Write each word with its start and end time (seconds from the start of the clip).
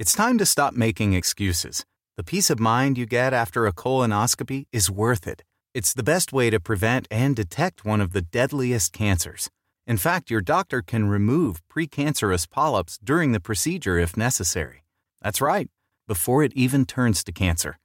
It's 0.00 0.14
time 0.14 0.38
to 0.38 0.46
stop 0.46 0.72
making 0.72 1.12
excuses. 1.12 1.84
The 2.16 2.24
peace 2.24 2.48
of 2.48 2.58
mind 2.58 2.96
you 2.96 3.04
get 3.04 3.34
after 3.34 3.66
a 3.66 3.72
colonoscopy 3.74 4.64
is 4.72 4.90
worth 4.90 5.26
it. 5.26 5.42
It's 5.74 5.92
the 5.92 6.02
best 6.02 6.32
way 6.32 6.48
to 6.48 6.58
prevent 6.58 7.06
and 7.10 7.36
detect 7.36 7.84
one 7.84 8.00
of 8.00 8.12
the 8.12 8.22
deadliest 8.22 8.94
cancers. 8.94 9.50
In 9.86 9.98
fact, 9.98 10.30
your 10.30 10.40
doctor 10.40 10.80
can 10.80 11.10
remove 11.10 11.60
precancerous 11.68 12.48
polyps 12.48 12.98
during 13.04 13.32
the 13.32 13.40
procedure 13.40 13.98
if 13.98 14.16
necessary. 14.16 14.84
That's 15.20 15.42
right, 15.42 15.68
before 16.08 16.42
it 16.42 16.54
even 16.54 16.86
turns 16.86 17.22
to 17.24 17.32
cancer. 17.32 17.78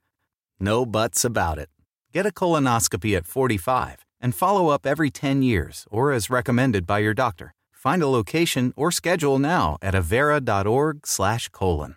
No 0.58 0.86
buts 0.86 1.22
about 1.22 1.58
it. 1.58 1.68
Get 2.14 2.24
a 2.24 2.30
colonoscopy 2.30 3.14
at 3.14 3.26
45 3.26 4.06
and 4.22 4.34
follow 4.34 4.68
up 4.68 4.86
every 4.86 5.10
10 5.10 5.42
years 5.42 5.86
or 5.90 6.12
as 6.12 6.30
recommended 6.30 6.86
by 6.86 7.00
your 7.00 7.12
doctor. 7.12 7.52
Find 7.74 8.02
a 8.02 8.08
location 8.08 8.72
or 8.74 8.90
schedule 8.90 9.38
now 9.38 9.76
at 9.82 9.92
avera.org/colon. 9.92 11.96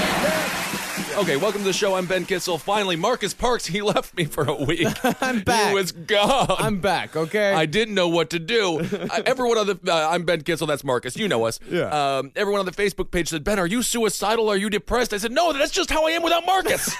Okay, 1.21 1.37
welcome 1.37 1.61
to 1.61 1.65
the 1.65 1.71
show. 1.71 1.93
I'm 1.93 2.07
Ben 2.07 2.25
Kissel. 2.25 2.57
Finally, 2.57 2.95
Marcus 2.95 3.31
Parks, 3.31 3.67
he 3.67 3.79
left 3.83 4.17
me 4.17 4.25
for 4.25 4.43
a 4.43 4.55
week. 4.55 4.87
I'm 5.21 5.41
back. 5.41 5.67
He 5.67 5.75
was 5.75 5.91
gone. 5.91 6.55
I'm 6.57 6.79
back, 6.79 7.15
okay? 7.15 7.53
I 7.53 7.67
didn't 7.67 7.93
know 7.93 8.07
what 8.07 8.31
to 8.31 8.39
do. 8.39 8.79
I, 9.11 9.21
everyone 9.27 9.59
on 9.59 9.67
the, 9.67 9.79
uh, 9.87 10.09
I'm 10.09 10.23
Ben 10.23 10.41
Kissel, 10.41 10.65
that's 10.65 10.83
Marcus. 10.83 11.15
You 11.15 11.27
know 11.27 11.45
us. 11.45 11.59
Yeah. 11.69 11.89
Um, 12.17 12.31
everyone 12.35 12.61
on 12.61 12.65
the 12.65 12.71
Facebook 12.71 13.11
page 13.11 13.27
said, 13.27 13.43
Ben, 13.43 13.59
are 13.59 13.67
you 13.67 13.83
suicidal? 13.83 14.49
Are 14.49 14.57
you 14.57 14.67
depressed? 14.71 15.13
I 15.13 15.17
said, 15.17 15.31
no, 15.31 15.53
that's 15.53 15.71
just 15.71 15.91
how 15.91 16.07
I 16.07 16.11
am 16.11 16.23
without 16.23 16.43
Marcus. 16.43 16.91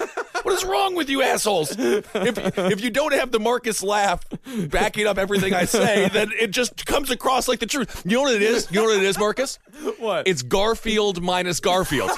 what 0.44 0.54
is 0.54 0.64
wrong 0.66 0.94
with 0.94 1.10
you 1.10 1.24
assholes? 1.24 1.76
If, 1.76 2.16
if 2.16 2.84
you 2.84 2.92
don't 2.92 3.16
have 3.16 3.32
the 3.32 3.40
Marcus 3.40 3.82
laugh 3.82 4.24
backing 4.70 5.08
up 5.08 5.18
everything 5.18 5.56
I 5.56 5.66
say, 5.66 6.10
then 6.10 6.30
it 6.40 6.52
just 6.52 6.86
comes 6.86 7.10
across 7.10 7.48
like 7.48 7.58
the 7.58 7.66
truth. 7.66 8.04
You 8.06 8.18
know 8.18 8.22
what 8.22 8.36
it 8.36 8.44
is? 8.44 8.70
You 8.70 8.82
know 8.82 8.86
what 8.86 8.98
it 8.98 9.04
is, 9.04 9.18
Marcus? 9.18 9.58
What? 9.98 10.28
It's 10.28 10.44
Garfield 10.44 11.24
minus 11.24 11.60
Garfield. 11.60 12.12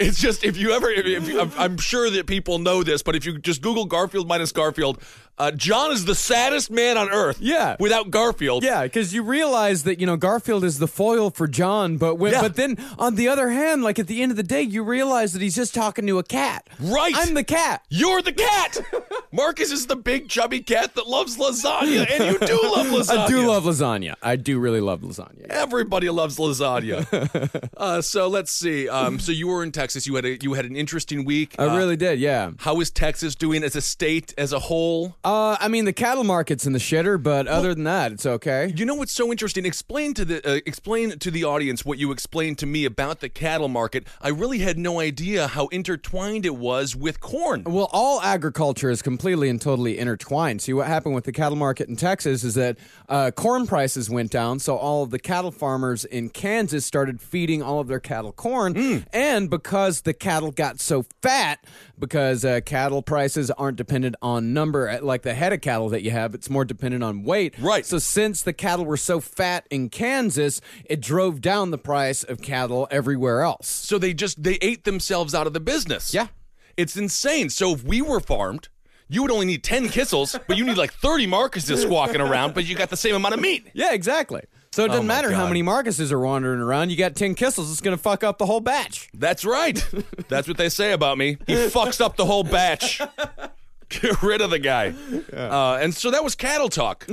It's 0.00 0.20
just 0.20 0.44
if 0.44 0.56
you 0.56 0.72
ever, 0.72 0.90
if, 0.90 1.28
you, 1.28 1.40
I'm 1.56 1.78
sure 1.78 2.10
that 2.10 2.26
people 2.26 2.58
know 2.58 2.82
this, 2.82 3.02
but 3.02 3.14
if 3.14 3.24
you 3.24 3.38
just 3.38 3.62
Google 3.62 3.84
Garfield 3.84 4.26
minus 4.26 4.52
Garfield, 4.52 5.00
uh, 5.38 5.50
John 5.50 5.92
is 5.92 6.04
the 6.04 6.14
saddest 6.14 6.70
man 6.70 6.96
on 6.96 7.10
earth. 7.10 7.38
Yeah. 7.40 7.76
without 7.80 8.10
Garfield. 8.10 8.62
Yeah, 8.64 8.84
because 8.84 9.12
you 9.14 9.22
realize 9.22 9.82
that 9.84 9.98
you 10.00 10.06
know 10.06 10.16
Garfield 10.16 10.64
is 10.64 10.78
the 10.78 10.86
foil 10.88 11.30
for 11.30 11.46
John, 11.46 11.96
but 11.96 12.16
when, 12.16 12.32
Yeah. 12.32 12.42
but 12.42 12.56
then 12.56 12.76
on 12.98 13.14
the 13.16 13.28
other 13.28 13.50
hand, 13.50 13.82
like 13.82 13.98
at 13.98 14.06
the 14.06 14.22
end 14.22 14.30
of 14.30 14.36
the 14.36 14.42
day, 14.42 14.62
you 14.62 14.82
realize 14.84 15.32
that 15.32 15.42
he's 15.42 15.56
just 15.56 15.74
talking 15.74 16.06
to 16.06 16.18
a 16.18 16.22
cat. 16.22 16.68
Right. 16.80 17.14
I'm 17.16 17.34
the 17.34 17.44
cat. 17.44 17.82
You're 17.88 18.22
the 18.22 18.32
cat. 18.32 18.78
Marcus 19.32 19.70
is 19.72 19.86
the 19.86 19.96
big 19.96 20.28
chubby 20.28 20.60
cat 20.60 20.94
that 20.94 21.06
loves 21.08 21.36
lasagna, 21.36 22.08
and 22.10 22.24
you 22.32 22.38
do 22.46 22.60
love 22.62 22.86
lasagna. 22.86 23.18
I 23.24 23.26
do 23.28 23.46
love 23.46 23.64
lasagna. 23.64 24.14
I 24.22 24.36
do 24.36 24.58
really 24.58 24.80
love 24.80 25.00
lasagna. 25.00 25.46
Everybody 25.50 26.08
loves 26.10 26.38
lasagna. 26.38 27.70
uh, 27.76 28.00
so 28.02 28.28
let's 28.28 28.52
see. 28.52 28.88
Um, 28.88 29.18
so 29.18 29.32
you 29.32 29.48
were 29.48 29.62
in 29.62 29.72
Texas. 29.72 30.06
You 30.06 30.14
had 30.14 30.24
a 30.24 30.38
you 30.42 30.52
had 30.54 30.64
an 30.64 30.76
interesting 30.76 31.24
week. 31.24 31.54
I 31.58 31.66
Uh, 31.66 31.76
really 31.76 31.96
did. 31.96 32.20
Yeah. 32.20 32.52
How 32.58 32.80
is 32.80 32.90
Texas 32.90 33.34
doing 33.34 33.62
as 33.64 33.74
a 33.76 33.80
state 33.80 34.32
as 34.38 34.52
a 34.52 34.58
whole? 34.60 35.16
Uh, 35.24 35.56
I 35.58 35.68
mean 35.68 35.86
the 35.86 35.92
cattle 35.92 36.24
market's 36.24 36.66
in 36.66 36.74
the 36.74 36.78
shitter, 36.78 37.20
but 37.20 37.48
other 37.48 37.74
than 37.74 37.84
that, 37.84 38.12
it's 38.12 38.26
okay. 38.26 38.72
You 38.76 38.84
know 38.84 38.94
what's 38.94 39.12
so 39.12 39.30
interesting? 39.30 39.64
Explain 39.64 40.12
to 40.14 40.24
the 40.24 40.46
uh, 40.46 40.60
explain 40.66 41.18
to 41.18 41.30
the 41.30 41.44
audience 41.44 41.84
what 41.84 41.98
you 41.98 42.12
explained 42.12 42.58
to 42.58 42.66
me 42.66 42.84
about 42.84 43.20
the 43.20 43.30
cattle 43.30 43.68
market. 43.68 44.06
I 44.20 44.28
really 44.28 44.58
had 44.58 44.76
no 44.78 45.00
idea 45.00 45.48
how 45.48 45.68
intertwined 45.68 46.44
it 46.44 46.56
was 46.56 46.94
with 46.94 47.20
corn. 47.20 47.64
Well, 47.64 47.88
all 47.90 48.20
agriculture 48.20 48.90
is 48.90 49.00
completely 49.00 49.48
and 49.48 49.60
totally 49.60 49.98
intertwined. 49.98 50.60
See, 50.60 50.74
what 50.74 50.88
happened 50.88 51.14
with 51.14 51.24
the 51.24 51.32
cattle 51.32 51.56
market 51.56 51.88
in 51.88 51.96
Texas 51.96 52.44
is 52.44 52.54
that 52.54 52.76
uh, 53.08 53.30
corn 53.30 53.66
prices 53.66 54.10
went 54.10 54.30
down, 54.30 54.58
so 54.58 54.76
all 54.76 55.04
of 55.04 55.10
the 55.10 55.18
cattle 55.18 55.50
farmers 55.50 56.04
in 56.04 56.28
Kansas 56.28 56.84
started 56.84 57.22
feeding 57.22 57.62
all 57.62 57.80
of 57.80 57.88
their 57.88 58.00
cattle 58.00 58.32
corn. 58.32 58.74
Hmm. 58.74 58.98
And 59.12 59.48
because 59.48 60.02
the 60.02 60.12
cattle 60.12 60.50
got 60.50 60.80
so 60.80 61.06
fat, 61.22 61.64
because 61.98 62.44
uh, 62.44 62.60
cattle 62.66 63.00
prices 63.00 63.50
aren't 63.52 63.78
dependent 63.78 64.16
on 64.20 64.52
number, 64.52 64.90
uh, 64.90 65.00
like 65.00 65.13
the 65.22 65.34
head 65.34 65.52
of 65.52 65.60
cattle 65.60 65.88
that 65.90 66.02
you 66.02 66.10
have, 66.10 66.34
it's 66.34 66.50
more 66.50 66.64
dependent 66.64 67.02
on 67.04 67.22
weight. 67.22 67.54
Right. 67.58 67.84
So 67.86 67.98
since 67.98 68.42
the 68.42 68.52
cattle 68.52 68.84
were 68.84 68.96
so 68.96 69.20
fat 69.20 69.66
in 69.70 69.88
Kansas, 69.88 70.60
it 70.84 71.00
drove 71.00 71.40
down 71.40 71.70
the 71.70 71.78
price 71.78 72.24
of 72.24 72.42
cattle 72.42 72.88
everywhere 72.90 73.42
else. 73.42 73.68
So 73.68 73.98
they 73.98 74.14
just 74.14 74.42
they 74.42 74.54
ate 74.60 74.84
themselves 74.84 75.34
out 75.34 75.46
of 75.46 75.52
the 75.52 75.60
business. 75.60 76.12
Yeah. 76.14 76.28
It's 76.76 76.96
insane. 76.96 77.50
So 77.50 77.72
if 77.72 77.84
we 77.84 78.02
were 78.02 78.20
farmed, 78.20 78.68
you 79.08 79.22
would 79.22 79.30
only 79.30 79.46
need 79.46 79.62
10 79.62 79.88
kissels, 79.88 80.38
but 80.46 80.56
you 80.56 80.64
need 80.64 80.76
like 80.76 80.92
30 80.92 81.26
Marcuses 81.26 81.82
squawking 81.82 82.20
around, 82.20 82.54
but 82.54 82.64
you 82.64 82.74
got 82.74 82.90
the 82.90 82.96
same 82.96 83.14
amount 83.14 83.34
of 83.34 83.40
meat. 83.40 83.68
Yeah, 83.72 83.92
exactly. 83.92 84.42
So 84.72 84.82
it 84.82 84.86
oh 84.86 84.88
doesn't 84.88 85.06
my 85.06 85.14
matter 85.14 85.30
how 85.30 85.46
many 85.46 85.62
Marcuses 85.62 86.10
are 86.10 86.18
wandering 86.18 86.58
around. 86.58 86.90
You 86.90 86.96
got 86.96 87.14
10 87.14 87.36
Kissels, 87.36 87.70
it's 87.70 87.80
going 87.80 87.96
to 87.96 88.02
fuck 88.02 88.24
up 88.24 88.38
the 88.38 88.46
whole 88.46 88.58
batch. 88.58 89.08
That's 89.14 89.44
right. 89.44 89.84
That's 90.28 90.48
what 90.48 90.56
they 90.56 90.68
say 90.68 90.92
about 90.92 91.16
me. 91.16 91.36
He 91.46 91.54
fucks 91.54 92.00
up 92.00 92.16
the 92.16 92.24
whole 92.24 92.42
batch. 92.42 93.00
Get 94.00 94.22
rid 94.22 94.40
of 94.40 94.50
the 94.50 94.58
guy. 94.58 94.94
Uh, 95.32 95.78
and 95.80 95.94
so 95.94 96.10
that 96.10 96.22
was 96.24 96.34
cattle 96.34 96.68
talk. 96.68 97.06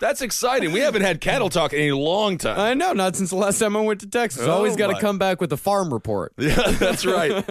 That's 0.00 0.22
exciting. 0.22 0.72
We 0.72 0.80
haven't 0.80 1.02
had 1.02 1.20
cattle 1.20 1.48
talk 1.48 1.72
in 1.72 1.90
a 1.92 1.96
long 1.96 2.36
time. 2.38 2.58
I 2.58 2.74
know, 2.74 2.92
not 2.92 3.16
since 3.16 3.30
the 3.30 3.36
last 3.36 3.58
time 3.58 3.76
I 3.76 3.80
went 3.80 4.00
to 4.00 4.06
Texas. 4.06 4.42
Oh, 4.42 4.50
Always 4.52 4.76
got 4.76 4.88
to 4.94 5.00
come 5.00 5.18
back 5.18 5.40
with 5.40 5.52
a 5.52 5.56
farm 5.56 5.92
report. 5.92 6.32
Yeah, 6.38 6.70
that's 6.72 7.06
right. 7.06 7.44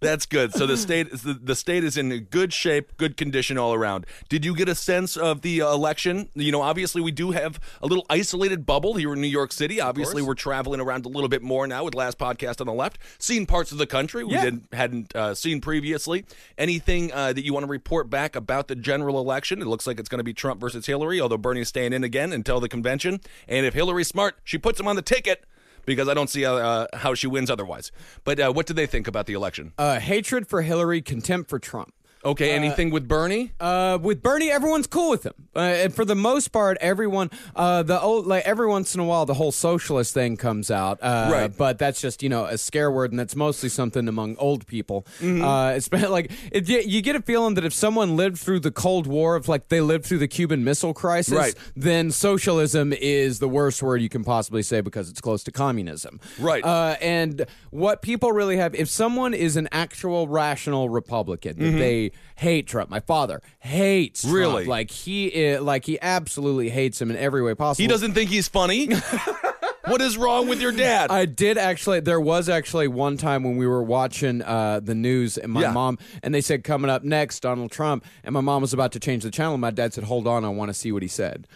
That's 0.00 0.24
good. 0.24 0.54
So 0.54 0.66
the 0.66 0.76
state 0.78 1.08
is 1.08 1.22
the, 1.22 1.34
the 1.34 1.54
state 1.54 1.84
is 1.84 1.96
in 1.96 2.08
good 2.30 2.52
shape, 2.52 2.96
good 2.96 3.16
condition 3.18 3.58
all 3.58 3.74
around. 3.74 4.06
Did 4.30 4.44
you 4.46 4.54
get 4.56 4.68
a 4.68 4.74
sense 4.74 5.16
of 5.16 5.42
the 5.42 5.60
uh, 5.60 5.72
election? 5.72 6.30
You 6.34 6.52
know, 6.52 6.62
obviously 6.62 7.02
we 7.02 7.10
do 7.12 7.32
have 7.32 7.60
a 7.82 7.86
little 7.86 8.06
isolated 8.08 8.64
bubble 8.64 8.94
here 8.94 9.12
in 9.12 9.20
New 9.20 9.28
York 9.28 9.52
City. 9.52 9.80
Obviously, 9.80 10.22
we're 10.22 10.34
traveling 10.34 10.80
around 10.80 11.04
a 11.04 11.08
little 11.08 11.28
bit 11.28 11.42
more 11.42 11.66
now 11.66 11.84
with 11.84 11.94
last 11.94 12.18
podcast 12.18 12.60
on 12.60 12.66
the 12.66 12.72
left, 12.72 12.98
Seen 13.18 13.44
parts 13.44 13.72
of 13.72 13.78
the 13.78 13.86
country 13.86 14.24
we 14.24 14.32
Yeah. 14.34 14.44
didn't 14.44 14.72
hadn't 14.72 15.14
uh, 15.14 15.34
seen 15.34 15.60
previously. 15.60 16.24
Anything 16.56 17.12
uh, 17.12 17.32
that 17.34 17.44
you 17.44 17.52
want 17.52 17.64
to 17.64 17.70
report 17.70 18.08
back 18.08 18.34
about 18.34 18.68
the 18.68 18.76
general 18.76 19.18
election? 19.18 19.60
It 19.60 19.66
looks 19.66 19.86
like 19.86 20.00
it's 20.00 20.08
going 20.08 20.18
to 20.20 20.24
be 20.24 20.32
Trump 20.32 20.60
versus 20.60 20.86
Hillary, 20.86 21.20
although 21.20 21.36
Bernie's 21.36 21.68
staying 21.68 21.92
in 21.92 22.04
again 22.04 22.32
until 22.32 22.58
the 22.60 22.68
convention. 22.68 23.20
And 23.48 23.66
if 23.66 23.74
Hillary's 23.74 24.08
smart, 24.08 24.38
she 24.44 24.56
puts 24.56 24.80
him 24.80 24.88
on 24.88 24.96
the 24.96 25.02
ticket. 25.02 25.44
Because 25.86 26.08
I 26.08 26.14
don't 26.14 26.30
see 26.30 26.44
uh, 26.44 26.86
how 26.92 27.14
she 27.14 27.26
wins 27.26 27.50
otherwise. 27.50 27.90
But 28.24 28.38
uh, 28.38 28.52
what 28.52 28.66
do 28.66 28.74
they 28.74 28.86
think 28.86 29.06
about 29.08 29.26
the 29.26 29.32
election? 29.32 29.72
Uh, 29.78 29.98
hatred 29.98 30.46
for 30.46 30.62
Hillary, 30.62 31.02
contempt 31.02 31.50
for 31.50 31.58
Trump. 31.58 31.92
Okay, 32.22 32.50
anything 32.50 32.90
with 32.90 33.08
Bernie? 33.08 33.52
Uh, 33.58 33.98
with 34.00 34.22
Bernie, 34.22 34.50
everyone's 34.50 34.86
cool 34.86 35.08
with 35.10 35.24
him. 35.24 35.32
Uh, 35.56 35.60
and 35.60 35.94
for 35.94 36.04
the 36.04 36.14
most 36.14 36.48
part, 36.48 36.76
everyone, 36.80 37.30
uh, 37.56 37.82
the 37.82 37.98
old, 37.98 38.26
like 38.26 38.44
every 38.44 38.66
once 38.66 38.94
in 38.94 39.00
a 39.00 39.04
while, 39.04 39.24
the 39.24 39.32
whole 39.34 39.52
socialist 39.52 40.12
thing 40.12 40.36
comes 40.36 40.70
out. 40.70 40.98
Uh, 41.02 41.28
Right. 41.32 41.56
But 41.56 41.78
that's 41.78 42.00
just 42.00 42.22
you 42.22 42.28
know 42.28 42.44
a 42.44 42.58
scare 42.58 42.90
word, 42.90 43.10
and 43.10 43.18
that's 43.18 43.34
mostly 43.34 43.68
something 43.70 44.06
among 44.06 44.36
old 44.36 44.66
people. 44.66 45.06
Mm-hmm. 45.20 45.42
Uh, 45.42 45.70
it's 45.70 45.88
been 45.88 46.10
like 46.18 46.30
it, 46.52 46.68
you, 46.68 46.80
you 46.80 47.00
get 47.02 47.16
a 47.16 47.22
feeling 47.22 47.54
that 47.54 47.64
if 47.64 47.72
someone 47.72 48.16
lived 48.16 48.38
through 48.38 48.60
the 48.60 48.70
Cold 48.70 49.06
War, 49.06 49.36
if 49.36 49.48
like 49.48 49.68
they 49.68 49.80
lived 49.80 50.04
through 50.04 50.18
the 50.18 50.28
Cuban 50.28 50.62
Missile 50.62 50.92
Crisis, 50.92 51.32
Right. 51.34 51.54
then 51.74 52.10
socialism 52.10 52.92
is 52.92 53.38
the 53.38 53.48
worst 53.48 53.82
word 53.82 54.02
you 54.02 54.08
can 54.10 54.24
possibly 54.24 54.62
say 54.62 54.80
because 54.82 55.08
it's 55.08 55.20
close 55.22 55.42
to 55.44 55.52
communism. 55.52 56.20
Right. 56.38 56.62
Uh, 56.64 56.96
and 57.00 57.46
what 57.70 58.02
people 58.02 58.32
really 58.32 58.58
have, 58.58 58.74
if 58.74 58.88
someone 58.90 59.32
is 59.32 59.56
an 59.56 59.68
actual 59.72 60.28
rational 60.28 60.88
Republican, 60.90 61.58
that 61.58 61.78
they 61.78 62.09
hate 62.36 62.66
Trump. 62.66 62.90
My 62.90 63.00
father 63.00 63.40
hates 63.60 64.22
Trump. 64.22 64.34
Really? 64.36 64.64
like 64.66 64.90
he 64.90 65.26
is, 65.26 65.60
like 65.60 65.84
he 65.84 65.98
absolutely 66.00 66.70
hates 66.70 67.00
him 67.00 67.10
in 67.10 67.16
every 67.16 67.42
way 67.42 67.54
possible. 67.54 67.82
He 67.82 67.88
doesn't 67.88 68.14
think 68.14 68.30
he's 68.30 68.48
funny? 68.48 68.88
what 69.86 70.00
is 70.00 70.16
wrong 70.16 70.48
with 70.48 70.60
your 70.60 70.72
dad? 70.72 71.10
I 71.10 71.24
did 71.26 71.58
actually. 71.58 72.00
There 72.00 72.20
was 72.20 72.48
actually 72.48 72.88
one 72.88 73.16
time 73.16 73.42
when 73.42 73.56
we 73.56 73.66
were 73.66 73.82
watching 73.82 74.42
uh, 74.42 74.80
the 74.80 74.94
news, 74.94 75.36
and 75.38 75.52
my 75.52 75.62
Yeah. 75.62 75.72
mom 75.72 75.98
and 76.22 76.34
they 76.34 76.40
said 76.40 76.64
coming 76.64 76.90
up 76.90 77.02
next 77.02 77.40
Donald 77.40 77.70
Trump, 77.70 78.04
and 78.24 78.32
my 78.32 78.40
mom 78.40 78.62
was 78.62 78.72
about 78.72 78.92
to 78.92 79.00
change 79.00 79.22
the 79.22 79.30
channel. 79.30 79.54
And 79.54 79.60
my 79.60 79.70
dad 79.70 79.92
said, 79.94 80.04
"Hold 80.04 80.26
on, 80.26 80.44
I 80.44 80.48
want 80.48 80.68
to 80.68 80.74
see 80.74 80.92
what 80.92 81.02
he 81.02 81.08
said." 81.08 81.46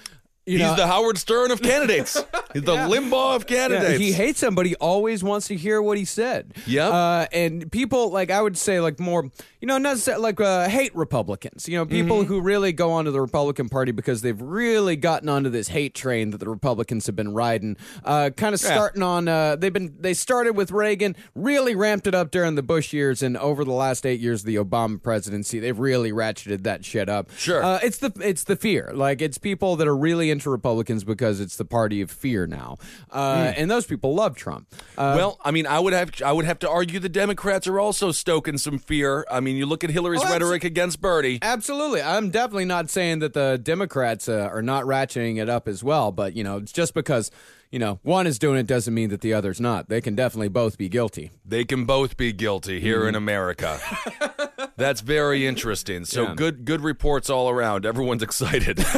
He's 0.46 0.60
know- 0.60 0.76
the 0.76 0.86
Howard 0.86 1.16
Stern 1.18 1.50
of 1.50 1.62
candidates. 1.62 2.22
He's 2.52 2.62
the 2.62 2.76
Limbaugh 2.76 3.36
of 3.36 3.46
Yeah, 3.48 3.68
candidates. 3.68 3.98
he 3.98 4.12
hates 4.12 4.42
him, 4.42 4.54
but 4.54 4.66
he 4.66 4.74
always 4.76 5.24
wants 5.24 5.48
to 5.48 5.56
hear 5.56 5.80
what 5.82 5.96
he 5.98 6.04
said. 6.04 6.52
Yeah. 6.66 6.88
Uh, 6.88 7.26
and 7.32 7.70
people 7.72 8.10
like 8.10 8.30
I 8.30 8.40
would 8.42 8.56
say 8.58 8.80
like 8.80 9.00
more, 9.00 9.24
you 9.60 9.66
know, 9.66 9.78
not 9.78 10.06
like 10.18 10.40
uh, 10.40 10.68
hate 10.68 10.94
Republicans. 10.94 11.68
You 11.68 11.78
know, 11.78 11.86
people 11.86 12.18
Mm-hmm. 12.18 12.26
who 12.32 12.40
really 12.42 12.72
go 12.72 12.92
onto 12.92 13.10
the 13.10 13.20
Republican 13.20 13.68
Party 13.68 13.90
because 13.92 14.20
they've 14.22 14.40
really 14.40 14.96
gotten 14.96 15.28
onto 15.28 15.48
this 15.50 15.68
hate 15.68 15.94
train 15.94 16.30
that 16.30 16.38
the 16.38 16.48
Republicans 16.48 17.06
have 17.06 17.16
been 17.16 17.32
riding. 17.32 17.76
Uh, 18.04 18.30
kind 18.36 18.54
of 18.54 18.60
starting 18.60 19.02
on. 19.02 19.26
Uh, 19.26 19.56
they've 19.56 19.72
been 19.72 19.94
they 19.98 20.12
started 20.14 20.52
with 20.56 20.70
Reagan, 20.70 21.16
really 21.34 21.74
ramped 21.74 22.06
it 22.06 22.14
up 22.14 22.30
during 22.30 22.54
the 22.54 22.62
Bush 22.62 22.92
years, 22.92 23.22
and 23.22 23.36
over 23.38 23.64
the 23.64 23.72
last 23.72 24.04
eight 24.04 24.20
years 24.20 24.42
of 24.42 24.46
the 24.46 24.56
Obama 24.56 25.02
presidency, 25.02 25.58
they've 25.58 25.78
really 25.78 26.12
ratcheted 26.12 26.62
that 26.64 26.84
shit 26.84 27.08
up. 27.08 27.30
Sure. 27.36 27.64
Uh, 27.64 27.80
it's 27.82 27.98
the 27.98 28.12
it's 28.20 28.44
the 28.44 28.56
fear. 28.56 28.92
Like 28.94 29.22
it's 29.22 29.38
people 29.38 29.76
that 29.76 29.88
are 29.88 29.96
really 29.96 30.30
into 30.34 30.50
Republicans 30.50 31.02
because 31.04 31.40
it's 31.40 31.56
the 31.56 31.64
party 31.64 32.02
of 32.02 32.10
fear 32.10 32.46
now, 32.46 32.76
uh, 33.10 33.52
and 33.56 33.70
those 33.70 33.86
people 33.86 34.14
love 34.14 34.36
Trump. 34.36 34.66
Uh, 34.98 35.14
well, 35.16 35.38
I 35.42 35.50
mean, 35.50 35.66
I 35.66 35.78
would 35.80 35.94
have 35.94 36.10
I 36.22 36.32
would 36.32 36.44
have 36.44 36.58
to 36.58 36.68
argue 36.68 37.00
the 37.00 37.08
Democrats 37.08 37.66
are 37.66 37.80
also 37.80 38.12
stoking 38.12 38.58
some 38.58 38.78
fear. 38.78 39.24
I 39.30 39.40
mean, 39.40 39.56
you 39.56 39.64
look 39.66 39.82
at 39.84 39.90
Hillary's 39.90 40.20
Oh, 40.22 40.30
rhetoric 40.30 40.64
against 40.64 41.00
Bernie. 41.00 41.38
absolutely, 41.40 42.02
I'm 42.02 42.30
definitely 42.30 42.66
not 42.66 42.90
saying 42.90 43.20
that 43.20 43.32
the 43.32 43.58
Democrats 43.62 44.28
uh, 44.28 44.48
are 44.52 44.62
not 44.62 44.84
ratcheting 44.84 45.40
it 45.40 45.48
up 45.48 45.66
as 45.68 45.82
well. 45.82 46.12
But 46.12 46.34
you 46.36 46.44
know, 46.44 46.58
it's 46.58 46.72
just 46.72 46.92
because 46.94 47.30
you 47.70 47.78
know 47.78 47.98
one 48.02 48.26
is 48.26 48.38
doing 48.38 48.58
it 48.58 48.66
doesn't 48.66 48.92
mean 48.94 49.08
that 49.10 49.20
the 49.22 49.32
other's 49.32 49.60
not. 49.60 49.88
They 49.88 50.00
can 50.00 50.14
definitely 50.14 50.48
both 50.48 50.76
be 50.76 50.88
guilty. 50.88 51.30
They 51.44 51.64
can 51.64 51.84
both 51.86 52.16
be 52.16 52.32
guilty 52.32 52.80
here 52.80 53.00
Mm-hmm. 53.00 53.08
in 53.08 53.14
America. 53.14 53.80
That's 54.76 55.00
very 55.00 55.46
interesting. 55.46 56.04
So 56.04 56.22
Yeah. 56.24 56.34
good 56.34 56.64
good 56.64 56.80
reports 56.80 57.30
all 57.30 57.48
around. 57.48 57.86
Everyone's 57.86 58.22
excited. 58.22 58.84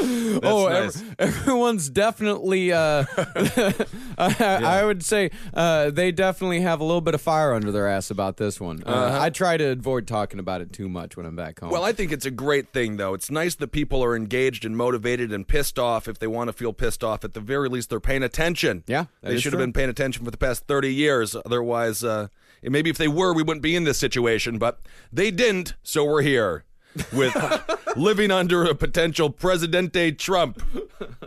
Oh, 0.00 0.68
nice. 0.68 0.96
ev- 1.00 1.14
everyone's 1.18 1.88
definitely. 1.90 2.72
Uh, 2.72 3.04
I, 4.18 4.60
I 4.64 4.84
would 4.84 5.04
say 5.04 5.30
uh, 5.54 5.90
they 5.90 6.12
definitely 6.12 6.60
have 6.60 6.80
a 6.80 6.84
little 6.84 7.00
bit 7.00 7.14
of 7.14 7.20
fire 7.20 7.52
under 7.52 7.70
their 7.70 7.88
ass 7.88 8.10
about 8.10 8.36
this 8.36 8.60
one. 8.60 8.82
Uh, 8.84 9.18
I 9.20 9.30
try 9.30 9.56
to 9.56 9.70
avoid 9.70 10.06
talking 10.06 10.38
about 10.40 10.60
it 10.60 10.72
too 10.72 10.88
much 10.88 11.16
when 11.16 11.26
I'm 11.26 11.36
back 11.36 11.60
home. 11.60 11.70
Well, 11.70 11.84
I 11.84 11.92
think 11.92 12.12
it's 12.12 12.26
a 12.26 12.30
great 12.30 12.72
thing, 12.72 12.96
though. 12.96 13.14
It's 13.14 13.30
nice 13.30 13.54
that 13.56 13.68
people 13.68 14.02
are 14.04 14.14
engaged 14.16 14.64
and 14.64 14.76
motivated 14.76 15.32
and 15.32 15.46
pissed 15.46 15.78
off 15.78 16.08
if 16.08 16.18
they 16.18 16.26
want 16.26 16.48
to 16.48 16.52
feel 16.52 16.72
pissed 16.72 17.02
off. 17.04 17.24
At 17.24 17.34
the 17.34 17.40
very 17.40 17.68
least, 17.68 17.90
they're 17.90 18.00
paying 18.00 18.22
attention. 18.22 18.84
Yeah, 18.86 19.06
they 19.22 19.38
should 19.38 19.52
have 19.52 19.60
been 19.60 19.72
paying 19.72 19.90
attention 19.90 20.24
for 20.24 20.30
the 20.30 20.36
past 20.38 20.66
30 20.66 20.92
years. 20.94 21.36
Otherwise, 21.44 22.04
uh, 22.04 22.28
maybe 22.62 22.90
if 22.90 22.98
they 22.98 23.08
were, 23.08 23.32
we 23.32 23.42
wouldn't 23.42 23.62
be 23.62 23.76
in 23.76 23.84
this 23.84 23.98
situation. 23.98 24.58
But 24.58 24.80
they 25.12 25.30
didn't, 25.30 25.74
so 25.82 26.04
we're 26.04 26.22
here 26.22 26.64
with 27.12 27.34
living 27.96 28.30
under 28.30 28.64
a 28.64 28.74
potential 28.74 29.30
Presidente 29.30 30.12
Trump. 30.12 30.62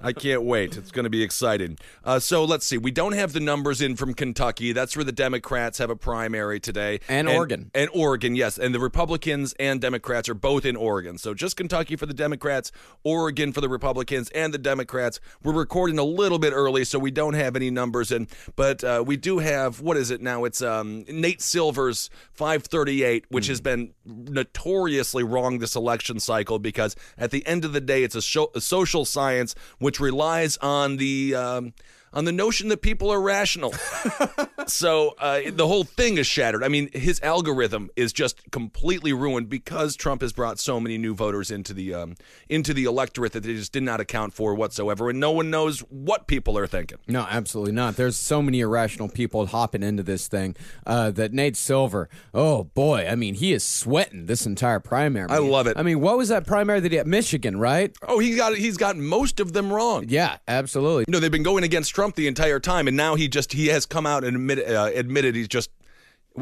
I 0.04 0.14
can't 0.14 0.44
wait. 0.44 0.78
It's 0.78 0.92
going 0.92 1.04
to 1.04 1.10
be 1.10 1.24
exciting. 1.24 1.78
Uh, 2.04 2.20
so 2.20 2.44
let's 2.44 2.66
see. 2.66 2.78
We 2.78 2.92
don't 2.92 3.14
have 3.14 3.34
the 3.34 3.40
numbers 3.40 3.82
in 3.82 3.96
from 3.96 4.14
Kentucky. 4.14 4.72
That's 4.74 4.96
where 4.96 5.06
the 5.06 5.12
Democrats 5.12 5.78
have 5.78 5.90
a 5.90 5.96
primary 5.96 6.60
today. 6.60 7.00
And 7.08 7.30
Oregon. 7.30 7.72
And 7.74 7.90
Oregon, 7.94 8.36
yes. 8.36 8.58
And 8.58 8.74
the 8.74 8.80
Republicans 8.80 9.54
and 9.60 9.80
Democrats 9.80 10.28
are 10.30 10.34
both 10.34 10.66
in 10.66 10.76
Oregon. 10.76 11.18
So 11.18 11.34
just 11.34 11.56
Kentucky 11.56 11.96
for 11.96 12.06
the 12.06 12.14
Democrats, 12.14 12.72
Oregon 13.04 13.54
for 13.54 13.62
the 13.62 13.70
Republicans 13.70 14.30
and 14.32 14.54
the 14.54 14.58
Democrats. 14.58 15.20
We're 15.44 15.54
recording 15.54 16.00
a 16.00 16.04
little 16.04 16.40
bit 16.40 16.54
early, 16.54 16.84
so 16.84 17.00
we 17.00 17.12
don't 17.12 17.34
have 17.34 17.56
any 17.56 17.70
numbers 17.70 18.12
in. 18.12 18.28
But 18.56 18.84
uh, 18.84 19.04
we 19.06 19.18
do 19.18 19.40
have, 19.40 19.82
what 19.82 19.98
is 19.98 20.12
it 20.12 20.22
now? 20.22 20.44
It's 20.46 20.62
um, 20.62 21.06
Nate 21.08 21.42
Silver's 21.42 22.10
538, 22.34 23.26
which 23.30 23.48
has 23.48 23.62
been 23.62 23.94
notoriously 24.06 25.24
wrong 25.24 25.60
this 25.62 25.76
election 25.76 26.20
cycle 26.20 26.60
because 26.60 26.96
at 27.18 27.32
the 27.32 27.46
end 27.48 27.64
of 27.64 27.72
the 27.72 27.82
day, 27.82 28.04
it's 28.04 28.16
a, 28.16 28.22
sho- 28.22 28.52
a 28.54 28.62
social 28.62 29.06
science 29.06 29.56
which 29.80 30.00
relies 30.00 30.58
on 30.58 30.98
the. 30.98 31.36
Um, 31.36 31.74
on 32.14 32.26
the 32.26 32.32
notion 32.32 32.70
that 32.70 32.82
people 32.82 33.12
are 33.12 33.22
rational. 33.22 33.74
so 34.68 35.16
uh, 35.18 35.42
the 35.48 35.68
whole 35.68 35.84
thing 35.84 36.18
is 36.18 36.28
shattered. 36.28 36.64
I 36.64 36.68
mean, 36.68 36.90
his 36.94 37.22
algorithm 37.22 37.90
is 37.96 38.12
just 38.14 38.52
completely 38.52 39.14
ruined 39.14 39.50
because 39.50 39.96
Trump 39.96 40.22
has 40.22 40.34
brought 40.34 40.60
so 40.60 40.80
many 40.80 40.98
new 40.98 41.14
voters 41.14 41.52
into 41.52 41.74
the 41.74 41.94
um, 41.94 42.16
into 42.50 42.74
the 42.74 42.86
electorate 42.86 43.34
that 43.34 43.44
they 43.44 43.54
just 43.54 43.72
did 43.72 43.84
not 43.84 44.00
account 44.00 44.34
for 44.34 44.54
whatsoever, 44.56 45.10
and 45.10 45.20
no 45.20 45.32
one 45.32 45.50
knows 45.50 45.80
what 45.90 46.28
people 46.28 46.58
are 46.58 46.68
thinking. 46.68 46.98
No, 47.08 47.26
absolutely 47.30 47.74
not. 47.74 47.96
There's 47.96 48.18
so 48.18 48.42
many 48.42 48.60
irrational 48.60 49.10
people 49.10 49.46
hopping 49.46 49.84
into 49.84 50.04
this 50.04 50.28
thing 50.28 50.56
uh, 50.86 51.12
that 51.12 51.34
Nate 51.34 51.56
Silver, 51.56 52.10
oh 52.34 52.66
boy, 52.66 53.08
I 53.10 53.16
mean, 53.16 53.36
he 53.36 53.54
is 53.54 53.64
sweating 53.64 54.26
this 54.26 54.46
entire 54.46 54.80
primary. 54.80 55.30
I 55.30 55.38
love 55.38 55.68
it. 55.68 55.78
I 55.78 55.84
mean, 55.84 56.02
what 56.02 56.18
was 56.18 56.30
that 56.30 56.46
primary 56.46 56.80
that 56.82 56.92
he 56.92 56.98
had? 56.98 57.08
Michigan, 57.08 57.58
right? 57.58 57.96
Oh, 58.08 58.20
he 58.20 58.36
got 58.36 58.56
he's 58.56 58.78
got 58.78 58.98
most 58.98 59.40
of 59.40 59.54
them 59.54 59.72
wrong. 59.72 60.06
Yeah, 60.08 60.38
absolutely. 60.48 61.06
No, 61.08 61.20
they've 61.20 61.32
been 61.32 61.44
going 61.44 61.64
against 61.64 61.94
Trump 61.94 62.01
the 62.16 62.28
entire 62.28 62.60
time, 62.60 62.88
and 62.88 62.98
now 62.98 63.16
he 63.16 63.28
just 63.28 63.54
he 63.54 63.68
has 63.68 63.86
come 63.86 64.06
out 64.06 64.24
and 64.24 64.36
admit, 64.36 64.68
uh, 64.68 64.92
admitted 64.94 65.36
he's 65.36 65.48
just 65.48 65.70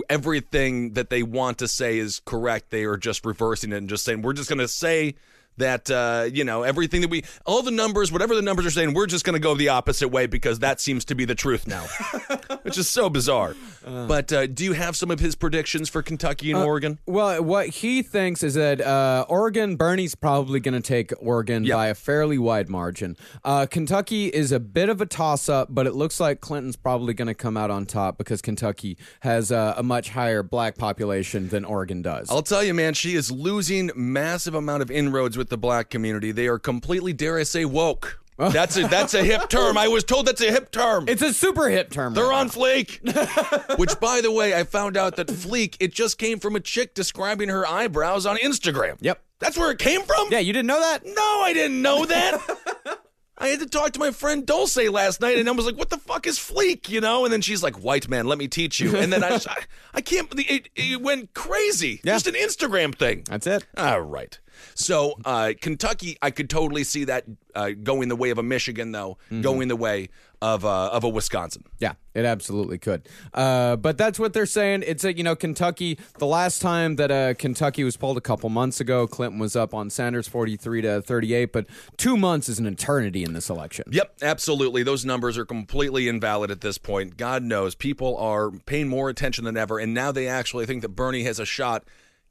everything 0.10 0.94
that 0.94 1.10
they 1.10 1.24
want 1.24 1.58
to 1.60 1.68
say 1.68 1.98
is 1.98 2.22
correct. 2.26 2.70
They 2.70 2.84
are 2.84 2.98
just 2.98 3.26
reversing 3.26 3.72
it 3.72 3.78
and 3.78 3.90
just 3.90 4.06
saying 4.06 4.22
we're 4.22 4.34
just 4.34 4.50
going 4.50 4.60
to 4.60 4.68
say 4.68 5.16
that 5.60 5.90
uh, 5.90 6.28
you 6.32 6.44
know 6.44 6.64
everything 6.64 7.02
that 7.02 7.10
we 7.10 7.24
all 7.46 7.62
the 7.64 7.72
numbers, 7.72 8.12
whatever 8.12 8.36
the 8.36 8.42
numbers 8.42 8.66
are 8.66 8.72
saying, 8.72 8.94
we're 8.94 9.06
just 9.08 9.24
going 9.26 9.34
to 9.36 9.40
go 9.40 9.56
the 9.56 9.70
opposite 9.70 10.10
way 10.10 10.26
because 10.26 10.60
that 10.60 10.82
seems 10.82 11.06
to 11.06 11.16
be 11.16 11.26
the 11.26 11.36
truth 11.36 11.68
now, 11.68 11.84
which 12.64 12.78
is 12.78 12.90
so 12.90 13.10
bizarre. 13.10 13.56
but 13.86 14.32
uh, 14.34 14.48
do 14.48 14.64
you 14.64 14.74
have 14.74 14.96
some 14.96 15.12
of 15.12 15.20
his 15.20 15.36
predictions 15.36 15.90
for 15.90 16.02
Kentucky 16.02 16.52
and 16.52 16.62
Oregon? 16.64 17.00
Well, 17.06 17.44
what 17.44 17.68
he 17.68 18.02
thinks 18.02 18.44
is 18.44 18.56
that 18.56 18.82
uh, 18.82 19.26
Oregon, 19.30 19.76
Bernie's 19.76 20.16
probably 20.16 20.60
going 20.60 20.74
to 20.80 20.86
take 20.86 21.12
Oregon 21.20 21.64
Yeah. 21.64 21.76
by 21.76 21.88
a 21.88 21.96
fairly 21.96 22.38
wide 22.38 22.70
margin. 22.70 23.16
Uh, 23.44 23.66
Kentucky 23.66 24.28
is 24.28 24.52
a 24.52 24.60
bit 24.60 24.90
of 24.90 25.02
a 25.02 25.06
toss 25.06 25.50
up, 25.50 25.68
but 25.72 25.88
it 25.88 25.94
looks 25.94 26.20
like 26.20 26.42
Clinton's 26.42 26.76
probably 26.76 27.14
going 27.14 27.28
to 27.28 27.34
come 27.34 27.58
out 27.58 27.72
on 27.72 27.86
top 27.86 28.18
because 28.18 28.42
Kentucky 28.42 28.98
has 29.22 29.52
uh, 29.52 29.74
a 29.78 29.84
much 29.84 30.10
higher 30.10 30.44
black 30.44 30.78
population 30.78 31.50
than 31.50 31.66
Oregon 31.66 32.02
does. 32.02 32.30
I'll 32.30 32.42
tell 32.42 32.64
you, 32.64 32.74
man, 32.74 32.94
she 32.94 33.16
is 33.16 33.32
losing 33.32 33.92
massive 33.96 34.54
amount 34.56 34.82
of 34.82 34.92
inroads 34.92 35.38
with 35.38 35.49
the 35.50 35.57
black 35.57 35.90
community. 35.90 36.31
They 36.31 36.48
are 36.48 36.60
completely, 36.60 37.13
dare 37.13 37.38
I 37.38 37.44
say, 37.44 37.66
woke. 37.66 38.19
Oh. 38.42 38.50
That's 38.50 38.78
a 38.78 38.88
that's 38.88 39.13
a 39.13 39.24
hip 39.24 39.50
term. 39.50 39.78
I 39.78 39.90
was 39.90 40.06
told 40.06 40.25
that's 40.25 40.40
a 40.40 40.50
hip 40.50 40.72
term. 40.72 41.10
it's 41.10 41.22
a 41.22 41.34
super 41.34 41.68
hip 41.68 41.92
term. 41.92 42.13
They're 42.13 42.24
right 42.24 42.40
on 42.40 42.50
Fleek. 42.50 43.78
Which, 43.78 44.00
by 44.00 44.22
the 44.22 44.31
way, 44.31 44.56
I 44.56 44.63
found 44.63 44.96
out 44.96 45.18
that 45.18 45.28
Fleek 45.28 45.75
it 45.81 45.94
just 45.94 46.18
came 46.18 46.40
from 46.40 46.56
a 46.56 46.62
chick 46.62 46.94
describing 46.94 47.50
her 47.50 47.68
eyebrows 47.68 48.25
on 48.25 48.38
Instagram. 48.38 48.96
Yep. 49.01 49.22
That's 49.40 49.57
where 49.57 49.72
it 49.72 49.80
came 49.80 50.04
from. 50.04 50.31
Yeah, 50.31 50.40
you 50.40 50.54
didn't 50.54 50.68
know 50.68 50.80
that? 50.80 51.06
No, 51.06 51.42
I 51.42 51.51
didn't 51.54 51.81
know 51.81 52.06
that. 52.06 53.00
I 53.38 53.48
had 53.48 53.60
to 53.62 53.66
talk 53.66 53.92
to 53.94 54.00
my 54.00 54.12
friend 54.12 54.46
Dulce 54.46 54.90
last 54.90 55.22
night, 55.22 55.38
and 55.38 55.48
I 55.48 55.53
was 55.53 55.65
like, 55.65 55.77
"What 55.77 55.89
the 55.89 55.98
fuck 55.98 56.27
is 56.27 56.38
Fleek?" 56.38 56.89
You 56.89 57.00
know, 57.00 57.24
and 57.24 57.34
then 57.34 57.39
she's 57.39 57.63
like, 57.63 57.82
"White 57.82 58.10
man, 58.10 58.25
let 58.25 58.38
me 58.38 58.50
teach 58.50 58.82
you." 58.82 58.98
And 58.98 59.13
then 59.13 59.24
I, 59.24 59.36
I, 59.48 59.58
I 59.94 60.01
can't. 60.01 60.27
It, 60.38 60.70
it 60.75 61.01
went 61.01 61.34
crazy. 61.34 62.01
Yeah. 62.03 62.13
Just 62.13 62.27
an 62.27 62.34
Instagram 62.34 62.94
thing. 62.94 63.24
That's 63.29 63.48
it. 63.48 63.65
All 63.77 64.01
right. 64.01 64.38
So 64.75 65.16
uh, 65.25 65.54
Kentucky, 65.60 66.18
I 66.22 66.32
could 66.32 66.50
totally 66.50 66.84
see 66.84 67.04
that 67.06 67.25
uh, 67.56 67.72
going 67.72 68.10
the 68.10 68.16
way 68.16 68.30
of 68.30 68.38
a 68.38 68.44
Michigan, 68.44 68.92
though, 68.92 69.18
Mm-hmm. 69.25 69.42
going 69.42 69.68
the 69.68 69.75
way 69.75 70.10
of 70.42 70.63
uh, 70.63 70.89
of 70.92 71.04
a 71.04 71.10
Wisconsin. 71.10 71.63
Yeah, 71.80 71.94
it 72.13 72.24
absolutely 72.24 72.78
could. 72.78 73.08
Uh, 73.34 73.75
but 73.75 73.98
that's 73.98 74.18
what 74.18 74.32
they're 74.34 74.46
saying. 74.46 74.84
It's 74.88 75.04
a, 75.04 75.16
you 75.16 75.24
know 75.24 75.36
Kentucky. 75.36 76.00
The 76.18 76.25
last 76.25 76.62
time 76.62 76.96
that 76.96 77.12
uh, 77.12 77.34
Kentucky 77.34 77.84
was 77.84 77.98
polled 77.98 78.18
a 78.18 78.22
couple 78.22 78.50
months 78.50 78.80
ago, 78.80 79.06
Clinton 79.08 79.38
was 79.39 79.56
up 79.58 79.74
on 79.74 79.89
Sanders 79.89 80.28
forty 80.28 80.56
three 80.56 80.82
to 80.82 81.01
thirty 81.01 81.34
eight. 81.34 81.51
But 81.51 81.66
two 81.98 82.16
months 82.16 82.48
is 82.48 82.58
an 82.60 82.66
eternity 82.68 83.24
in 83.24 83.34
this 83.34 83.50
election. 83.50 83.86
Yep, 83.92 84.18
absolutely. 84.22 84.84
Those 84.84 85.04
numbers 85.04 85.38
are 85.38 85.46
completely 85.46 86.08
invalid 86.08 86.51
at 86.51 86.62
this 86.62 86.78
point. 86.78 87.18
God 87.18 87.44
knows 87.44 87.75
people 87.75 88.16
are 88.18 88.51
paying 88.51 88.88
more 88.88 89.10
attention 89.10 89.44
than 89.44 89.58
ever, 89.58 89.78
and 89.80 89.94
now 89.94 90.12
they 90.13 90.28
actually 90.28 90.66
think 90.66 90.82
that 90.84 90.89
Bernie 90.89 91.24
has 91.24 91.39
a 91.39 91.46
shot. 91.46 91.84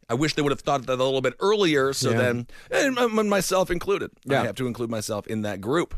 I 0.08 0.14
wish 0.14 0.34
they 0.34 0.42
would 0.42 0.52
have 0.52 0.60
thought 0.60 0.86
that 0.86 0.94
a 0.94 1.04
little 1.04 1.20
bit 1.20 1.34
earlier. 1.40 1.92
So 1.92 2.10
Yeah. 2.10 2.16
then, 2.18 2.46
and 2.70 3.28
myself 3.28 3.70
included, 3.70 4.10
Yeah. 4.24 4.42
I 4.42 4.46
have 4.46 4.56
to 4.56 4.66
include 4.66 4.90
myself 4.90 5.26
in 5.26 5.42
that 5.42 5.60
group. 5.60 5.94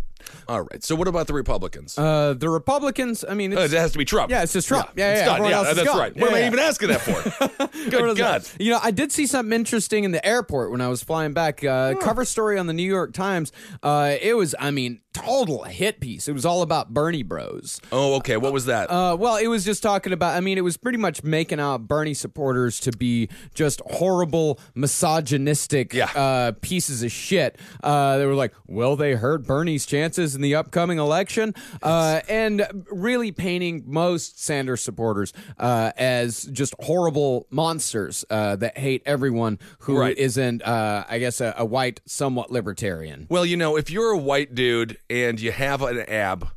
All 0.49 0.63
right. 0.63 0.83
So 0.83 0.95
what 0.95 1.09
about 1.09 1.27
the 1.27 1.35
Republicans? 1.35 1.99
Uh, 1.99 2.35
the 2.37 2.49
Republicans. 2.49 3.25
I 3.29 3.35
mean, 3.35 3.57
Uh, 3.57 3.61
it 3.63 3.71
has 3.73 3.93
to 3.93 3.99
be 3.99 4.05
Trump. 4.05 4.31
Yeah, 4.31 4.43
it's 4.43 4.53
just 4.53 4.69
Trump. 4.69 4.91
Yeah, 4.97 5.13
it's 5.13 5.21
yeah, 5.21 5.27
done. 5.39 5.45
yeah, 5.49 5.57
else 5.57 5.75
that's 5.75 5.89
gone. 5.89 5.99
right. 5.99 6.13
Yeah, 6.17 6.23
what 6.23 6.31
am 6.33 6.37
I 6.37 6.47
even 6.47 6.59
asking 6.59 6.89
that 6.89 7.01
for? 7.01 7.67
Good 7.91 8.17
God. 8.17 8.45
You 8.59 8.71
know, 8.73 8.81
I 8.83 8.91
did 8.91 9.13
see 9.13 9.27
something 9.27 9.53
interesting 9.53 10.05
in 10.05 10.13
the 10.13 10.25
airport 10.27 10.71
when 10.71 10.81
I 10.81 10.89
was 10.89 11.03
flying 11.03 11.33
back. 11.33 11.63
Uh, 11.65 11.95
Cover 12.01 12.25
story 12.25 12.59
on 12.59 12.67
the 12.67 12.73
New 12.73 12.83
York 12.89 13.13
Times. 13.13 13.53
Uh, 13.83 14.17
it 14.21 14.35
was, 14.37 14.55
I 14.59 14.71
mean, 14.71 15.01
total 15.13 15.65
hit 15.65 16.01
piece. 16.01 16.29
It 16.29 16.33
was 16.33 16.45
all 16.47 16.63
about 16.63 16.95
Bernie 16.95 17.23
Bros. 17.23 17.81
Oh, 17.93 18.15
okay. 18.17 18.37
What 18.37 18.53
was 18.53 18.67
that? 18.67 18.91
Uh, 18.91 19.17
well, 19.19 19.37
it 19.37 19.49
was 19.49 19.65
just 19.65 19.83
talking 19.83 20.13
about. 20.13 20.37
I 20.37 20.41
mean, 20.41 20.57
it 20.59 20.63
was 20.65 20.77
pretty 20.77 20.99
much 20.99 21.23
making 21.25 21.59
out 21.61 21.89
Bernie 21.89 22.15
supporters 22.15 22.79
to 22.81 22.93
be 22.93 23.29
just 23.55 23.81
horrible 23.87 24.59
misogynistic 24.75 25.93
Yeah. 25.93 26.11
uh, 26.15 26.53
pieces 26.61 27.03
of 27.03 27.11
shit. 27.11 27.59
Uh, 27.83 28.19
they 28.19 28.27
were 28.27 28.35
like, 28.35 28.53
"Will 28.69 28.97
they 28.97 29.15
hurt 29.15 29.47
Bernie's 29.47 29.87
chances 30.11 30.35
in 30.35 30.43
the 30.43 30.55
upcoming 30.55 30.99
election?" 30.99 31.55
Uh, 31.83 32.21
and 32.29 32.85
really 32.91 33.33
painting 33.33 33.85
most 33.87 34.43
Sanders 34.43 34.83
supporters 34.83 35.33
uh, 35.59 35.93
as 35.97 36.45
just 36.45 36.75
horrible 36.81 37.47
monsters 37.51 38.25
uh, 38.31 38.57
that 38.57 38.77
hate 38.79 39.03
everyone 39.07 39.59
who 39.81 39.99
Right. 39.99 40.17
not 40.17 40.63
uh, 40.63 41.05
I 41.09 41.19
guess, 41.19 41.41
a, 41.41 41.55
a 41.57 41.65
white, 41.65 42.01
somewhat 42.07 42.51
libertarian. 42.51 43.27
Well, 43.29 43.45
you 43.45 43.57
know, 43.57 43.77
if 43.77 43.91
you're 43.91 44.11
a 44.11 44.19
white 44.19 44.55
dude 44.55 44.99
and 45.09 45.41
you 45.41 45.53
have 45.53 45.83
an 45.83 46.01
ab, 46.09 46.49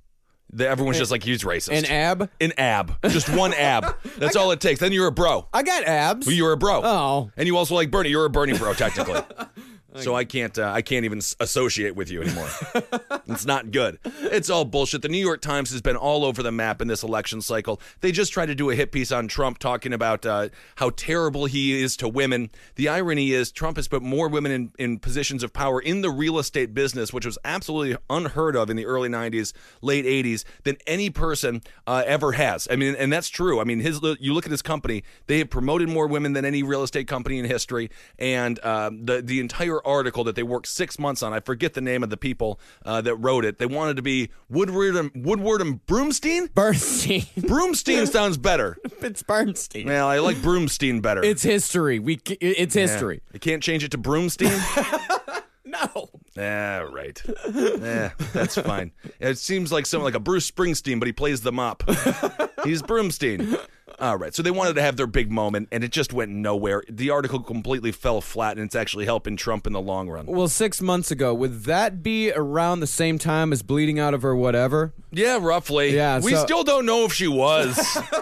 the, 0.51 0.67
everyone's 0.67 0.99
just 0.99 1.11
like, 1.11 1.23
he's 1.23 1.43
racist. 1.43 1.77
An 1.77 1.85
ab? 1.85 2.29
An 2.39 2.53
ab. 2.57 2.95
Just 3.09 3.27
one 3.29 3.53
ab. 3.53 3.95
That's 4.17 4.35
all 4.35 4.51
it 4.51 4.61
takes. 4.61 4.79
Then 4.79 4.91
you're 4.91 5.07
a 5.07 5.11
bro. 5.11 5.47
I 5.53 5.63
got 5.63 5.83
abs. 5.83 6.27
Well, 6.27 6.35
you're 6.35 6.51
a 6.51 6.57
bro. 6.57 6.81
Oh. 6.83 7.31
And 7.35 7.47
you 7.47 7.57
also 7.57 7.73
like 7.75 7.89
Bernie. 7.89 8.09
You're 8.09 8.25
a 8.25 8.29
Bernie 8.29 8.57
bro, 8.57 8.73
technically. 8.73 9.21
so 10.01 10.15
I 10.15 10.25
can't. 10.25 10.57
Uh, 10.57 10.71
I 10.71 10.81
can't 10.81 11.05
even 11.05 11.19
associate 11.39 11.95
with 11.95 12.09
you 12.09 12.21
anymore. 12.21 12.49
it's 13.27 13.45
not 13.45 13.71
good. 13.71 13.99
It's 14.03 14.49
all 14.49 14.65
bullshit. 14.65 15.01
The 15.01 15.09
New 15.09 15.17
York 15.17 15.41
Times 15.41 15.71
has 15.71 15.81
been 15.81 15.95
all 15.95 16.25
over 16.25 16.41
the 16.41 16.51
map 16.51 16.81
in 16.81 16.87
this 16.87 17.03
election 17.03 17.41
cycle. 17.41 17.79
They 18.01 18.11
just 18.11 18.33
tried 18.33 18.47
to 18.47 18.55
do 18.55 18.69
a 18.69 18.75
hit 18.75 18.91
piece 18.91 19.11
on 19.11 19.27
Trump, 19.27 19.59
talking 19.59 19.93
about 19.93 20.25
uh, 20.25 20.49
how 20.75 20.91
terrible 20.91 21.45
he 21.45 21.81
is 21.81 21.95
to 21.97 22.07
women. 22.07 22.49
The 22.75 22.89
irony 22.89 23.31
is 23.31 23.51
Trump 23.51 23.77
has 23.77 23.87
put 23.87 24.01
more 24.01 24.27
women 24.27 24.51
in, 24.51 24.71
in 24.79 24.99
positions 24.99 25.43
of 25.43 25.53
power 25.53 25.79
in 25.79 26.01
the 26.01 26.09
real 26.09 26.39
estate 26.39 26.73
business, 26.73 27.13
which 27.13 27.25
was 27.25 27.37
absolutely 27.45 27.97
unheard 28.09 28.55
of 28.55 28.69
in 28.69 28.77
the 28.77 28.85
early 28.85 29.09
'90s, 29.09 29.53
late 29.81 30.05
'80s, 30.05 30.43
than 30.63 30.77
any 30.87 31.09
person 31.09 31.61
uh, 31.87 32.03
ever 32.05 32.33
has. 32.33 32.67
I 32.71 32.75
mean, 32.75 32.95
and 32.95 33.11
that's 33.11 33.29
true. 33.29 33.59
I 33.59 33.63
mean, 33.63 33.79
his 33.79 34.01
you 34.19 34.33
look 34.33 34.45
at 34.45 34.51
his 34.51 34.61
company; 34.61 35.03
they 35.27 35.39
have 35.39 35.49
promoted 35.49 35.89
more 35.89 36.07
women 36.07 36.33
than 36.33 36.45
any 36.45 36.63
real 36.63 36.83
estate 36.83 37.07
company 37.07 37.39
in 37.39 37.45
history, 37.45 37.89
and 38.17 38.63
um, 38.65 39.05
the 39.05 39.21
the 39.21 39.39
entire 39.39 39.82
article 39.85 40.23
that 40.25 40.35
they 40.35 40.43
worked 40.43 40.67
six 40.67 40.97
months 40.99 41.21
on. 41.23 41.33
I 41.33 41.39
forget 41.39 41.73
the 41.73 41.81
name 41.81 42.03
of 42.03 42.09
the 42.09 42.17
people 42.17 42.59
uh, 42.85 43.01
that 43.01 43.15
wrote 43.15 43.45
it. 43.45 43.57
They 43.59 43.65
wanted 43.65 43.95
to 43.97 44.01
be 44.01 44.29
Woodward 44.49 44.95
and 44.95 45.11
Woodward 45.15 45.61
and 45.61 45.85
Broomstein. 45.85 46.53
Bernstein. 46.53 47.21
Broomstein 47.39 48.07
sounds 48.11 48.37
better. 48.37 48.77
it's 49.01 49.23
Bernstein. 49.23 49.87
Well, 49.87 50.07
I 50.07 50.19
like 50.19 50.37
Broomstein 50.37 51.01
better. 51.01 51.23
It's 51.23 51.43
history. 51.43 51.99
We. 51.99 52.19
c- 52.27 52.37
It's 52.41 52.73
history. 52.75 53.21
You 53.33 53.39
can't 53.39 53.61
change 53.63 53.83
it 53.83 53.91
to 53.91 53.97
Broomstein. 53.97 54.51
No. 55.65 56.09
Ah, 56.37 56.85
right. 56.91 57.19
Eh, 57.47 58.09
that's 58.31 58.53
fine. 58.55 58.91
It 59.19 59.39
seems 59.39 59.71
like 59.71 59.87
something 59.87 60.03
like 60.03 60.13
a 60.13 60.19
Bruce 60.19 60.49
Springsteen, 60.51 60.99
but 60.99 61.07
he 61.07 61.13
plays 61.13 61.41
the 61.41 61.51
mop. 61.51 61.81
He's 62.63 62.83
Broomstein. 62.83 63.57
All 63.99 64.17
right. 64.17 64.33
So 64.33 64.41
they 64.43 64.51
wanted 64.51 64.73
to 64.75 64.81
have 64.81 64.97
their 64.97 65.07
big 65.07 65.31
moment, 65.31 65.69
and 65.71 65.83
it 65.83 65.91
just 65.91 66.13
went 66.13 66.31
nowhere. 66.31 66.83
The 66.89 67.09
article 67.09 67.39
completely 67.39 67.91
fell 67.91 68.21
flat, 68.21 68.57
and 68.57 68.65
it's 68.65 68.75
actually 68.75 69.05
helping 69.05 69.37
Trump 69.37 69.65
in 69.67 69.73
the 69.73 69.81
long 69.81 70.09
run. 70.09 70.25
Well, 70.25 70.47
six 70.47 70.81
months 70.81 71.11
ago, 71.11 71.33
would 71.33 71.63
that 71.65 72.03
be 72.03 72.31
around 72.31 72.79
the 72.79 72.87
same 72.87 73.17
time 73.17 73.51
as 73.53 73.61
bleeding 73.61 73.99
out 73.99 74.13
of 74.13 74.21
her 74.21 74.35
whatever? 74.35 74.93
Yeah, 75.11 75.39
roughly. 75.41 75.95
Yeah, 75.95 76.19
We 76.19 76.31
so- 76.31 76.43
still 76.45 76.63
don't 76.63 76.85
know 76.85 77.05
if 77.05 77.13
she 77.13 77.27
was. 77.27 77.77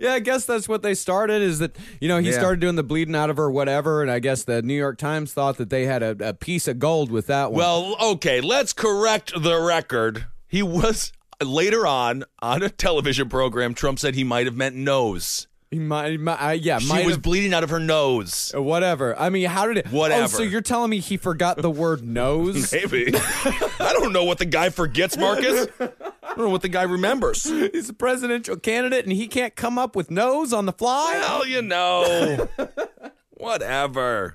Yeah, 0.00 0.12
I 0.14 0.20
guess 0.20 0.46
that's 0.46 0.68
what 0.68 0.82
they 0.82 0.94
started. 0.94 1.42
Is 1.42 1.58
that 1.58 1.76
you 2.00 2.06
know 2.06 2.18
he 2.18 2.30
Yeah. 2.30 2.38
started 2.38 2.60
doing 2.60 2.76
the 2.76 2.84
bleeding 2.84 3.16
out 3.16 3.30
of 3.30 3.36
her 3.36 3.50
whatever, 3.50 4.00
and 4.00 4.10
I 4.10 4.20
guess 4.20 4.44
the 4.44 4.62
New 4.62 4.74
York 4.76 4.96
Times 4.96 5.32
thought 5.32 5.56
that 5.56 5.70
they 5.70 5.86
had 5.86 6.04
a, 6.04 6.16
a 6.20 6.34
piece 6.34 6.68
of 6.68 6.78
gold 6.78 7.10
with 7.10 7.26
that 7.26 7.50
one. 7.50 7.58
well, 7.58 7.96
okay. 8.12 8.40
Let's 8.40 8.72
correct 8.72 9.32
the 9.42 9.60
record. 9.60 10.26
He 10.46 10.62
was 10.62 11.12
later 11.44 11.86
on 11.86 12.24
on 12.40 12.62
a 12.62 12.68
television 12.70 13.28
program. 13.28 13.74
Trump 13.74 13.98
said 13.98 14.14
he 14.14 14.24
might 14.24 14.46
have 14.46 14.56
meant 14.56 14.76
nose. 14.76 15.46
he 15.70 15.78
might, 15.78 16.10
he 16.12 16.16
might- 16.16 16.36
uh, 16.40 16.50
yeah, 16.52 16.78
She 16.78 16.88
might 16.88 17.04
was 17.04 17.16
have- 17.16 17.22
bleeding 17.22 17.52
out 17.52 17.64
of 17.64 17.70
her 17.70 17.80
nose. 17.80 18.52
uh, 18.54 18.62
whatever. 18.62 19.18
I 19.18 19.30
mean, 19.30 19.46
how 19.48 19.66
did 19.66 19.78
it? 19.78 19.88
Whatever. 19.88 20.24
Oh, 20.24 20.26
so 20.28 20.42
you're 20.42 20.60
telling 20.60 20.90
me 20.90 21.00
he 21.00 21.16
forgot 21.16 21.60
the 21.60 21.70
word 21.70 22.02
nose? 22.06 22.72
Maybe. 22.72 23.12
I 23.14 23.92
don't 23.92 24.12
know 24.12 24.24
what 24.24 24.38
the 24.38 24.44
guy 24.46 24.70
forgets, 24.70 25.16
Marcus. 25.16 25.66
I 25.80 25.90
don't 26.28 26.38
know 26.38 26.50
what 26.50 26.62
the 26.62 26.68
guy 26.68 26.82
remembers. 26.82 27.44
He's 27.44 27.88
a 27.88 27.94
presidential 27.94 28.56
candidate, 28.56 29.04
and 29.04 29.12
he 29.12 29.26
can't 29.26 29.54
come 29.56 29.78
up 29.78 29.96
with 29.96 30.10
nose 30.10 30.52
on 30.52 30.66
the 30.66 30.72
fly. 30.72 31.18
Well, 31.20 31.46
you 31.46 31.62
know. 31.62 32.48
Whatever. 33.38 34.34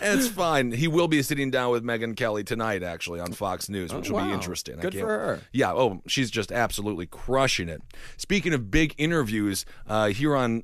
It's 0.00 0.28
fine. 0.28 0.72
He 0.72 0.88
will 0.88 1.08
be 1.08 1.22
sitting 1.22 1.50
down 1.50 1.70
with 1.70 1.84
Megyn 1.84 2.16
Kelly 2.16 2.44
tonight, 2.44 2.82
actually, 2.82 3.20
on 3.20 3.32
Fox 3.32 3.68
News, 3.68 3.92
which 3.92 4.10
will 4.10 4.20
be 4.20 4.26
wow. 4.26 4.34
interesting. 4.34 4.76
Good 4.76 4.94
for 4.94 5.06
her. 5.06 5.40
Yeah. 5.52 5.72
Oh, 5.72 6.02
she's 6.06 6.30
just 6.30 6.52
absolutely 6.52 7.06
crushing 7.06 7.68
it. 7.68 7.82
Speaking 8.16 8.52
of 8.52 8.70
big 8.70 8.94
interviews, 8.98 9.64
uh, 9.86 10.08
here 10.08 10.36
on 10.36 10.62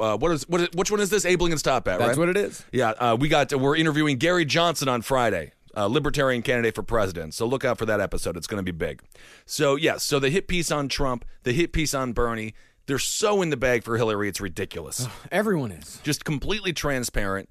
uh, 0.00 0.16
what 0.16 0.32
is 0.32 0.48
what? 0.48 0.62
Is, 0.62 0.68
which 0.74 0.90
one 0.90 1.00
is 1.00 1.10
this? 1.10 1.24
Abe 1.24 1.42
Lincoln's 1.42 1.62
Top 1.62 1.86
Hat. 1.86 1.98
That's 1.98 2.10
right? 2.10 2.18
what 2.18 2.28
it 2.28 2.36
is. 2.36 2.64
Yeah, 2.72 2.90
uh, 2.90 3.16
we 3.18 3.28
got 3.28 3.52
we're 3.52 3.76
interviewing 3.76 4.16
Gary 4.18 4.44
Johnson 4.44 4.88
on 4.88 5.02
Friday, 5.02 5.52
uh, 5.76 5.86
libertarian 5.86 6.42
candidate 6.42 6.74
for 6.74 6.82
president. 6.82 7.34
So 7.34 7.46
look 7.46 7.64
out 7.64 7.78
for 7.78 7.86
that 7.86 8.00
episode. 8.00 8.36
It's 8.36 8.46
going 8.46 8.64
to 8.64 8.72
be 8.72 8.76
big. 8.76 9.02
So 9.46 9.76
yes, 9.76 10.02
so 10.02 10.18
the 10.18 10.30
hit 10.30 10.48
piece 10.48 10.70
on 10.70 10.88
Trump, 10.88 11.24
the 11.42 11.52
hit 11.52 11.72
piece 11.72 11.94
on 11.94 12.12
Bernie, 12.12 12.54
they're 12.86 12.98
so 12.98 13.42
in 13.42 13.50
the 13.50 13.56
bag 13.56 13.84
for 13.84 13.96
Hillary. 13.96 14.28
It's 14.28 14.40
ridiculous. 14.40 15.06
Everyone 15.30 15.70
is. 15.72 16.00
just 16.02 16.24
completely 16.24 16.72
transparent, 16.72 17.48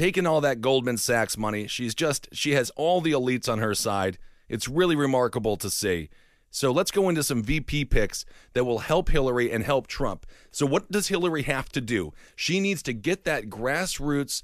taking 0.00 0.26
all 0.26 0.40
that 0.40 0.62
Goldman 0.62 0.96
Sachs 0.96 1.36
money. 1.36 1.66
She's 1.66 1.94
just 1.94 2.26
she 2.32 2.52
has 2.52 2.70
all 2.70 3.02
the 3.02 3.12
elites 3.12 3.52
on 3.52 3.58
her 3.58 3.74
side. 3.74 4.16
It's 4.48 4.66
really 4.66 4.96
remarkable 4.96 5.58
to 5.58 5.68
see. 5.68 6.08
So 6.50 6.70
let's 6.72 6.90
go 6.90 7.10
into 7.10 7.22
some 7.22 7.42
VP 7.42 7.84
picks 7.84 8.24
that 8.54 8.64
will 8.64 8.78
help 8.78 9.10
Hillary 9.10 9.52
and 9.52 9.62
help 9.62 9.86
Trump. 9.86 10.24
So 10.50 10.64
what 10.64 10.90
does 10.90 11.08
Hillary 11.08 11.42
have 11.42 11.68
to 11.72 11.82
do? 11.82 12.14
She 12.34 12.60
needs 12.60 12.82
to 12.84 12.94
get 12.94 13.24
that 13.24 13.50
grassroots 13.50 14.42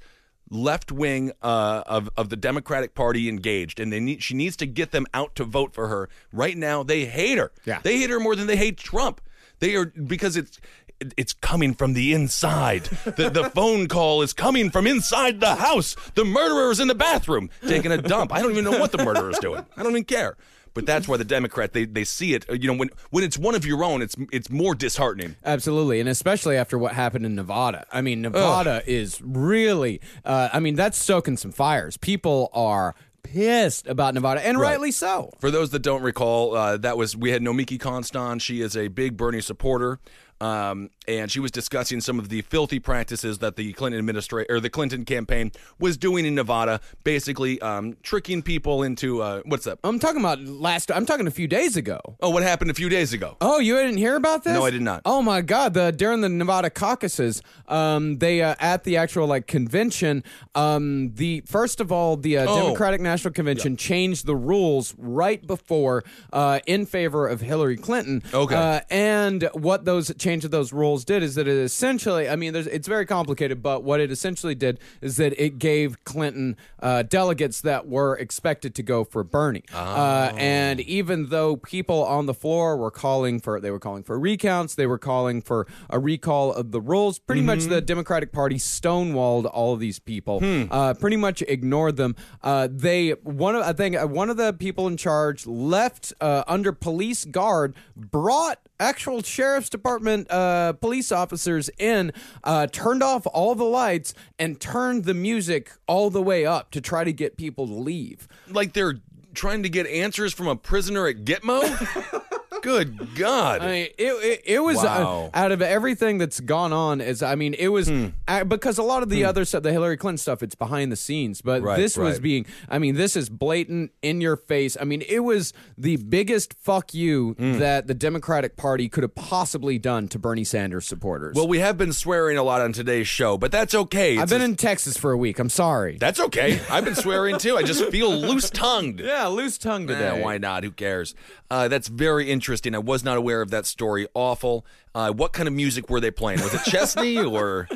left 0.51 0.91
wing 0.91 1.31
uh, 1.41 1.81
of 1.87 2.11
of 2.15 2.29
the 2.29 2.37
Democratic 2.37 2.93
Party 2.93 3.27
engaged, 3.27 3.79
and 3.79 3.91
they 3.91 3.99
need 3.99 4.21
she 4.21 4.35
needs 4.35 4.55
to 4.57 4.67
get 4.67 4.91
them 4.91 5.07
out 5.11 5.33
to 5.37 5.43
vote 5.43 5.73
for 5.73 5.87
her. 5.87 6.07
Right 6.31 6.55
now, 6.55 6.83
they 6.83 7.05
hate 7.05 7.39
her. 7.39 7.51
Yeah. 7.65 7.79
they 7.81 7.97
hate 7.97 8.11
her 8.11 8.19
more 8.19 8.35
than 8.35 8.45
they 8.45 8.57
hate 8.57 8.77
Trump. 8.77 9.21
They 9.59 9.75
are 9.75 9.85
because 9.85 10.37
it's 10.37 10.59
it's 10.99 11.33
coming 11.33 11.73
from 11.73 11.93
the 11.93 12.13
inside. 12.13 12.83
The 13.05 13.29
the 13.29 13.49
phone 13.51 13.87
call 13.87 14.21
is 14.21 14.33
coming 14.33 14.69
from 14.69 14.87
inside 14.87 15.39
the 15.39 15.55
house. 15.55 15.95
The 16.15 16.25
murderer 16.25 16.71
is 16.71 16.79
in 16.79 16.87
the 16.87 16.95
bathroom 16.95 17.49
taking 17.67 17.91
a 17.91 17.97
dump. 17.97 18.33
I 18.33 18.41
don't 18.41 18.51
even 18.51 18.63
know 18.63 18.79
what 18.79 18.91
the 18.91 19.03
murderer 19.03 19.29
is 19.29 19.39
doing. 19.39 19.65
I 19.75 19.83
don't 19.83 19.91
even 19.91 20.05
care. 20.05 20.37
But 20.73 20.85
that's 20.85 21.07
why 21.07 21.17
the 21.17 21.25
Democrat 21.25 21.73
they, 21.73 21.85
they 21.85 22.03
see 22.03 22.35
it. 22.35 22.45
You 22.49 22.67
know 22.67 22.77
when 22.77 22.91
when 23.09 23.23
it's 23.23 23.37
one 23.37 23.55
of 23.55 23.65
your 23.65 23.83
own, 23.83 24.03
it's 24.03 24.15
it's 24.31 24.51
more 24.51 24.75
disheartening. 24.75 25.35
Absolutely, 25.43 25.99
and 25.99 26.07
especially 26.07 26.55
after 26.55 26.77
what 26.77 26.93
happened 26.93 27.25
in 27.25 27.33
Nevada. 27.33 27.85
I 27.91 28.01
mean, 28.01 28.21
Nevada 28.21 28.83
is 28.85 29.19
really. 29.23 30.01
Uh, 30.23 30.49
I 30.53 30.59
mean, 30.59 30.75
that's 30.75 30.97
stoking 30.97 31.35
some 31.35 31.51
fires. 31.51 31.97
People 31.97 32.51
are 32.53 32.93
pissed 33.23 33.87
about 33.87 34.13
Nevada, 34.13 34.45
and 34.45 34.59
rightly 34.59 34.91
so. 34.91 35.31
For 35.39 35.49
those 35.51 35.71
that 35.71 35.79
don't 35.79 36.01
recall, 36.03 36.55
uh, 36.55 36.77
that 36.77 36.95
was 36.95 37.15
we 37.15 37.31
had 37.31 37.41
Nomiki 37.41 37.79
Konst. 37.79 38.41
She 38.41 38.61
is 38.61 38.77
a 38.77 38.87
big 38.87 39.17
Bernie 39.17 39.41
supporter, 39.41 39.99
um, 40.41 40.89
and 41.07 41.31
she 41.31 41.39
was 41.39 41.51
discussing 41.51 42.01
some 42.01 42.19
of 42.19 42.29
the 42.29 42.41
filthy 42.41 42.79
practices 42.79 43.39
that 43.39 43.55
the 43.55 43.73
Clinton 43.73 43.99
administration 43.99 44.53
or 44.53 44.59
the 44.59 44.69
Clinton 44.69 45.05
campaign 45.05 45.51
was 45.79 45.97
doing 45.97 46.25
in 46.25 46.35
Nevada, 46.35 46.81
basically 47.03 47.61
um, 47.61 47.95
tricking 48.03 48.41
people 48.41 48.83
into 48.83 49.21
uh, 49.21 49.41
what's 49.45 49.65
that? 49.65 49.79
I'm 49.83 49.99
talking 49.99 50.19
about 50.19 50.41
last. 50.41 50.91
I'm 50.91 51.05
talking 51.05 51.27
a 51.27 51.31
few 51.31 51.47
days 51.47 51.77
ago. 51.77 51.99
Oh, 52.21 52.29
what 52.29 52.43
happened 52.43 52.71
a 52.71 52.73
few 52.73 52.89
days 52.89 53.13
ago? 53.13 53.37
Oh, 53.41 53.59
you 53.59 53.75
didn't 53.75 53.97
hear 53.97 54.15
about 54.15 54.43
this? 54.43 54.53
No, 54.53 54.65
I 54.65 54.71
did 54.71 54.81
not. 54.81 55.01
Oh 55.05 55.21
my 55.21 55.41
God! 55.41 55.73
The 55.73 55.91
during 55.91 56.21
the 56.21 56.29
Nevada 56.29 56.69
caucuses, 56.69 57.41
um, 57.67 58.17
they 58.17 58.41
uh, 58.41 58.55
at 58.59 58.83
the 58.83 58.97
actual 58.97 59.27
like 59.27 59.47
convention, 59.47 60.23
um, 60.55 61.13
the 61.15 61.41
first 61.45 61.79
of 61.79 61.91
all, 61.91 62.17
the 62.17 62.37
uh, 62.39 62.45
Oh. 62.47 62.63
Democratic 62.63 63.01
National 63.01 63.33
Convention 63.33 63.75
changed 63.77 64.25
the 64.25 64.35
rules 64.35 64.95
right 64.97 65.45
before 65.45 66.03
uh, 66.31 66.59
in 66.65 66.85
favor 66.85 67.27
of 67.27 67.41
Hillary 67.41 67.75
Clinton. 67.77 68.23
Okay. 68.33 68.55
Uh, 68.55 68.79
and 68.89 69.49
what 69.53 69.85
those 69.85 70.11
change 70.17 70.45
of 70.45 70.51
those 70.51 70.71
rules 70.73 70.96
did 71.05 71.23
is 71.23 71.35
that 71.35 71.47
it 71.47 71.57
essentially, 71.57 72.29
I 72.29 72.35
mean, 72.35 72.53
there's, 72.53 72.67
it's 72.67 72.87
very 72.87 73.05
complicated, 73.05 73.61
but 73.61 73.83
what 73.83 73.99
it 73.99 74.11
essentially 74.11 74.55
did 74.55 74.79
is 75.01 75.17
that 75.17 75.33
it 75.41 75.59
gave 75.59 76.03
Clinton 76.03 76.55
uh, 76.81 77.03
delegates 77.03 77.61
that 77.61 77.87
were 77.87 78.15
expected 78.17 78.75
to 78.75 78.83
go 78.83 79.03
for 79.03 79.23
Bernie. 79.23 79.63
Uh, 79.73 80.31
and 80.37 80.79
even 80.81 81.27
though 81.29 81.55
people 81.55 82.03
on 82.03 82.25
the 82.25 82.33
floor 82.33 82.77
were 82.77 82.91
calling 82.91 83.39
for, 83.39 83.59
they 83.59 83.71
were 83.71 83.79
calling 83.79 84.03
for 84.03 84.19
recounts, 84.19 84.75
they 84.75 84.87
were 84.87 84.97
calling 84.97 85.41
for 85.41 85.67
a 85.89 85.99
recall 85.99 86.53
of 86.53 86.71
the 86.71 86.81
rules. 86.81 87.19
Pretty 87.19 87.41
much 87.41 87.65
the 87.65 87.81
Democratic 87.81 88.31
Party 88.31 88.55
stonewalled 88.57 89.49
all 89.51 89.73
of 89.73 89.79
these 89.79 89.99
people. 89.99 90.39
Uh, 90.71 90.93
pretty 90.93 91.17
much 91.17 91.41
ignored 91.43 91.97
them. 91.97 92.15
Uh, 92.41 92.67
they 92.71 93.11
one 93.11 93.55
of 93.55 93.61
I 93.63 93.73
think 93.73 93.95
uh, 93.95 94.07
one 94.07 94.29
of 94.29 94.37
the 94.37 94.53
people 94.53 94.87
in 94.87 94.97
charge 94.97 95.45
left 95.47 96.13
uh, 96.21 96.43
under 96.47 96.71
police 96.71 97.25
guard, 97.25 97.75
brought 97.95 98.59
actual 98.79 99.21
sheriff's 99.21 99.69
department 99.69 100.29
uh, 100.31 100.73
police 100.73 101.11
officers 101.11 101.69
in, 101.77 102.11
uh, 102.43 102.67
turned 102.67 103.03
off 103.03 103.25
all 103.27 103.55
the 103.55 103.63
lights, 103.63 104.13
and 104.37 104.59
turned 104.59 105.05
the 105.05 105.13
music 105.13 105.71
all 105.87 106.09
the 106.09 106.21
way 106.21 106.45
up 106.45 106.71
to 106.71 106.81
try 106.81 107.03
to 107.03 107.13
get 107.13 107.37
people 107.37 107.67
to 107.67 107.73
leave. 107.73 108.27
Like 108.47 108.73
they're 108.73 108.95
trying 109.33 109.63
to 109.63 109.69
get 109.69 109.87
answers 109.87 110.33
from 110.33 110.47
a 110.47 110.55
prisoner 110.55 111.07
at 111.07 111.23
Gitmo? 111.23 112.23
Good 112.61 113.15
God. 113.15 113.61
I 113.61 113.67
mean, 113.67 113.87
it, 113.97 114.11
it, 114.13 114.41
it 114.45 114.59
was 114.59 114.77
Wow. 114.77 115.29
uh, 115.33 115.37
out 115.37 115.51
of 115.51 115.61
everything 115.61 116.17
that's 116.17 116.39
gone 116.39 116.73
on. 116.73 117.01
Is 117.01 117.21
I 117.23 117.35
mean, 117.35 117.53
it 117.53 117.67
was 117.69 117.87
Hmm. 117.87 118.07
uh, 118.27 118.43
because 118.43 118.77
a 118.77 118.83
lot 118.83 119.03
of 119.03 119.09
the 119.09 119.23
other 119.25 119.45
stuff, 119.45 119.63
the 119.63 119.71
Hillary 119.71 119.97
Clinton 119.97 120.17
stuff, 120.17 120.41
it's 120.43 120.55
behind 120.55 120.91
the 120.91 120.95
scenes. 120.95 121.41
But 121.41 121.61
Right, 121.61 121.77
this 121.77 121.97
was 121.97 122.15
right. 122.15 122.21
being, 122.21 122.45
I 122.69 122.79
mean, 122.79 122.95
this 122.95 123.15
is 123.15 123.29
blatant 123.29 123.91
in 124.01 124.21
your 124.21 124.35
face. 124.35 124.75
I 124.79 124.83
mean, 124.83 125.03
it 125.07 125.19
was 125.19 125.53
the 125.77 125.97
biggest 125.97 126.53
fuck 126.53 126.93
you 126.93 127.35
Hmm. 127.37 127.59
that 127.59 127.87
the 127.87 127.93
Democratic 127.93 128.57
Party 128.57 128.89
could 128.89 129.03
have 129.03 129.15
possibly 129.15 129.77
done 129.79 130.07
to 130.09 130.19
Bernie 130.19 130.43
Sanders 130.43 130.85
supporters. 130.87 131.35
well, 131.35 131.47
we 131.47 131.59
have 131.59 131.77
been 131.77 131.93
swearing 131.93 132.37
a 132.37 132.43
lot 132.43 132.61
on 132.61 132.73
today's 132.73 133.07
show, 133.07 133.37
but 133.37 133.51
that's 133.51 133.73
okay. 133.75 134.17
I've 134.17 134.29
been 134.29 134.41
a- 134.41 134.45
in 134.45 134.55
Texas 134.55 134.97
for 134.97 135.11
a 135.11 135.17
week. 135.17 135.39
I'm 135.39 135.49
sorry. 135.49 135.97
That's 135.99 136.19
okay. 136.19 136.59
I've 136.69 136.85
been 136.85 136.95
swearing 136.95 137.37
too. 137.37 137.55
I 137.57 137.63
just 137.63 137.83
feel 137.85 138.11
loose 138.17 138.49
tongued. 138.49 138.99
yeah, 138.99 139.27
loose 139.27 139.57
tongue 139.57 139.87
today. 139.87 140.21
Why 140.21 140.37
not? 140.37 140.63
Who 140.63 140.71
cares? 140.71 141.13
Uh, 141.49 141.67
that's 141.67 141.87
very 141.87 142.29
interesting. 142.47 142.73
I 142.73 142.79
was 142.79 143.03
not 143.03 143.17
aware 143.17 143.41
of 143.41 143.51
that 143.51 143.65
story. 143.65 144.07
Awful. 144.13 144.65
Uh, 144.95 145.11
what 145.11 145.31
kind 145.31 145.47
of 145.47 145.53
music 145.53 145.89
were 145.91 145.99
they 145.99 146.09
playing? 146.09 146.41
Was 146.41 146.53
it 146.55 146.61
Chesney 146.63 147.17
or 147.23 147.67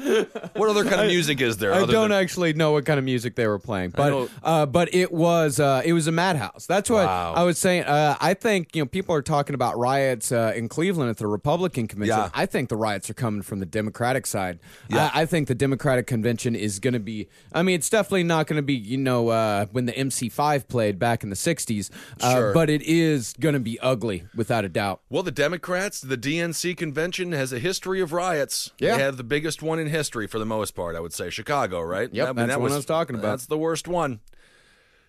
what 0.55 0.69
other 0.69 0.83
kind 0.83 1.01
of 1.01 1.07
music 1.07 1.39
is 1.39 1.57
there? 1.57 1.71
I 1.73 1.79
don't 1.85 2.09
than- 2.09 2.11
actually 2.13 2.53
know 2.53 2.71
what 2.71 2.83
kind 2.85 2.97
of 2.97 3.03
music 3.05 3.35
they 3.35 3.45
were 3.45 3.59
playing, 3.59 3.91
but 3.91 4.29
uh, 4.41 4.65
but 4.65 4.91
it 4.95 5.11
was 5.11 5.59
uh, 5.59 5.81
it 5.85 5.93
was 5.93 6.07
a 6.07 6.11
madhouse. 6.11 6.65
That's 6.65 6.89
what 6.89 7.05
Wow. 7.05 7.33
I 7.35 7.43
was 7.43 7.59
saying. 7.59 7.83
Uh, 7.83 8.15
I 8.19 8.33
think 8.33 8.75
you 8.75 8.81
know 8.81 8.87
people 8.87 9.13
are 9.13 9.21
talking 9.21 9.53
about 9.53 9.77
riots 9.77 10.31
uh, 10.31 10.53
in 10.55 10.67
Cleveland 10.69 11.09
at 11.11 11.17
the 11.17 11.27
Republican 11.27 11.87
convention. 11.87 12.17
Yeah. 12.17 12.29
I 12.33 12.45
think 12.47 12.69
the 12.69 12.77
riots 12.77 13.07
are 13.09 13.13
coming 13.13 13.41
from 13.43 13.59
the 13.59 13.65
Democratic 13.67 14.25
side. 14.25 14.59
Yeah. 14.89 15.11
I, 15.13 15.21
I 15.21 15.25
think 15.27 15.47
the 15.47 15.53
Democratic 15.55 16.07
convention 16.07 16.55
is 16.55 16.79
going 16.79 16.93
to 16.93 16.99
be. 16.99 17.27
I 17.53 17.61
mean, 17.61 17.75
it's 17.75 17.89
definitely 17.89 18.23
not 18.23 18.47
going 18.47 18.57
to 18.57 18.63
be 18.63 18.73
you 18.75 18.97
know 18.97 19.27
uh, 19.27 19.65
when 19.71 19.85
the 19.85 19.93
MC5 19.93 20.67
played 20.67 20.97
back 20.97 21.21
in 21.23 21.29
the 21.29 21.35
'60s, 21.35 21.91
uh, 22.21 22.33
Sure. 22.33 22.53
but 22.53 22.69
it 22.71 22.81
is 22.81 23.33
going 23.39 23.53
to 23.53 23.59
be 23.59 23.79
ugly 23.81 24.23
without 24.33 24.61
a 24.65 24.70
doubt. 24.70 25.01
Well, 25.10 25.24
the 25.24 25.32
Democrats, 25.32 26.01
the 26.01 26.18
DNC 26.18 26.75
convention 26.77 27.32
has 27.32 27.51
a 27.53 27.60
history 27.60 28.01
of 28.01 28.13
riots. 28.13 28.72
Yeah. 28.80 28.98
They 28.98 29.03
have 29.03 29.18
the 29.18 29.24
biggest 29.24 29.62
one 29.62 29.80
in 29.80 29.88
history 29.88 30.27
for 30.27 30.39
the 30.39 30.46
most 30.46 30.72
part, 30.72 30.96
I 30.96 31.00
would 31.00 31.13
say. 31.13 31.30
Chicago, 31.30 31.82
right? 31.82 32.10
Yep, 32.13 32.27
That- 32.27 32.36
that's 32.36 32.48
that 32.50 32.62
one 32.62 32.72
I 32.72 32.75
was 32.75 32.86
talking 32.86 33.15
about. 33.15 33.30
That's 33.32 33.46
the 33.48 33.58
worst 33.58 33.88
one. 33.88 34.20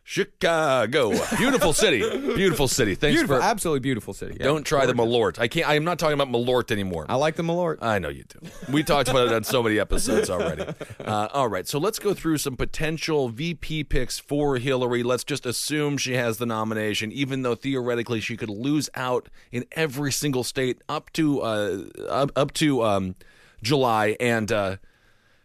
Chicago. 0.05 1.11
Beautiful 1.37 1.73
city. 1.73 2.01
Beautiful 2.35 2.67
city. 2.69 2.95
Thanks 2.95 3.15
Beautiful, 3.15 3.37
for 3.37 3.43
absolutely 3.43 3.81
beautiful 3.81 4.13
city. 4.13 4.37
Yeah. 4.39 4.45
Don't 4.45 4.65
try 4.65 4.85
the 4.87 4.95
Malort. 4.95 5.39
I 5.39 5.49
can't 5.49 5.69
I 5.69 5.75
am 5.75 5.85
not 5.85 5.99
talking 5.99 6.15
about 6.15 6.29
Malort 6.29 6.71
anymore. 6.71 7.07
I 7.09 7.15
like 7.15 7.37
the 7.37 7.43
Malort. 7.43 7.79
I 7.81 7.99
know 7.99 8.09
you 8.09 8.25
do. 8.25 8.41
We 8.73 8.83
talked 8.83 9.09
about 9.09 9.29
it 9.29 9.33
on 9.33 9.45
so 9.45 9.63
many 9.63 9.79
episodes 9.79 10.29
already. 10.29 10.65
Uh, 11.05 11.29
all 11.33 11.49
right, 11.49 11.67
so 11.69 11.79
let's 11.79 11.99
go 11.99 12.15
through 12.15 12.39
some 12.39 12.57
potential 12.57 13.29
VP 13.29 13.85
picks 13.85 14.19
for 14.19 14.59
Hillary. 14.59 15.03
Let's 15.03 15.25
just 15.25 15.47
assume 15.47 15.99
she 15.99 16.15
has 16.15 16.39
the 16.39 16.47
nomination, 16.47 17.13
even 17.13 17.43
though 17.43 17.55
theoretically 17.55 18.21
she 18.21 18.37
could 18.37 18.51
lose 18.51 18.91
out 18.95 19.29
in 19.51 19.65
every 19.73 20.13
single 20.13 20.45
state 20.45 20.81
up 20.89 21.13
to 21.13 21.41
uh, 21.43 21.85
up, 22.09 22.33
up 22.37 22.53
to 22.55 22.83
um, 22.83 23.15
July, 23.63 24.17
and 24.19 24.51
uh, 24.51 24.77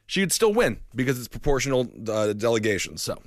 she 0.10 0.22
could 0.22 0.32
still 0.32 0.54
win 0.54 0.80
because 0.96 1.20
it's 1.20 1.28
proportional 1.28 1.88
uh, 2.10 2.34
delegation. 2.34 2.98
So, 2.98 3.18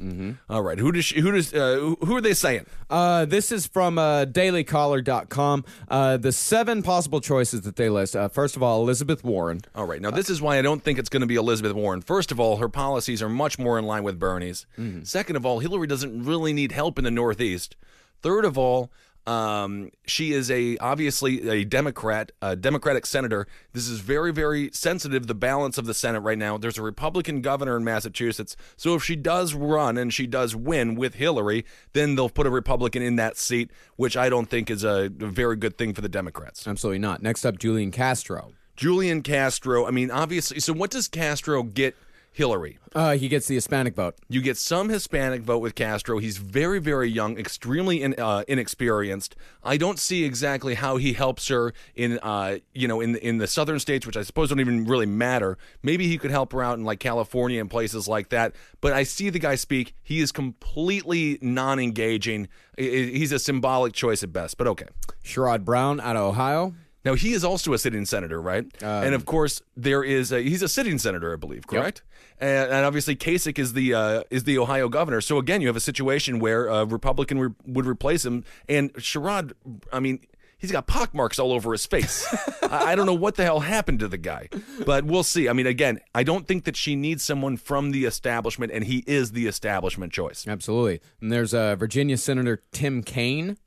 all 0.49 0.63
right, 0.63 0.79
who 0.79 0.91
does 0.93 1.05
she, 1.05 1.21
who 1.21 1.31
does 1.31 1.53
uh, 1.55 1.77
who- 1.79 1.99
who 2.07 2.17
are 2.17 2.21
they 2.23 2.35
saying? 2.35 2.67
Uh, 2.89 3.25
this 3.27 3.53
is 3.53 3.67
from 3.67 3.99
uh, 3.99 4.25
dailycaller.com. 4.25 5.65
Uh, 5.89 6.17
the 6.17 6.33
seven 6.33 6.83
possible 6.83 7.21
choices 7.21 7.63
that 7.63 7.77
they 7.77 7.89
list. 7.89 8.17
Uh, 8.17 8.29
first 8.29 8.57
of 8.57 8.63
all, 8.63 8.81
Elizabeth 8.83 9.23
Warren. 9.25 9.61
All 9.75 9.85
right. 9.85 10.01
Now, 10.01 10.11
this 10.11 10.31
is 10.31 10.41
why 10.41 10.59
I 10.59 10.63
don't 10.63 10.83
think 10.83 10.99
it's 10.99 11.09
going 11.09 11.21
to 11.21 11.27
be 11.27 11.37
Elizabeth 11.37 11.73
Warren. 11.75 12.01
First 12.01 12.33
of 12.33 12.41
all, 12.41 12.57
her 12.57 12.69
policies 12.69 13.23
are 13.23 13.29
much 13.29 13.59
more 13.59 13.79
in 13.79 13.85
line 13.85 14.03
with 14.03 14.19
Bernie's. 14.19 14.67
Second 15.03 15.37
of 15.37 15.45
all, 15.47 15.59
Hillary 15.61 15.87
doesn't 15.87 16.25
really 16.25 16.53
need 16.53 16.73
help 16.73 16.99
in 16.99 17.05
the 17.05 17.11
Northeast. 17.11 17.77
Third 18.23 18.45
of 18.45 18.57
all, 18.59 18.91
um, 19.27 19.91
she 20.07 20.33
is 20.33 20.51
a 20.51 20.77
obviously 20.79 21.49
a 21.49 21.65
Democrat, 21.65 22.33
a 22.41 22.57
Democratic 22.57 23.07
senator. 23.07 23.47
This 23.73 23.89
is 23.89 24.01
very, 24.01 24.33
very 24.33 24.71
sensitive. 24.73 25.27
The 25.27 25.35
balance 25.35 25.79
of 25.79 25.87
the 25.87 25.95
Senate 25.95 26.21
right 26.21 26.39
now. 26.39 26.59
There's 26.59 26.79
a 26.79 26.83
Republican 26.83 27.41
governor 27.41 27.77
in 27.77 27.85
Massachusetts, 27.85 28.57
so 28.77 28.95
if 28.95 29.05
she 29.05 29.17
does 29.17 29.55
run 29.55 29.99
and 29.99 30.13
she 30.13 30.27
does 30.27 30.57
win 30.57 30.95
with 30.95 31.15
Hillary, 31.15 31.65
then 31.93 32.15
they'll 32.15 32.29
put 32.29 32.47
a 32.47 32.51
Republican 32.51 33.03
in 33.03 33.17
that 33.17 33.37
seat, 33.37 33.71
which 33.97 34.17
I 34.17 34.29
don't 34.29 34.47
think 34.47 34.71
is 34.71 34.85
a 34.85 35.09
very 35.11 35.57
good 35.57 35.77
thing 35.77 35.95
for 35.95 36.01
the 36.01 36.09
Democrats. 36.09 36.67
Absolutely 36.67 36.99
not. 36.99 37.23
Next 37.23 37.45
up, 37.45 37.59
Julian 37.59 37.91
Castro. 37.91 38.53
Julian 38.77 39.23
Castro. 39.23 39.87
I 39.87 39.91
mean, 39.91 40.11
obviously. 40.11 40.59
So, 40.61 40.73
what 40.73 40.91
does 40.91 41.07
Castro 41.07 41.63
get 41.63 41.95
Hillary? 42.33 42.79
Uh, 42.95 43.17
he 43.17 43.29
gets 43.29 43.47
the 43.47 43.55
Hispanic 43.55 43.95
vote. 43.95 44.17
You 44.29 44.41
get 44.41 44.57
some 44.57 44.89
Hispanic 44.89 45.43
vote 45.43 45.59
with 45.59 45.75
Castro. 45.75 46.19
He's 46.19 46.39
very, 46.39 46.79
very 46.79 47.09
young, 47.09 47.39
extremely 47.39 48.03
in, 48.03 48.15
uh, 48.19 48.45
inexperienced. 48.49 49.37
I 49.63 49.77
don't 49.77 49.99
see 49.99 50.25
exactly 50.25 50.75
how 50.75 50.97
he 50.97 51.13
helps 51.13 51.49
her 51.49 51.73
in, 51.95 52.19
uh, 52.23 52.59
you 52.73 52.89
know, 52.89 53.01
in 53.01 53.17
in 53.17 53.39
the 53.39 53.47
southern 53.47 53.79
states, 53.79 54.07
which 54.07 54.17
I 54.17 54.23
suppose 54.23 54.49
don't 54.49 54.61
even 54.61 54.87
really 54.87 55.07
matter. 55.07 55.59
Maybe 55.83 56.09
he 56.09 56.19
could 56.19 56.31
help 56.31 56.53
her 56.53 56.63
out 56.63 56.79
in 56.79 56.85
like 56.85 57.01
California 57.01 57.61
and 57.61 57.71
places 57.71 58.09
like 58.09 58.31
that. 58.31 58.55
But 58.81 58.93
I 58.93 59.03
see 59.03 59.31
the 59.31 59.39
guy 59.39 59.57
speak. 59.57 59.95
He 60.03 60.21
is 60.21 60.33
completely 60.33 61.39
non-engaging. 61.43 62.49
He's 62.77 63.33
a 63.33 63.39
symbolic 63.39 63.93
choice 63.93 64.23
at 64.23 64.33
best. 64.33 64.57
But 64.57 64.67
okay. 64.69 64.87
Sherrod 65.25 65.65
Brown 65.65 66.01
out 66.01 66.17
of 66.17 66.23
Ohio. 66.23 66.75
Now 67.05 67.15
he 67.15 67.33
is 67.33 67.45
also 67.45 67.73
a 67.73 67.79
sitting 67.79 68.05
senator, 68.05 68.41
right? 68.43 68.65
and 69.05 69.15
of 69.15 69.25
course, 69.25 69.63
there 69.77 70.03
is 70.05 70.33
a, 70.33 70.41
he's 70.43 70.63
a 70.63 70.69
sitting 70.69 70.99
senator, 70.99 71.33
I 71.33 71.37
believe, 71.37 71.67
correct? 71.67 72.03
And, 72.39 72.71
and 72.71 72.85
obviously, 72.87 73.17
Kasich 73.17 73.59
is 73.59 73.73
the 73.73 73.95
uh, 73.95 74.23
is 74.31 74.45
the 74.45 74.59
Ohio 74.59 74.89
governor. 74.89 75.21
So 75.21 75.39
again, 75.39 75.61
you 75.61 75.67
have 75.69 75.77
a 75.77 75.81
situation 75.81 76.39
where 76.39 76.67
a 76.69 76.85
Republican 76.85 77.39
re- 77.39 77.55
would 77.67 77.87
replace 77.87 78.25
him, 78.25 78.45
and 78.69 78.93
Sherrod, 78.95 79.53
I 79.93 80.01
mean. 80.01 80.21
He's 80.61 80.73
got 80.73 80.87
pockmarks 80.87 81.39
all 81.39 81.53
over 81.53 81.73
his 81.73 81.87
face. 81.87 82.27
I 82.63 82.91
I 82.91 82.95
don't 82.97 83.07
know 83.07 83.15
what 83.15 83.37
the 83.37 83.45
hell 83.45 83.61
happened 83.61 84.01
to 84.01 84.09
the 84.09 84.19
guy, 84.19 84.49
but 84.85 85.05
we'll 85.05 85.23
see. 85.23 85.49
I 85.49 85.53
mean, 85.53 85.67
again, 85.67 86.01
I 86.15 86.23
don't 86.23 86.47
think 86.47 86.65
that 86.65 86.77
she 86.77 86.97
needs 86.97 87.23
someone 87.23 87.57
from 87.57 87.93
the 87.93 88.05
establishment, 88.05 88.73
and 88.73 88.85
he 88.85 89.05
is 89.07 89.33
the 89.33 89.47
establishment 89.47 90.13
choice. 90.13 90.47
Absolutely. 90.47 91.01
And 91.21 91.31
there's 91.31 91.55
uh, 91.55 91.77
Virginia 91.77 92.17
Senator 92.17 92.63
Tim 92.73 93.03
Kaine. 93.03 93.59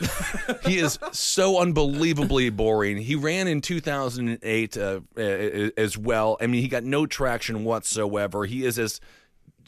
he 0.64 0.78
is 0.78 0.98
so 1.12 1.60
unbelievably 1.60 2.50
boring. 2.50 2.98
He 2.98 3.14
ran 3.14 3.48
in 3.48 3.60
2008 3.60 4.76
uh, 4.76 5.00
uh, 5.16 5.20
as 5.20 5.98
well. 5.98 6.36
I 6.40 6.46
mean, 6.46 6.62
he 6.62 6.68
got 6.68 6.84
no 6.84 7.06
traction 7.06 7.64
whatsoever. 7.64 8.44
He 8.44 8.64
is 8.64 8.78
as 8.78 9.00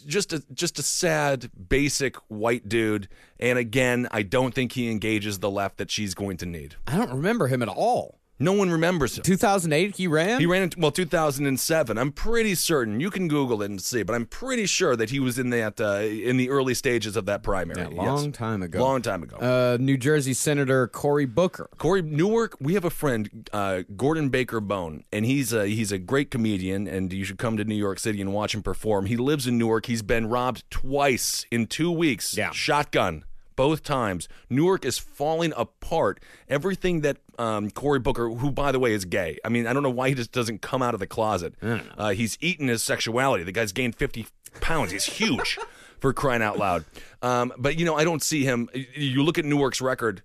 just 0.06 0.32
a 0.32 0.42
just 0.52 0.78
a 0.78 0.82
sad, 0.82 1.50
basic 1.68 2.16
white 2.28 2.68
dude. 2.68 3.08
And 3.38 3.58
again, 3.58 4.08
I 4.10 4.22
don't 4.22 4.54
think 4.54 4.72
he 4.72 4.90
engages 4.90 5.38
the 5.38 5.50
left 5.50 5.78
that 5.78 5.90
she's 5.90 6.14
going 6.14 6.36
to 6.38 6.46
need. 6.46 6.76
I 6.86 6.96
don't 6.96 7.10
remember 7.10 7.48
him 7.48 7.62
at 7.62 7.68
all. 7.68 8.18
No 8.42 8.52
one 8.52 8.70
remembers 8.70 9.16
him. 9.16 9.22
2008, 9.22 9.96
he 9.96 10.06
ran. 10.06 10.40
He 10.40 10.46
ran 10.46 10.62
in 10.62 10.70
well 10.78 10.90
2007. 10.90 11.98
I'm 11.98 12.12
pretty 12.12 12.54
certain. 12.54 13.00
You 13.00 13.10
can 13.10 13.28
Google 13.28 13.62
it 13.62 13.70
and 13.70 13.80
see, 13.80 14.02
but 14.02 14.14
I'm 14.14 14.26
pretty 14.26 14.66
sure 14.66 14.96
that 14.96 15.10
he 15.10 15.20
was 15.20 15.38
in 15.38 15.50
that 15.50 15.80
uh, 15.80 16.00
in 16.02 16.36
the 16.36 16.50
early 16.50 16.74
stages 16.74 17.16
of 17.16 17.26
that 17.26 17.42
primary. 17.42 17.80
Yeah, 17.80 17.88
long 17.88 18.24
Yes. 18.26 18.36
time 18.36 18.62
ago. 18.62 18.80
Long 18.82 19.02
time 19.02 19.22
ago. 19.22 19.36
Uh, 19.36 19.76
New 19.80 19.96
Jersey 19.96 20.34
Senator 20.34 20.86
Cory 20.88 21.24
Booker. 21.26 21.68
Cory 21.78 22.02
Newark, 22.02 22.56
we 22.60 22.74
have 22.74 22.84
a 22.84 22.90
friend, 22.90 23.48
uh, 23.52 23.82
Gordon 23.96 24.28
Baker 24.28 24.60
Bone, 24.60 25.04
and 25.12 25.24
he's 25.24 25.52
a, 25.52 25.66
he's 25.66 25.92
a 25.92 25.98
great 25.98 26.30
comedian, 26.30 26.86
and 26.86 27.12
you 27.12 27.24
should 27.24 27.38
come 27.38 27.56
to 27.56 27.64
New 27.64 27.74
York 27.76 27.98
City 27.98 28.20
and 28.20 28.32
watch 28.32 28.54
him 28.54 28.62
perform. 28.62 29.06
He 29.06 29.16
lives 29.16 29.46
in 29.46 29.58
Newark. 29.58 29.86
He's 29.86 30.02
been 30.02 30.26
robbed 30.28 30.64
twice 30.70 31.46
in 31.50 31.66
two 31.66 31.90
weeks. 31.90 32.36
Yeah. 32.36 32.50
Shotgun. 32.50 33.24
Both 33.56 33.82
times. 33.82 34.28
Newark 34.50 34.84
is 34.84 34.98
falling 34.98 35.52
apart. 35.56 36.20
Everything 36.48 37.00
that 37.02 37.18
um, 37.38 37.70
Cory 37.70 37.98
Booker, 37.98 38.28
who, 38.28 38.50
by 38.50 38.72
the 38.72 38.78
way, 38.78 38.92
is 38.92 39.04
gay. 39.04 39.38
I 39.44 39.48
mean, 39.48 39.66
I 39.66 39.72
don't 39.72 39.82
know 39.82 39.90
why 39.90 40.08
he 40.08 40.14
just 40.14 40.32
doesn't 40.32 40.62
come 40.62 40.82
out 40.82 40.94
of 40.94 41.00
the 41.00 41.06
closet. 41.06 41.54
Uh, 41.96 42.10
he's 42.10 42.38
eaten 42.40 42.68
his 42.68 42.82
sexuality. 42.82 43.44
The 43.44 43.52
guy's 43.52 43.72
gained 43.72 43.96
50 43.96 44.26
pounds. 44.60 44.92
He's 44.92 45.04
huge 45.04 45.58
for 46.00 46.12
crying 46.12 46.42
out 46.42 46.58
loud. 46.58 46.84
Um, 47.22 47.52
but, 47.56 47.78
you 47.78 47.84
know, 47.84 47.94
I 47.96 48.04
don't 48.04 48.22
see 48.22 48.44
him. 48.44 48.68
You 48.94 49.22
look 49.22 49.38
at 49.38 49.44
Newark's 49.44 49.80
record 49.80 50.22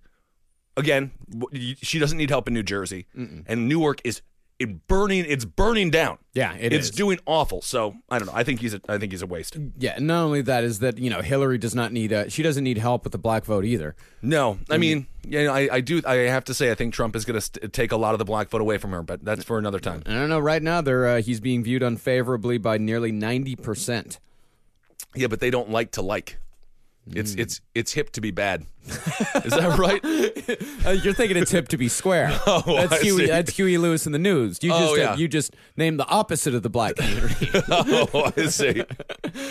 again, 0.76 1.10
she 1.82 1.98
doesn't 1.98 2.16
need 2.16 2.30
help 2.30 2.48
in 2.48 2.54
New 2.54 2.62
Jersey, 2.62 3.06
and 3.14 3.68
Newark 3.68 4.00
is 4.04 4.22
it 4.58 4.86
burning. 4.88 5.24
It's 5.28 5.44
burning 5.44 5.90
down. 5.90 6.18
Yeah, 6.34 6.54
it 6.54 6.72
it's 6.72 6.88
is. 6.88 6.90
doing 6.90 7.18
awful. 7.26 7.62
So 7.62 7.94
I 8.10 8.18
don't 8.18 8.26
know. 8.26 8.34
I 8.34 8.42
think 8.44 8.60
he's 8.60 8.74
a, 8.74 8.80
I 8.88 8.98
think 8.98 9.12
he's 9.12 9.22
a 9.22 9.26
waste. 9.26 9.56
Yeah, 9.78 9.94
and 9.96 10.06
not 10.06 10.24
only 10.24 10.42
that 10.42 10.64
is 10.64 10.80
that 10.80 10.98
you 10.98 11.10
know 11.10 11.20
Hillary 11.20 11.58
does 11.58 11.74
not 11.74 11.92
need 11.92 12.12
a, 12.12 12.28
she 12.28 12.42
doesn't 12.42 12.64
need 12.64 12.78
help 12.78 13.04
with 13.04 13.12
the 13.12 13.18
black 13.18 13.44
vote 13.44 13.64
either. 13.64 13.94
No, 14.20 14.58
I 14.68 14.78
mean, 14.78 15.06
yeah, 15.26 15.52
I, 15.52 15.68
I 15.76 15.80
do. 15.80 16.02
I 16.04 16.14
have 16.14 16.44
to 16.44 16.54
say, 16.54 16.70
I 16.70 16.74
think 16.74 16.92
Trump 16.92 17.14
is 17.14 17.24
going 17.24 17.36
to 17.36 17.40
st- 17.40 17.72
take 17.72 17.92
a 17.92 17.96
lot 17.96 18.14
of 18.14 18.18
the 18.18 18.24
black 18.24 18.48
vote 18.48 18.60
away 18.60 18.78
from 18.78 18.90
her, 18.90 19.02
but 19.02 19.24
that's 19.24 19.44
for 19.44 19.58
another 19.58 19.78
time. 19.78 20.02
I 20.06 20.14
don't 20.14 20.28
know. 20.28 20.40
Right 20.40 20.62
now, 20.62 20.80
they're 20.80 21.06
uh, 21.06 21.22
he's 21.22 21.40
being 21.40 21.62
viewed 21.62 21.82
unfavorably 21.82 22.58
by 22.58 22.78
nearly 22.78 23.12
ninety 23.12 23.54
percent. 23.54 24.18
Yeah, 25.14 25.28
but 25.28 25.40
they 25.40 25.50
don't 25.50 25.70
like 25.70 25.92
to 25.92 26.02
like. 26.02 26.38
It's 27.14 27.34
it's 27.34 27.60
it's 27.74 27.92
hip 27.92 28.10
to 28.12 28.20
be 28.20 28.30
bad. 28.30 28.66
Is 28.88 29.52
that 29.52 29.76
right? 29.78 30.02
Uh, 30.86 30.92
you're 30.92 31.12
thinking 31.12 31.36
it's 31.36 31.50
hip 31.50 31.68
to 31.68 31.76
be 31.76 31.88
square. 31.88 32.30
Oh, 32.46 32.62
that's 32.66 32.92
I 32.92 32.98
Huey. 33.00 33.18
see. 33.24 33.26
That's 33.26 33.54
Huey 33.54 33.76
Lewis 33.76 34.06
and 34.06 34.14
the 34.14 34.18
News. 34.18 34.58
You 34.62 34.72
Oh, 34.72 34.78
just 34.78 34.92
uh, 34.92 34.96
yeah. 34.96 35.16
you 35.16 35.28
just 35.28 35.54
named 35.76 36.00
the 36.00 36.06
opposite 36.06 36.54
of 36.54 36.62
the 36.62 36.70
black 36.70 36.96
community. 36.96 37.50
oh, 37.70 38.32
I 38.34 38.46
see. 38.46 38.82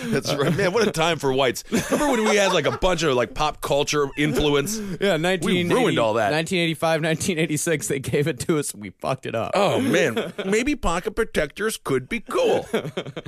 That's 0.07 0.33
right, 0.33 0.55
man. 0.55 0.73
What 0.73 0.87
a 0.87 0.91
time 0.91 1.19
for 1.19 1.31
whites. 1.31 1.63
Remember 1.69 2.07
when 2.09 2.27
we 2.29 2.35
had 2.37 2.53
like 2.53 2.65
a 2.65 2.75
bunch 2.77 3.03
of 3.03 3.13
like 3.15 3.35
pop 3.35 3.61
culture 3.61 4.07
influence? 4.17 4.77
yeah, 4.77 5.17
1980 5.17 5.73
ruined 5.73 5.99
all 5.99 6.13
that. 6.15 6.31
1985, 6.31 7.01
1986. 7.03 7.87
They 7.87 7.99
gave 7.99 8.27
it 8.27 8.39
to 8.41 8.57
us. 8.57 8.71
and 8.73 8.81
We 8.81 8.89
fucked 8.91 9.27
it 9.27 9.35
up. 9.35 9.51
Oh 9.53 9.79
man, 9.79 10.33
maybe 10.45 10.75
pocket 10.75 11.11
protectors 11.15 11.77
could 11.77 12.09
be 12.09 12.21
cool. 12.21 12.65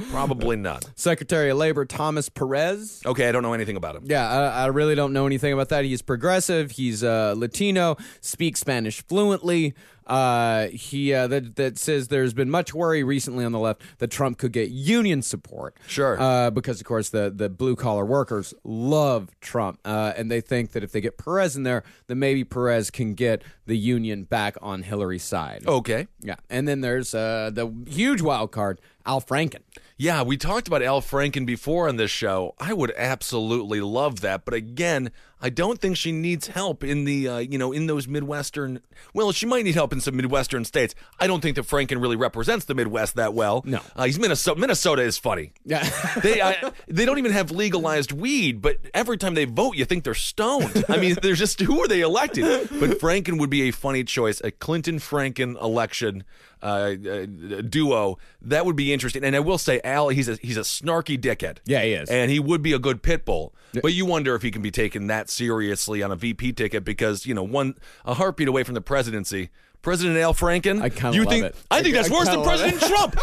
Probably 0.10 0.56
not. 0.56 0.90
Secretary 0.96 1.50
of 1.52 1.58
Labor 1.58 1.86
Thomas 1.86 2.30
Perez. 2.30 3.02
Okay, 3.06 3.30
I 3.30 3.32
don't 3.32 3.44
know 3.44 3.54
anything 3.54 3.76
about 3.76 3.96
him. 3.96 4.04
Yeah, 4.06 4.19
I, 4.26 4.64
I 4.64 4.66
really 4.68 4.96
don't 4.96 5.14
know 5.14 5.26
anything 5.26 5.54
about 5.54 5.70
that. 5.70 5.86
He's 5.86 6.02
progressive. 6.02 6.72
He's 6.72 7.04
uh, 7.04 7.34
Latino. 7.38 7.98
Speaks 8.22 8.60
Spanish 8.60 9.02
fluently. 9.02 9.74
Uh, 10.10 10.70
he 10.70 11.14
uh, 11.14 11.28
that 11.28 11.56
that 11.56 11.78
says 11.78 12.08
there's 12.08 12.34
been 12.34 12.50
much 12.50 12.74
worry 12.74 13.04
recently 13.04 13.46
on 13.46 13.52
the 13.52 13.60
left 13.60 13.84
that 14.00 14.10
Trump 14.10 14.40
could 14.40 14.52
get 14.52 14.72
union 14.72 15.22
support. 15.22 15.78
Sure. 15.86 16.20
Uh, 16.20 16.50
because 16.50 16.82
of 16.82 16.88
course 16.88 17.10
the 17.10 17.32
the 17.34 17.48
blue 17.48 17.76
collar 17.76 18.04
workers 18.04 18.54
love 18.64 19.30
Trump, 19.40 19.80
uh, 19.86 20.14
and 20.18 20.32
they 20.32 20.42
think 20.42 20.72
that 20.72 20.84
if 20.84 20.92
they 20.92 21.00
get 21.00 21.20
Perez 21.20 21.56
in 21.56 21.62
there, 21.62 21.84
then 22.08 22.18
maybe 22.18 22.44
Perez 22.44 22.90
can 22.90 23.14
get 23.14 23.44
the 23.68 23.78
union 23.78 24.24
back 24.24 24.58
on 24.64 24.82
Hillary's 24.82 25.24
side. 25.24 25.64
Okay. 25.68 26.08
Yeah, 26.22 26.38
and 26.50 26.68
then 26.68 26.82
there's 26.82 27.14
uh, 27.14 27.52
the 27.54 27.72
huge 27.88 28.22
wild 28.22 28.52
card, 28.52 28.82
Al 29.06 29.22
Franken. 29.22 29.62
Yeah, 30.02 30.22
we 30.22 30.38
talked 30.38 30.70
about 30.70 30.82
Al 30.82 31.02
Franken 31.02 31.46
before 31.46 31.90
on 31.90 31.98
this 31.98 32.10
show. 32.10 32.56
I 32.58 32.72
would 32.72 32.94
absolutely 32.96 33.82
love 33.82 34.22
that, 34.22 34.46
but 34.46 34.54
again, 34.54 35.12
I 35.42 35.50
don't 35.50 35.80
think 35.80 35.96
she 35.98 36.12
needs 36.12 36.48
help 36.48 36.84
in 36.84 37.06
the 37.06 37.28
uh, 37.28 37.38
you 37.38 37.58
know 37.58 37.72
in 37.72 37.88
those 37.88 38.08
midwestern. 38.08 38.82
Well, 39.14 39.32
she 39.32 39.46
might 39.46 39.64
need 39.64 39.76
help 39.76 39.94
in 39.94 40.02
some 40.02 40.16
midwestern 40.16 40.66
states. 40.66 40.96
I 41.20 41.28
don't 41.28 41.42
think 41.42 41.56
that 41.56 41.66
Franken 41.66 42.02
really 42.02 42.16
represents 42.16 42.66
the 42.66 42.76
Midwest 42.76 43.16
that 43.16 43.34
well. 43.34 43.62
No. 43.66 43.82
uh, 43.96 44.06
he's 44.06 44.20
Minnesota. 44.20 44.60
Minnesota 44.60 45.02
is 45.02 45.18
funny. 45.18 45.54
Yeah. 45.66 45.88
they 46.24 46.42
I, 46.42 46.72
they 46.88 47.06
don't 47.06 47.18
even 47.18 47.32
have 47.32 47.52
legalized 47.52 48.12
weed, 48.12 48.62
but 48.62 48.78
every 48.94 49.18
time 49.18 49.34
they 49.34 49.46
vote, 49.46 49.76
you 49.76 49.86
think 49.86 50.04
they're 50.04 50.14
stoned. 50.14 50.84
I 50.90 50.98
mean, 50.98 51.16
they're 51.22 51.36
just 51.36 51.60
who 51.62 51.82
are 51.82 51.88
they 51.88 52.02
elected? 52.02 52.70
But 52.80 53.00
Franken 53.00 53.40
would 53.40 53.50
be 53.50 53.64
a 53.64 53.72
funny 53.72 54.04
choice, 54.04 54.42
a 54.44 54.52
Clinton 54.52 55.00
Franken 55.00 55.60
election 55.62 56.24
uh, 56.62 56.66
uh, 56.66 57.26
duo. 57.62 58.18
That 58.42 58.66
would 58.66 58.76
be 58.76 58.92
interesting. 58.94 59.24
And 59.24 59.36
I 59.36 59.40
will 59.40 59.58
say, 59.58 59.80
Al, 59.84 60.10
he's 60.10 60.28
a 60.28 60.36
he's 60.36 60.58
a 60.58 60.62
snarky 60.62 61.18
dickhead. 61.18 61.58
Yeah, 61.66 61.82
he 61.84 61.94
is. 61.94 62.10
and 62.10 62.30
he 62.30 62.40
would 62.40 62.62
be 62.62 62.74
a 62.74 62.80
good 62.80 63.02
pit 63.02 63.26
bull. 63.26 63.54
But 63.82 63.94
you 63.94 64.06
wonder 64.06 64.36
if 64.36 64.42
he 64.42 64.52
can 64.52 64.62
be 64.62 64.72
taken 64.72 65.08
that 65.08 65.30
seriously 65.30 66.02
on 66.04 66.12
a 66.12 66.16
VP 66.16 66.54
ticket 66.54 66.84
because 66.84 67.26
you 67.26 67.34
know 67.34 67.44
one 67.44 67.76
a 68.06 68.14
heartbeat 68.16 68.48
away 68.48 68.64
from 68.64 68.74
the 68.76 68.82
presidency. 68.82 69.50
President 69.82 70.18
Al 70.18 70.34
Franken. 70.34 70.82
I 70.82 70.90
kinda 70.90 71.16
you 71.16 71.24
love 71.24 71.32
think? 71.34 71.46
it. 71.46 71.56
I 71.72 71.82
think 71.82 71.96
I- 71.96 72.00
that's 72.02 72.12
I 72.12 72.14
worse 72.14 72.28
than. 72.28 72.44
President 72.44 72.82
Trump. 72.82 73.14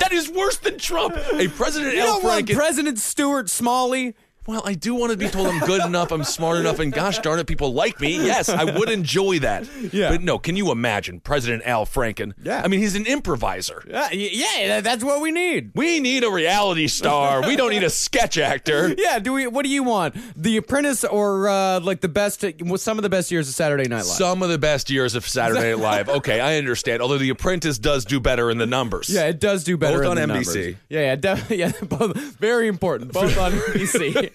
that 0.00 0.12
is 0.12 0.28
worse 0.28 0.56
than 0.58 0.78
Trump. 0.78 1.16
A 1.34 1.46
President 1.48 1.94
You 1.94 2.00
Al 2.00 2.20
Franken. 2.20 2.54
President 2.56 2.98
Stuart 2.98 3.48
Smalley. 3.48 4.16
Well, 4.50 4.62
I 4.64 4.74
do 4.74 4.94
want 4.96 5.12
to 5.12 5.16
be 5.16 5.28
told 5.28 5.46
I'm 5.46 5.60
good 5.60 5.84
enough, 5.84 6.10
I'm 6.10 6.24
smart 6.24 6.58
enough, 6.58 6.80
and 6.80 6.92
gosh 6.92 7.18
darn 7.20 7.38
it, 7.38 7.46
people 7.46 7.72
like 7.72 8.00
me. 8.00 8.16
Yes, 8.16 8.48
I 8.48 8.64
would 8.64 8.88
enjoy 8.90 9.38
that. 9.38 9.68
Yeah. 9.92 10.10
But 10.10 10.22
no, 10.22 10.38
can 10.38 10.56
you 10.56 10.72
imagine 10.72 11.20
President 11.20 11.62
Al 11.66 11.86
Franken? 11.86 12.32
Yeah. 12.42 12.60
I 12.64 12.66
mean, 12.68 12.80
he's 12.80 12.96
an 12.96 13.06
improviser. 13.06 13.84
Yeah, 13.88 14.08
y- 14.10 14.30
yeah, 14.32 14.80
that's 14.80 15.04
what 15.04 15.20
we 15.20 15.30
need. 15.30 15.70
We 15.76 16.00
need 16.00 16.24
a 16.24 16.30
reality 16.30 16.88
star. 16.88 17.46
We 17.46 17.54
don't 17.54 17.70
need 17.70 17.84
a 17.84 17.90
sketch 17.90 18.38
actor. 18.38 18.94
Yeah, 19.00 19.18
do 19.20 19.32
we? 19.32 19.46
What 19.46 19.62
do 19.64 19.70
you 19.70 19.82
want? 19.84 20.14
The 20.36 20.56
Apprentice 20.56 21.04
or 21.04 21.48
uh, 21.48 21.80
like 21.80 22.00
the 22.00 22.08
best? 22.08 22.44
Some 22.76 22.98
of 22.98 23.02
the 23.02 23.08
best 23.08 23.30
years 23.30 23.48
of 23.48 23.54
Saturday 23.54 23.84
Night 23.88 23.98
Live. 23.98 24.04
Some 24.06 24.42
of 24.42 24.48
the 24.50 24.58
best 24.58 24.90
years 24.90 25.14
of 25.14 25.26
Saturday 25.28 25.70
Night 25.70 25.78
Live. 25.78 26.08
Okay, 26.20 26.40
I 26.40 26.56
understand. 26.56 27.00
Although 27.02 27.18
The 27.18 27.30
Apprentice 27.30 27.78
does 27.78 28.04
do 28.04 28.18
better 28.20 28.50
in 28.50 28.58
the 28.58 28.66
numbers. 28.66 29.08
yeah, 29.08 29.26
it 29.28 29.38
does 29.40 29.62
do 29.64 29.76
better 29.76 30.02
Both 30.02 30.18
in 30.18 30.22
on 30.22 30.28
NBC. 30.28 30.44
numbers. 30.46 30.56
Yeah, 30.88 31.00
yeah, 31.00 31.16
def- 31.16 31.50
yeah, 31.50 31.72
both 31.82 32.16
very 32.38 32.66
important. 32.68 33.12
Both 33.12 33.38
on 33.38 33.52
NBC. 33.52 34.30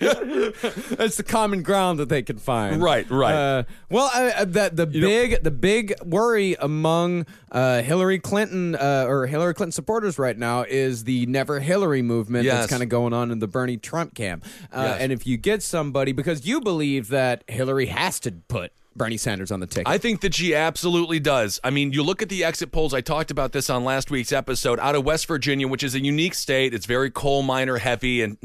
That's 0.96 1.18
the 1.18 1.24
common 1.24 1.62
ground 1.64 2.00
that 2.00 2.10
they 2.10 2.22
can 2.22 2.38
find. 2.38 2.82
Right, 2.82 3.10
right. 3.10 3.34
Uh, 3.34 3.64
well, 3.90 4.10
uh, 4.14 4.32
uh, 4.42 4.46
that 4.46 4.76
the 4.76 4.86
big 4.86 5.44
the 5.44 5.52
big 5.52 5.94
worry 6.04 6.56
among 6.60 7.26
uh, 7.52 7.82
Hillary 7.82 8.20
Clinton 8.20 8.76
uh, 8.76 9.06
or 9.08 9.28
Hillary 9.28 9.54
Clinton 9.54 9.72
supporters 9.72 10.18
right 10.20 10.38
now 10.38 10.64
is 10.68 11.04
the 11.04 11.26
Never 11.26 11.60
Hillary 11.60 12.02
movement 12.02 12.46
Yes. 12.46 12.56
that's 12.62 12.70
kind 12.72 12.84
of 12.84 12.90
going 12.90 13.14
on 13.14 13.32
in 13.32 13.40
the 13.40 13.48
Bernie 13.48 13.78
Trump 13.78 14.16
camp. 14.16 14.46
Uh, 14.72 14.84
Yes. 14.86 15.02
And 15.02 15.12
if 15.12 15.26
you 15.26 15.38
get 15.38 15.64
somebody 15.64 16.12
because 16.12 16.46
you 16.46 16.62
believe 16.62 17.08
that 17.10 17.44
Hillary 17.48 17.88
has 17.88 18.20
to 18.22 18.32
put 18.48 18.72
Bernie 18.96 19.18
Sanders 19.18 19.52
on 19.52 19.60
the 19.60 19.68
ticket. 19.68 19.88
I 19.88 19.98
think 19.98 20.22
that 20.22 20.34
she 20.34 20.56
absolutely 20.56 21.20
does. 21.20 21.60
I 21.64 21.70
mean, 21.70 21.92
you 21.92 22.02
look 22.02 22.22
at 22.22 22.30
the 22.30 22.44
exit 22.44 22.72
polls. 22.72 22.94
I 22.94 23.02
talked 23.02 23.30
about 23.30 23.52
this 23.52 23.70
on 23.70 23.84
last 23.84 24.10
week's 24.10 24.32
episode 24.32 24.80
out 24.80 24.96
of 24.96 25.04
West 25.04 25.28
Virginia, 25.28 25.68
which 25.68 25.84
is 25.84 25.96
a 25.96 26.00
unique 26.00 26.34
state. 26.34 26.74
It's 26.74 26.86
very 26.86 27.12
coal 27.12 27.42
miner 27.42 27.78
heavy. 27.78 28.22
And 28.22 28.38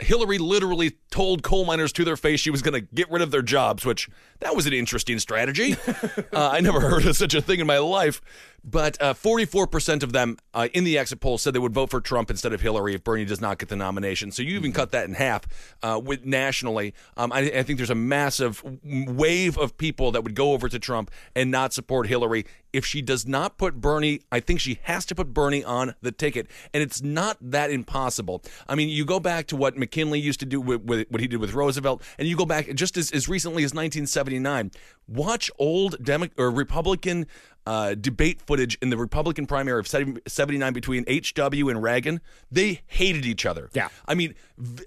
Hillary 0.00 0.38
literally 0.38 0.98
told 1.10 1.42
coal 1.42 1.64
miners 1.64 1.92
to 1.94 2.04
their 2.04 2.16
face 2.16 2.40
she 2.40 2.50
was 2.50 2.60
going 2.60 2.74
to 2.74 2.82
get 2.94 3.10
rid 3.10 3.22
of 3.22 3.30
their 3.30 3.42
jobs, 3.42 3.86
which 3.86 4.08
that 4.40 4.54
was 4.54 4.66
an 4.66 4.74
interesting 4.74 5.18
strategy. 5.18 5.76
uh, 6.32 6.50
I 6.50 6.60
never 6.60 6.80
heard 6.80 7.06
of 7.06 7.16
such 7.16 7.34
a 7.34 7.40
thing 7.40 7.60
in 7.60 7.66
my 7.66 7.78
life. 7.78 8.20
But 8.64 9.00
uh, 9.00 9.12
44% 9.12 10.02
of 10.02 10.12
them 10.12 10.38
uh, 10.54 10.68
in 10.72 10.84
the 10.84 10.96
exit 10.96 11.20
poll 11.20 11.36
said 11.36 11.52
they 11.52 11.58
would 11.58 11.74
vote 11.74 11.90
for 11.90 12.00
Trump 12.00 12.30
instead 12.30 12.54
of 12.54 12.62
Hillary 12.62 12.94
if 12.94 13.04
Bernie 13.04 13.26
does 13.26 13.40
not 13.40 13.58
get 13.58 13.68
the 13.68 13.76
nomination. 13.76 14.30
So 14.30 14.42
you 14.42 14.56
even 14.56 14.72
cut 14.72 14.90
that 14.92 15.06
in 15.06 15.14
half 15.14 15.46
uh, 15.82 16.00
with 16.02 16.24
nationally. 16.24 16.94
Um, 17.18 17.30
I, 17.30 17.40
I 17.40 17.62
think 17.62 17.76
there's 17.76 17.90
a 17.90 17.94
massive 17.94 18.64
wave 18.82 19.58
of 19.58 19.76
people 19.76 20.12
that 20.12 20.24
would 20.24 20.34
go 20.34 20.52
over 20.52 20.70
to 20.70 20.78
Trump 20.78 21.10
and 21.36 21.50
not 21.50 21.74
support 21.74 22.06
Hillary. 22.06 22.46
If 22.72 22.86
she 22.86 23.02
does 23.02 23.26
not 23.26 23.58
put 23.58 23.80
Bernie, 23.80 24.20
I 24.32 24.40
think 24.40 24.60
she 24.60 24.80
has 24.84 25.04
to 25.06 25.14
put 25.14 25.34
Bernie 25.34 25.62
on 25.62 25.94
the 26.00 26.10
ticket. 26.10 26.48
And 26.72 26.82
it's 26.82 27.02
not 27.02 27.36
that 27.40 27.70
impossible. 27.70 28.42
I 28.66 28.74
mean, 28.74 28.88
you 28.88 29.04
go 29.04 29.20
back 29.20 29.46
to 29.48 29.56
what 29.56 29.76
McKinley 29.76 30.20
used 30.20 30.40
to 30.40 30.46
do 30.46 30.60
with, 30.60 30.82
with 30.82 31.06
what 31.10 31.20
he 31.20 31.28
did 31.28 31.36
with 31.36 31.52
Roosevelt, 31.52 32.02
and 32.18 32.26
you 32.26 32.36
go 32.36 32.46
back 32.46 32.72
just 32.74 32.96
as, 32.96 33.10
as 33.12 33.28
recently 33.28 33.62
as 33.62 33.74
1979. 33.74 34.70
Watch 35.06 35.50
old 35.58 36.02
Demo- 36.02 36.30
or 36.38 36.50
Republican 36.50 37.26
uh, 37.66 37.94
debate 37.94 38.42
footage 38.42 38.76
in 38.82 38.90
the 38.90 38.96
Republican 38.96 39.46
primary 39.46 39.80
of 39.80 39.88
79 39.88 40.72
between 40.72 41.04
HW 41.08 41.68
and 41.68 41.82
Reagan. 41.82 42.20
They 42.50 42.82
hated 42.86 43.24
each 43.24 43.46
other. 43.46 43.70
Yeah. 43.72 43.88
I 44.06 44.14
mean, 44.14 44.34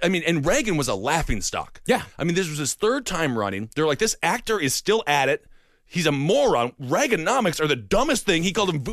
I 0.03 0.09
mean, 0.09 0.23
and 0.27 0.45
Reagan 0.45 0.77
was 0.77 0.87
a 0.87 0.95
laughing 0.95 1.41
stock. 1.41 1.81
Yeah. 1.85 2.03
I 2.17 2.23
mean, 2.23 2.35
this 2.35 2.47
was 2.49 2.59
his 2.59 2.73
third 2.75 3.05
time 3.05 3.37
running. 3.37 3.69
They're 3.75 3.87
like, 3.87 3.99
this 3.99 4.15
actor 4.21 4.59
is 4.59 4.73
still 4.73 5.03
at 5.07 5.27
it. 5.29 5.45
He's 5.89 6.05
a 6.05 6.11
moron. 6.11 6.73
Reaganomics 6.81 7.61
are 7.61 7.67
the 7.67 7.75
dumbest 7.77 8.25
thing. 8.25 8.43
He 8.43 8.51
called 8.51 8.69
him, 8.75 8.83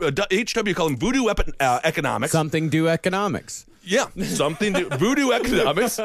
uh, 0.00 0.04
uh, 0.04 0.10
HW 0.32 0.72
called 0.74 0.90
him 0.92 0.96
voodoo 0.98 1.28
epi- 1.28 1.52
uh, 1.60 1.78
economics. 1.84 2.32
Something 2.32 2.68
do 2.68 2.88
economics. 2.88 3.66
Yeah, 3.82 4.06
something 4.24 4.74
to 4.74 4.84
voodoo 4.98 5.30
economics, 5.32 5.98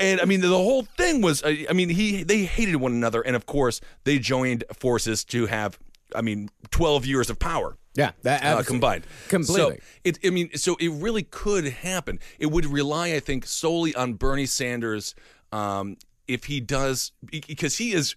and 0.00 0.20
I 0.20 0.24
mean 0.24 0.40
the 0.40 0.48
whole 0.48 0.82
thing 0.96 1.20
was. 1.22 1.40
uh, 1.44 1.54
I 1.70 1.72
mean 1.72 1.88
he 1.88 2.24
they 2.24 2.44
hated 2.44 2.76
one 2.76 2.90
another, 2.92 3.20
and 3.20 3.36
of 3.36 3.46
course 3.46 3.80
they 4.02 4.18
joined 4.18 4.64
forces 4.72 5.22
to 5.26 5.46
have. 5.46 5.78
I 6.14 6.20
mean, 6.22 6.50
twelve 6.70 7.06
years 7.06 7.30
of 7.30 7.38
power. 7.38 7.76
Yeah, 7.94 8.12
that 8.22 8.42
Uh, 8.42 8.62
combined, 8.62 9.04
Completely. 9.28 9.76
So 9.76 9.82
it, 10.04 10.18
I 10.24 10.30
mean, 10.30 10.50
so 10.56 10.76
it 10.80 10.88
really 10.88 11.22
could 11.24 11.64
happen. 11.66 12.20
It 12.38 12.46
would 12.46 12.64
rely, 12.64 13.12
I 13.12 13.20
think, 13.20 13.46
solely 13.46 13.94
on 13.94 14.14
Bernie 14.14 14.46
Sanders 14.46 15.14
um, 15.52 15.98
if 16.26 16.44
he 16.44 16.60
does, 16.60 17.12
because 17.30 17.76
he 17.76 17.92
is. 17.92 18.16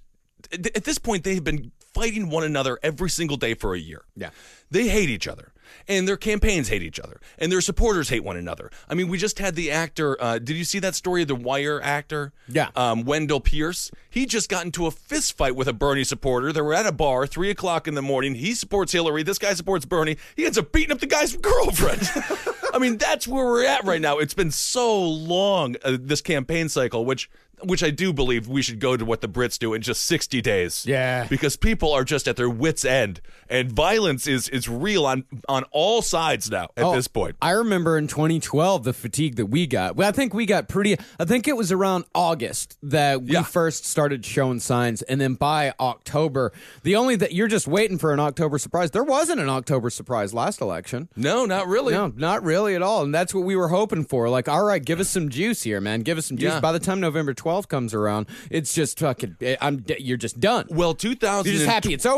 At 0.54 0.84
this 0.84 0.98
point, 0.98 1.24
they 1.24 1.34
have 1.34 1.44
been 1.44 1.72
fighting 1.94 2.30
one 2.30 2.44
another 2.44 2.80
every 2.84 3.10
single 3.10 3.36
day 3.36 3.54
for 3.54 3.74
a 3.74 3.80
year. 3.80 4.06
Yeah. 4.16 4.30
They 4.70 4.88
hate 4.88 5.10
each 5.10 5.28
other, 5.28 5.52
and 5.88 6.08
their 6.08 6.18
campaigns 6.18 6.70
hate 6.70 6.82
each 6.82 7.00
other, 7.00 7.20
and 7.38 7.52
their 7.52 7.62
supporters 7.62 8.10
hate 8.10 8.24
one 8.24 8.38
another. 8.38 8.72
I 8.90 8.94
mean, 8.94 9.08
we 9.08 9.18
just 9.18 9.40
had 9.40 9.56
the 9.56 9.72
actor. 9.72 10.22
Uh, 10.22 10.40
did 10.40 10.56
you 10.56 10.64
see 10.64 10.80
that 10.80 10.96
story 10.96 11.22
of 11.22 11.28
the 11.28 11.36
Wire 11.36 11.82
actor? 11.82 12.34
Yeah. 12.48 12.70
Um, 12.76 13.04
Wendell 13.04 13.40
Pierce. 13.40 13.92
He 14.10 14.26
just 14.26 14.50
got 14.50 14.66
into 14.66 14.86
a 14.88 14.92
fist 14.92 15.38
fight 15.38 15.56
with 15.56 15.68
a 15.68 15.74
Bernie 15.74 16.04
supporter. 16.04 16.52
They 16.52 16.62
were 16.62 16.74
at 16.74 16.86
a 16.86 16.92
bar, 16.92 17.28
three 17.28 17.50
o'clock 17.50 17.88
in 17.88 17.96
the 17.96 18.02
morning. 18.02 18.36
He 18.36 18.54
supports 18.54 18.92
Hillary. 18.92 19.24
This 19.24 19.40
guy 19.40 19.54
supports 19.54 19.86
Bernie. 19.86 20.18
He 20.36 20.46
ends 20.46 20.58
up 20.58 20.72
beating 20.72 20.92
up 20.92 21.00
the 21.00 21.08
guy's 21.08 21.36
girlfriend. 21.38 22.10
I 22.74 22.80
mean, 22.80 22.98
that's 22.98 23.28
where 23.28 23.46
we're 23.46 23.66
at 23.66 23.86
right 23.86 24.02
now. 24.02 24.18
It's 24.18 24.34
been 24.34 24.52
so 24.52 25.02
long 25.02 25.76
uh, 25.84 25.98
this 26.00 26.22
campaign 26.22 26.70
cycle, 26.70 27.06
which. 27.06 27.30
Which 27.64 27.84
I 27.84 27.90
do 27.90 28.12
believe 28.14 28.48
we 28.48 28.62
should 28.62 28.80
go 28.80 28.98
to 28.98 29.06
what 29.06 29.22
the 29.22 29.28
Brits 29.30 29.58
do 29.58 29.74
in 29.74 29.82
just 29.82 30.06
60 30.06 30.42
days. 30.42 30.86
Yeah. 30.86 31.26
Because 31.30 31.56
people 31.56 31.92
are 31.94 32.04
just 32.04 32.28
at 32.28 32.36
their 32.36 32.50
wits' 32.50 32.86
end. 32.86 33.22
And 33.50 33.72
violence 33.72 34.28
is 34.28 34.50
is 34.50 34.68
real 34.68 35.06
on 35.06 35.24
on 35.48 35.64
all 35.72 36.02
sides 36.02 36.50
now 36.50 36.70
at 36.76 36.84
Oh, 36.84 36.96
this 36.96 37.08
point. 37.08 37.36
I 37.42 37.52
remember 37.52 37.98
in 37.98 38.08
2012 38.08 38.84
the 38.84 38.94
fatigue 38.94 39.36
that 39.36 39.46
we 39.48 39.68
got. 39.68 39.96
Well, 39.96 40.10
I 40.10 40.12
think 40.12 40.34
we 40.34 40.46
got 40.46 40.68
pretty. 40.68 40.98
I 41.20 41.26
think 41.26 41.48
it 41.48 41.56
was 41.56 41.72
around 41.72 42.06
August 42.16 42.78
that 42.84 43.22
we 43.22 43.32
Yeah. 43.34 43.44
first 43.44 43.86
started 43.86 44.26
showing 44.26 44.60
signs, 44.60 45.02
and 45.04 45.22
then 45.22 45.36
by 45.36 45.74
October, 45.80 46.52
the 46.84 46.96
only 46.96 47.16
that 47.18 47.34
you're 47.34 47.48
just 47.48 47.68
waiting 47.68 47.98
for 47.98 48.14
an 48.14 48.20
October 48.20 48.58
surprise. 48.58 48.92
There 48.92 49.04
wasn't 49.04 49.40
an 49.40 49.50
October 49.50 49.90
surprise 49.90 50.34
last 50.34 50.60
election. 50.62 51.10
No, 51.16 51.46
not 51.46 51.68
really. 51.68 51.94
No, 51.94 52.12
not 52.16 52.44
really 52.44 52.76
at 52.76 52.82
all. 52.82 53.04
And 53.04 53.14
that's 53.14 53.34
what 53.34 53.44
we 53.44 53.56
were 53.56 53.68
hoping 53.70 54.04
for. 54.06 54.28
Like, 54.30 54.48
all 54.50 54.64
right, 54.64 54.84
give 54.84 55.00
us 55.00 55.10
some 55.10 55.30
juice 55.30 55.62
here, 55.64 55.80
man. 55.80 56.02
Give 56.02 56.18
us 56.18 56.26
some 56.26 56.38
juice. 56.38 56.54
Yeah. 56.54 56.60
By 56.60 56.72
the 56.72 56.80
time 56.80 57.00
November 57.00 57.34
2012 57.46 57.68
comes 57.68 57.94
around, 57.94 58.28
it's 58.50 58.74
just 58.74 59.00
fucking. 59.00 59.38
Eh, 59.42 59.56
I'm. 59.62 59.86
You're 60.00 60.18
just 60.18 60.40
done. 60.40 60.66
Well, 60.70 60.96
2000 60.96 61.46
You're 61.52 61.60
just 61.60 61.70
happy 61.70 61.94
it's 61.94 62.06
over. 62.06 62.18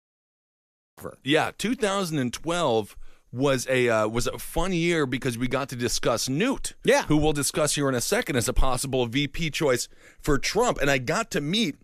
Yeah, 1.23 1.51
2012 1.57 2.97
was 3.33 3.65
a 3.69 3.87
uh, 3.89 4.07
was 4.07 4.27
a 4.27 4.37
fun 4.37 4.73
year 4.73 5.05
because 5.05 5.37
we 5.37 5.47
got 5.47 5.69
to 5.69 5.75
discuss 5.75 6.27
Newt. 6.27 6.73
Yeah. 6.83 7.03
who 7.03 7.17
we'll 7.17 7.33
discuss 7.33 7.75
here 7.75 7.87
in 7.87 7.95
a 7.95 8.01
second 8.01 8.35
as 8.35 8.47
a 8.49 8.53
possible 8.53 9.05
VP 9.05 9.51
choice 9.51 9.87
for 10.19 10.37
Trump, 10.37 10.79
and 10.81 10.89
I 10.89 10.97
got 10.97 11.31
to 11.31 11.41
meet. 11.41 11.75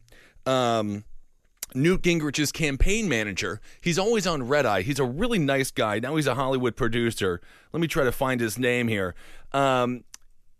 Um, 0.45 1.03
Newt 1.75 2.01
Gingrich's 2.01 2.53
campaign 2.53 3.10
manager. 3.10 3.60
He's 3.82 3.99
always 3.99 4.25
on 4.25 4.47
Red 4.47 4.65
Eye. 4.65 4.84
He's 4.84 4.99
a 4.99 5.03
really 5.06 5.38
nice 5.38 5.69
guy. 5.69 5.99
Now 5.99 6.15
he's 6.15 6.25
a 6.25 6.34
Hollywood 6.36 6.77
producer. 6.77 7.41
Let 7.73 7.82
me 7.82 7.88
try 7.88 8.06
to 8.06 8.12
find 8.13 8.39
his 8.39 8.58
name 8.58 8.88
here. 8.88 9.15
Um, 9.51 10.06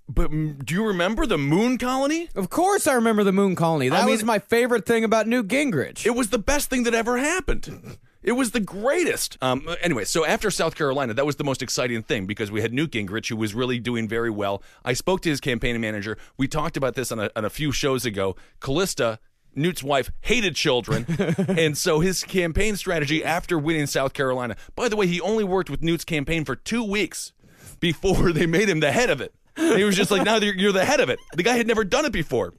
but 0.10 0.30
do 0.30 0.76
you 0.76 0.86
remember 0.86 1.26
the 1.26 1.38
Moon 1.38 1.78
Colony? 1.78 2.30
Of 2.36 2.50
course, 2.50 2.88
I 2.88 2.94
remember 2.94 3.24
the 3.24 3.32
Moon 3.32 3.56
Colony. 3.56 3.88
That 3.88 4.02
I 4.04 4.06
mean- 4.06 4.12
was 4.12 4.24
my 4.26 4.40
favorite 4.40 4.86
thing 4.86 5.06
about 5.06 5.28
Newt 5.28 5.48
Gingrich. 5.48 6.06
It 6.06 6.14
was 6.14 6.30
the 6.30 6.40
best 6.40 6.70
thing 6.70 6.84
that 6.84 6.94
ever 6.94 7.18
happened. 7.18 7.98
It 8.28 8.36
was 8.36 8.52
the 8.52 8.60
greatest. 8.60 9.38
Um, 9.42 9.74
anyway, 9.82 10.04
so 10.04 10.26
after 10.26 10.52
South 10.52 10.76
Carolina, 10.76 11.14
that 11.14 11.26
was 11.26 11.38
the 11.38 11.46
most 11.46 11.62
exciting 11.62 12.04
thing 12.04 12.26
because 12.26 12.52
we 12.52 12.62
had 12.62 12.74
Newt 12.74 12.92
Gingrich, 12.92 13.30
who 13.30 13.38
was 13.38 13.56
really 13.56 13.80
doing 13.80 14.06
very 14.06 14.30
well. 14.30 14.62
I 14.84 14.92
spoke 14.92 15.22
to 15.22 15.30
his 15.30 15.40
campaign 15.40 15.80
manager. 15.80 16.18
We 16.36 16.50
talked 16.50 16.76
about 16.76 16.96
this 16.96 17.10
on 17.14 17.22
a, 17.22 17.30
on 17.38 17.46
a 17.46 17.50
few 17.50 17.72
shows 17.72 18.06
ago. 18.06 18.36
Callista, 18.60 19.20
Newt's 19.56 19.82
wife, 19.82 20.12
hated 20.20 20.58
children. 20.58 21.06
and 21.48 21.78
so 21.78 22.02
his 22.02 22.22
campaign 22.26 22.76
strategy 22.76 23.24
after 23.24 23.58
winning 23.58 23.88
South 23.88 24.12
Carolina, 24.12 24.58
by 24.76 24.90
the 24.90 24.98
way, 24.98 25.08
he 25.08 25.22
only 25.22 25.46
worked 25.46 25.70
with 25.70 25.82
Newt's 25.82 26.04
campaign 26.04 26.44
for 26.44 26.58
two 26.58 26.84
weeks 26.84 27.32
before 27.80 28.32
they 28.34 28.46
made 28.46 28.68
him 28.68 28.82
the 28.82 28.92
head 28.92 29.10
of 29.10 29.22
it. 29.22 29.34
And 29.58 29.78
he 29.78 29.84
was 29.84 29.96
just 29.96 30.12
like, 30.12 30.24
now 30.24 30.38
you're, 30.38 30.54
you're 30.54 30.72
the 30.72 30.86
head 30.86 31.00
of 31.00 31.10
it. 31.10 31.20
The 31.34 31.44
guy 31.44 31.58
had 31.58 31.68
never 31.68 31.84
done 31.84 32.06
it 32.06 32.12
before. 32.12 32.54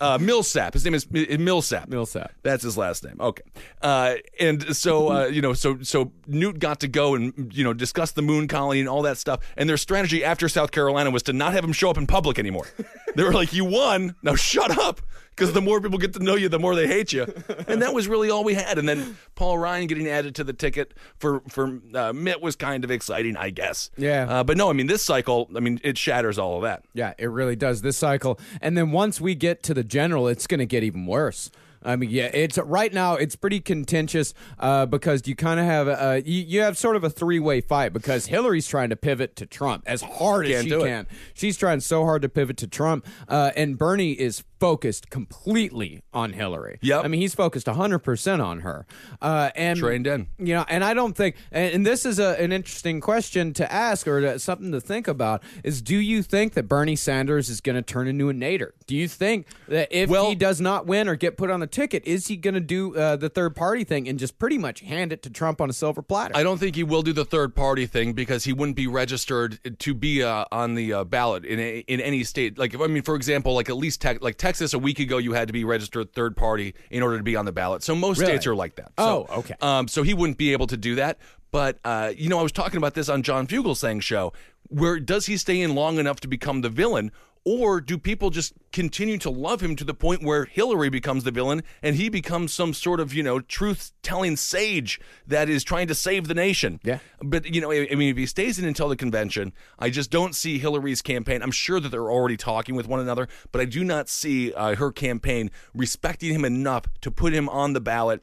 Uh, 0.00 0.18
Millsap. 0.20 0.74
His 0.74 0.84
name 0.84 0.94
is 0.94 1.06
M- 1.14 1.44
Millsap. 1.44 1.88
Millsap. 1.88 2.32
That's 2.42 2.64
his 2.64 2.76
last 2.76 3.04
name. 3.04 3.16
Okay. 3.20 3.42
Uh, 3.80 4.16
and 4.40 4.76
so 4.76 5.12
uh, 5.12 5.26
you 5.26 5.40
know, 5.40 5.52
so 5.52 5.78
so 5.82 6.10
Newt 6.26 6.58
got 6.58 6.80
to 6.80 6.88
go 6.88 7.14
and 7.14 7.52
you 7.56 7.62
know 7.62 7.72
discuss 7.72 8.10
the 8.12 8.20
moon 8.20 8.48
colony 8.48 8.80
and 8.80 8.88
all 8.88 9.02
that 9.02 9.18
stuff. 9.18 9.40
And 9.56 9.68
their 9.68 9.76
strategy 9.76 10.24
after 10.24 10.48
South 10.48 10.72
Carolina 10.72 11.10
was 11.10 11.22
to 11.24 11.32
not 11.32 11.52
have 11.52 11.64
him 11.64 11.72
show 11.72 11.90
up 11.90 11.96
in 11.96 12.06
public 12.06 12.38
anymore. 12.38 12.66
they 13.14 13.22
were 13.22 13.32
like, 13.32 13.52
"You 13.52 13.64
won. 13.64 14.16
Now 14.22 14.34
shut 14.34 14.76
up." 14.76 15.00
Because 15.34 15.52
the 15.52 15.60
more 15.60 15.80
people 15.80 15.98
get 15.98 16.12
to 16.14 16.20
know 16.20 16.36
you, 16.36 16.48
the 16.48 16.58
more 16.58 16.74
they 16.76 16.86
hate 16.86 17.12
you, 17.12 17.26
and 17.66 17.82
that 17.82 17.92
was 17.92 18.06
really 18.06 18.30
all 18.30 18.44
we 18.44 18.54
had. 18.54 18.78
And 18.78 18.88
then 18.88 19.16
Paul 19.34 19.58
Ryan 19.58 19.86
getting 19.88 20.08
added 20.08 20.36
to 20.36 20.44
the 20.44 20.52
ticket 20.52 20.94
for 21.18 21.42
for 21.48 21.80
uh, 21.94 22.12
Mitt 22.12 22.40
was 22.40 22.54
kind 22.54 22.84
of 22.84 22.90
exciting, 22.90 23.36
I 23.36 23.50
guess. 23.50 23.90
Yeah. 23.96 24.26
Uh, 24.28 24.44
but 24.44 24.56
no, 24.56 24.70
I 24.70 24.72
mean 24.74 24.86
this 24.86 25.02
cycle, 25.02 25.50
I 25.56 25.60
mean 25.60 25.80
it 25.82 25.98
shatters 25.98 26.38
all 26.38 26.56
of 26.56 26.62
that. 26.62 26.84
Yeah, 26.94 27.14
it 27.18 27.30
really 27.30 27.56
does 27.56 27.82
this 27.82 27.96
cycle. 27.96 28.38
And 28.60 28.76
then 28.76 28.92
once 28.92 29.20
we 29.20 29.34
get 29.34 29.62
to 29.64 29.74
the 29.74 29.84
general, 29.84 30.28
it's 30.28 30.46
going 30.46 30.60
to 30.60 30.66
get 30.66 30.84
even 30.84 31.06
worse. 31.06 31.50
I 31.84 31.96
mean, 31.96 32.10
yeah, 32.10 32.30
it's 32.32 32.58
right 32.58 32.92
now. 32.92 33.14
It's 33.14 33.36
pretty 33.36 33.60
contentious 33.60 34.34
uh, 34.58 34.86
because 34.86 35.26
you 35.26 35.36
kind 35.36 35.60
of 35.60 35.66
have 35.66 35.88
uh, 35.88 36.20
you, 36.24 36.42
you 36.42 36.60
have 36.62 36.78
sort 36.78 36.96
of 36.96 37.04
a 37.04 37.10
three 37.10 37.38
way 37.40 37.60
fight 37.60 37.92
because 37.92 38.26
Hillary's 38.26 38.66
trying 38.66 38.90
to 38.90 38.96
pivot 38.96 39.36
to 39.36 39.46
Trump 39.46 39.84
as 39.86 40.02
hard 40.02 40.46
as 40.46 40.62
she 40.64 40.68
do 40.68 40.82
it. 40.84 40.88
can. 40.88 41.06
She's 41.34 41.56
trying 41.56 41.80
so 41.80 42.04
hard 42.04 42.22
to 42.22 42.28
pivot 42.28 42.56
to 42.58 42.66
Trump, 42.66 43.06
uh, 43.28 43.50
and 43.56 43.78
Bernie 43.78 44.12
is 44.12 44.44
focused 44.64 45.10
completely 45.10 46.02
on 46.14 46.32
Hillary. 46.32 46.78
Yep. 46.80 47.04
I 47.04 47.08
mean, 47.08 47.20
he's 47.20 47.34
focused 47.34 47.66
100% 47.66 48.42
on 48.42 48.60
her. 48.60 48.86
Uh, 49.20 49.50
and 49.54 49.78
Trained 49.78 50.06
in. 50.06 50.28
You 50.38 50.54
know, 50.54 50.64
and 50.70 50.82
I 50.82 50.94
don't 50.94 51.14
think, 51.14 51.36
and, 51.52 51.74
and 51.74 51.86
this 51.86 52.06
is 52.06 52.18
a, 52.18 52.40
an 52.40 52.50
interesting 52.50 53.02
question 53.02 53.52
to 53.54 53.70
ask 53.70 54.08
or 54.08 54.22
to, 54.22 54.38
something 54.38 54.72
to 54.72 54.80
think 54.80 55.06
about 55.06 55.42
is 55.64 55.82
do 55.82 55.96
you 55.96 56.22
think 56.22 56.54
that 56.54 56.66
Bernie 56.66 56.96
Sanders 56.96 57.50
is 57.50 57.60
going 57.60 57.76
to 57.76 57.82
turn 57.82 58.08
into 58.08 58.30
a 58.30 58.32
Nader? 58.32 58.70
Do 58.86 58.96
you 58.96 59.06
think 59.06 59.48
that 59.68 59.88
if 59.90 60.08
Well- 60.08 60.30
he 60.30 60.34
does 60.34 60.62
not 60.62 60.86
win 60.86 61.08
or 61.08 61.16
get 61.16 61.36
put 61.36 61.50
on 61.50 61.60
the 61.60 61.66
ticket, 61.74 62.06
is 62.06 62.28
he 62.28 62.36
going 62.36 62.54
to 62.54 62.60
do 62.60 62.96
uh, 62.96 63.16
the 63.16 63.28
third 63.28 63.54
party 63.56 63.84
thing 63.84 64.08
and 64.08 64.18
just 64.18 64.38
pretty 64.38 64.56
much 64.56 64.80
hand 64.80 65.12
it 65.12 65.22
to 65.24 65.30
Trump 65.30 65.60
on 65.60 65.68
a 65.68 65.72
silver 65.72 66.00
platter? 66.00 66.34
I 66.36 66.42
don't 66.42 66.58
think 66.58 66.76
he 66.76 66.84
will 66.84 67.02
do 67.02 67.12
the 67.12 67.24
third 67.24 67.54
party 67.54 67.84
thing 67.86 68.12
because 68.14 68.44
he 68.44 68.52
wouldn't 68.52 68.76
be 68.76 68.86
registered 68.86 69.58
to 69.80 69.92
be 69.94 70.22
uh, 70.22 70.44
on 70.52 70.74
the 70.74 70.92
uh, 70.92 71.04
ballot 71.04 71.44
in 71.44 71.58
a, 71.60 71.78
in 71.80 72.00
any 72.00 72.24
state. 72.24 72.56
Like, 72.56 72.72
if, 72.74 72.80
I 72.80 72.86
mean, 72.86 73.02
for 73.02 73.16
example, 73.16 73.54
like 73.54 73.68
at 73.68 73.76
least 73.76 74.00
tech 74.00 74.22
like 74.22 74.36
Texas 74.38 74.72
a 74.72 74.78
week 74.78 75.00
ago, 75.00 75.18
you 75.18 75.32
had 75.32 75.48
to 75.48 75.52
be 75.52 75.64
registered 75.64 76.12
third 76.14 76.36
party 76.36 76.74
in 76.90 77.02
order 77.02 77.18
to 77.18 77.24
be 77.24 77.36
on 77.36 77.44
the 77.44 77.52
ballot. 77.52 77.82
So 77.82 77.94
most 77.94 78.18
Really? 78.20 78.32
states 78.32 78.46
are 78.46 78.54
like 78.54 78.76
that. 78.76 78.92
So, 78.98 79.26
Oh, 79.28 79.38
okay. 79.40 79.54
Um, 79.60 79.88
so 79.88 80.02
he 80.04 80.14
wouldn't 80.14 80.38
be 80.38 80.52
able 80.52 80.68
to 80.68 80.76
do 80.76 80.94
that. 80.94 81.18
But 81.50 81.78
uh, 81.84 82.12
you 82.16 82.28
know, 82.28 82.38
I 82.38 82.42
was 82.42 82.52
talking 82.52 82.78
about 82.78 82.94
this 82.94 83.08
on 83.08 83.22
John 83.22 83.46
Fugelsang's 83.46 84.04
show. 84.04 84.32
Where 84.68 84.98
does 84.98 85.26
he 85.26 85.36
stay 85.36 85.60
in 85.60 85.74
long 85.74 85.98
enough 85.98 86.18
to 86.20 86.28
become 86.28 86.62
the 86.62 86.68
villain? 86.70 87.12
Or 87.44 87.80
do 87.80 87.98
people 87.98 88.30
just 88.30 88.54
continue 88.72 89.18
to 89.18 89.28
love 89.28 89.60
him 89.60 89.76
to 89.76 89.84
the 89.84 89.92
point 89.92 90.22
where 90.22 90.46
Hillary 90.46 90.88
becomes 90.88 91.24
the 91.24 91.30
villain 91.30 91.62
and 91.82 91.96
he 91.96 92.08
becomes 92.08 92.54
some 92.54 92.72
sort 92.72 93.00
of, 93.00 93.12
you 93.12 93.22
know, 93.22 93.38
truth 93.38 93.92
telling 94.02 94.36
sage 94.36 94.98
that 95.26 95.50
is 95.50 95.62
trying 95.62 95.86
to 95.88 95.94
save 95.94 96.26
the 96.26 96.34
nation? 96.34 96.80
Yeah. 96.82 97.00
But, 97.20 97.54
you 97.54 97.60
know, 97.60 97.70
I 97.70 97.86
I 97.92 97.96
mean, 97.96 98.08
if 98.08 98.16
he 98.16 98.24
stays 98.24 98.58
in 98.58 98.64
until 98.64 98.88
the 98.88 98.96
convention, 98.96 99.52
I 99.78 99.90
just 99.90 100.10
don't 100.10 100.34
see 100.34 100.58
Hillary's 100.58 101.02
campaign. 101.02 101.42
I'm 101.42 101.50
sure 101.50 101.80
that 101.80 101.90
they're 101.90 102.10
already 102.10 102.38
talking 102.38 102.74
with 102.74 102.88
one 102.88 103.00
another, 103.00 103.28
but 103.52 103.60
I 103.60 103.66
do 103.66 103.84
not 103.84 104.08
see 104.08 104.52
uh, 104.54 104.76
her 104.76 104.90
campaign 104.90 105.50
respecting 105.74 106.34
him 106.34 106.46
enough 106.46 106.84
to 107.02 107.10
put 107.10 107.34
him 107.34 107.48
on 107.50 107.74
the 107.74 107.80
ballot 107.80 108.22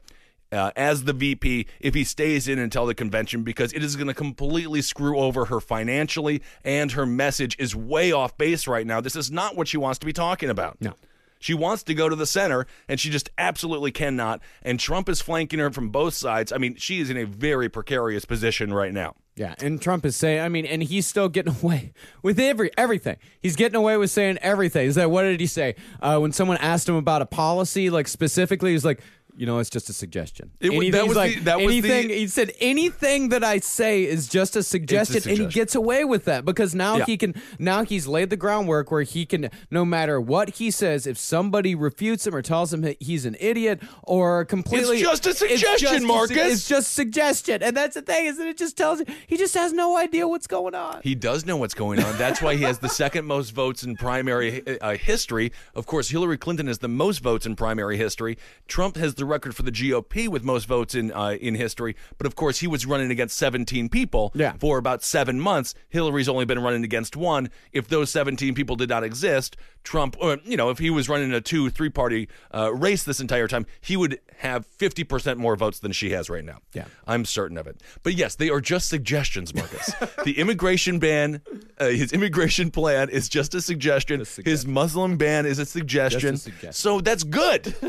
uh, 0.52 0.72
as 0.76 1.04
the 1.06 1.14
VP 1.14 1.68
if 1.80 1.94
he 1.94 2.04
stays 2.04 2.48
in 2.48 2.60
until 2.60 2.86
the 2.86 2.96
convention 2.96 3.44
because 3.44 3.74
it 3.74 3.84
is 3.84 3.96
going 3.96 4.08
to 4.08 4.14
completely 4.14 4.82
screw 4.82 5.18
over 5.20 5.46
her 5.46 5.60
financially 5.60 6.42
and 6.64 6.92
her 6.94 7.06
message 7.06 7.56
is 7.60 7.76
way 7.76 8.12
off 8.12 8.38
base 8.38 8.68
right 8.68 8.86
now. 8.86 9.02
This 9.02 9.16
is 9.16 9.32
not 9.32 9.56
what 9.56 9.68
she 9.68 9.78
wants 9.78 10.00
to 10.00 10.06
be 10.06 10.14
talking 10.14 10.50
about. 10.50 10.78
No. 10.82 10.94
She 11.40 11.56
wants 11.56 11.82
to 11.84 11.94
go 11.96 12.08
to 12.08 12.16
the 12.16 12.28
center 12.28 12.68
and 12.88 13.00
she 13.00 13.10
just 13.10 13.30
absolutely 13.38 13.92
cannot. 13.92 14.42
And 14.62 14.80
Trump 14.80 15.10
is 15.10 15.22
flanking 15.22 15.60
her 15.60 15.72
from 15.72 15.90
both 15.90 16.14
sides. 16.14 16.52
I 16.52 16.58
mean, 16.58 16.76
she 16.76 17.02
is 17.02 17.10
in 17.10 17.18
a 17.18 17.26
very 17.26 17.68
precarious 17.68 18.26
position 18.26 18.74
right 18.74 18.94
now. 18.94 19.16
Yeah, 19.36 19.56
and 19.60 19.82
Trump 19.82 20.06
is 20.06 20.16
saying, 20.16 20.42
I 20.42 20.50
mean, 20.50 20.66
and 20.66 20.84
he's 20.84 21.08
still 21.08 21.30
getting 21.30 21.56
away 21.64 21.94
with 22.22 22.40
every 22.40 22.70
everything. 22.78 23.18
He's 23.42 23.56
getting 23.56 23.76
away 23.76 23.98
with 23.98 24.12
saying 24.12 24.38
everything. 24.42 24.88
Is 24.88 24.96
that 24.96 25.10
what 25.10 25.24
did 25.24 25.40
he 25.40 25.48
say? 25.48 25.76
Uh, 26.02 26.20
when 26.20 26.32
someone 26.32 26.58
asked 26.58 26.88
him 26.88 26.96
about 26.96 27.22
a 27.22 27.26
policy, 27.26 27.90
like 27.90 28.08
specifically, 28.08 28.74
he's 28.74 28.86
like, 28.86 29.02
you 29.38 29.46
know, 29.46 29.60
it's 29.60 29.70
just 29.70 29.90
a 29.90 29.94
suggestion. 29.94 30.52
It 30.60 30.72
wa- 30.74 30.84
that 30.92 31.08
was 31.08 31.18
like, 31.18 31.36
the- 31.36 31.42
that 31.42 31.58
was 31.60 31.68
the- 31.68 31.78
anything. 31.92 32.10
he 32.10 32.28
said 32.28 32.52
anything 32.60 33.30
that 33.30 33.44
I 33.44 33.60
say 33.60 34.04
is 34.04 34.28
just 34.28 34.56
a 34.56 34.64
suggestion, 34.64 35.16
and 35.18 35.24
suggestion. 35.24 35.50
he 35.50 35.54
gets 35.54 35.76
away 35.76 36.04
with 36.06 36.26
that 36.26 36.46
because 36.46 36.76
now 36.76 36.98
Yeah. 36.98 37.06
he 37.06 37.18
can. 37.18 37.36
Now 37.60 37.84
he's 37.84 38.08
laid 38.08 38.30
the 38.30 38.38
groundwork 38.38 38.92
where 38.92 39.04
he 39.04 39.26
can, 39.26 39.50
no 39.70 39.86
matter 39.86 40.20
what 40.20 40.52
he 40.58 40.72
says, 40.72 41.08
if 41.08 41.18
somebody 41.18 41.76
refutes 41.76 42.26
him 42.28 42.36
or 42.36 42.42
tells 42.42 42.74
him 42.74 42.94
he's 43.00 43.26
an 43.26 43.36
idiot 43.40 43.82
or 44.04 44.46
completely, 44.46 44.98
it's 45.02 45.08
just 45.08 45.26
a 45.28 45.34
suggestion, 45.34 45.78
just 45.80 46.04
a- 46.04 46.08
Marcus. 46.08 46.38
It's 46.38 46.68
just 46.68 46.94
suggestion, 46.94 47.62
and 47.64 47.76
that's 47.76 47.96
the 47.96 48.02
thing 48.02 48.26
is 48.26 48.38
that 48.38 48.48
it 48.48 48.58
just 48.58 48.78
tells 48.78 49.00
you 49.00 49.06
he 49.28 49.38
just 49.38 49.54
has 49.56 49.74
no 49.74 49.98
idea 49.98 50.28
what's 50.28 50.48
going 50.48 50.76
on. 50.76 51.02
He 51.04 51.16
does 51.16 51.46
know 51.46 51.58
what's 51.58 51.74
going 51.74 52.04
on. 52.04 52.18
That's 52.18 52.42
why 52.42 52.56
he 52.56 52.64
has 52.64 52.80
the 52.80 52.90
second 52.90 53.26
most 53.26 53.52
votes 53.52 53.84
in 53.84 53.96
primary 53.96 54.64
uh, 54.80 54.96
history. 54.96 55.52
Of 55.76 55.86
course, 55.86 56.10
Hillary 56.10 56.38
Clinton 56.38 56.68
has 56.68 56.80
the 56.80 56.88
most 56.88 57.20
votes 57.20 57.46
in 57.46 57.56
primary 57.56 57.98
history. 57.98 58.38
Trump 58.68 58.98
has 58.98 59.14
the 59.22 59.26
record 59.26 59.56
for 59.56 59.64
the 59.64 59.72
GOP 59.72 60.28
with 60.28 60.44
most 60.44 60.66
votes 60.66 60.96
in 60.96 61.12
uh, 61.14 61.38
in 61.40 61.56
history. 61.56 61.96
But 62.18 62.28
of 62.28 62.36
course, 62.36 62.60
he 62.60 62.68
was 62.68 62.86
running 62.86 63.12
against 63.12 63.38
17 63.38 63.88
people 63.90 64.32
Yeah. 64.36 64.54
for 64.60 64.78
about 64.78 65.04
seven 65.04 65.40
months. 65.40 65.74
Hillary's 65.90 66.28
only 66.28 66.46
been 66.46 66.60
running 66.60 66.84
against 66.84 67.16
one. 67.16 67.50
If 67.72 67.88
those 67.88 68.10
17 68.10 68.54
people 68.56 68.76
did 68.76 68.90
not 68.90 69.04
exist, 69.04 69.56
Trump, 69.84 70.16
or, 70.20 70.38
you 70.44 70.58
know, 70.58 70.70
if 70.70 70.78
he 70.80 70.90
was 70.90 71.08
running 71.08 71.32
a 71.34 71.42
two, 71.42 71.70
three 71.70 71.90
party 71.90 72.28
uh, 72.54 72.74
race 72.74 73.04
this 73.04 73.20
entire 73.20 73.48
time, 73.48 73.66
he 73.80 73.96
would 73.96 74.20
have 74.38 74.68
50% 74.78 75.38
more 75.38 75.56
votes 75.56 75.80
than 75.80 75.92
she 75.92 76.12
has 76.12 76.30
right 76.30 76.44
now. 76.44 76.58
Yeah. 76.74 76.86
I'm 77.08 77.26
certain 77.26 77.58
of 77.58 77.68
it. 77.68 77.82
But 78.04 78.14
yes, 78.16 78.36
they 78.36 78.50
are 78.50 78.60
just 78.62 78.90
suggestions, 78.90 79.54
Marcus. 79.54 79.94
the 80.26 80.40
immigration 80.40 80.98
ban, 81.00 81.42
uh, 81.80 81.88
his 81.90 82.12
immigration 82.12 82.72
plan 82.72 83.10
is 83.10 83.30
just 83.30 83.54
a 83.56 83.62
suggestion. 83.62 84.24
His 84.44 84.66
Muslim 84.66 85.18
ban 85.18 85.46
is 85.46 85.60
a 85.60 85.66
suggestion. 85.66 86.36
A 86.36 86.38
suggestion. 86.38 86.74
So 86.74 87.02
that's 87.02 87.24
good. 87.24 87.76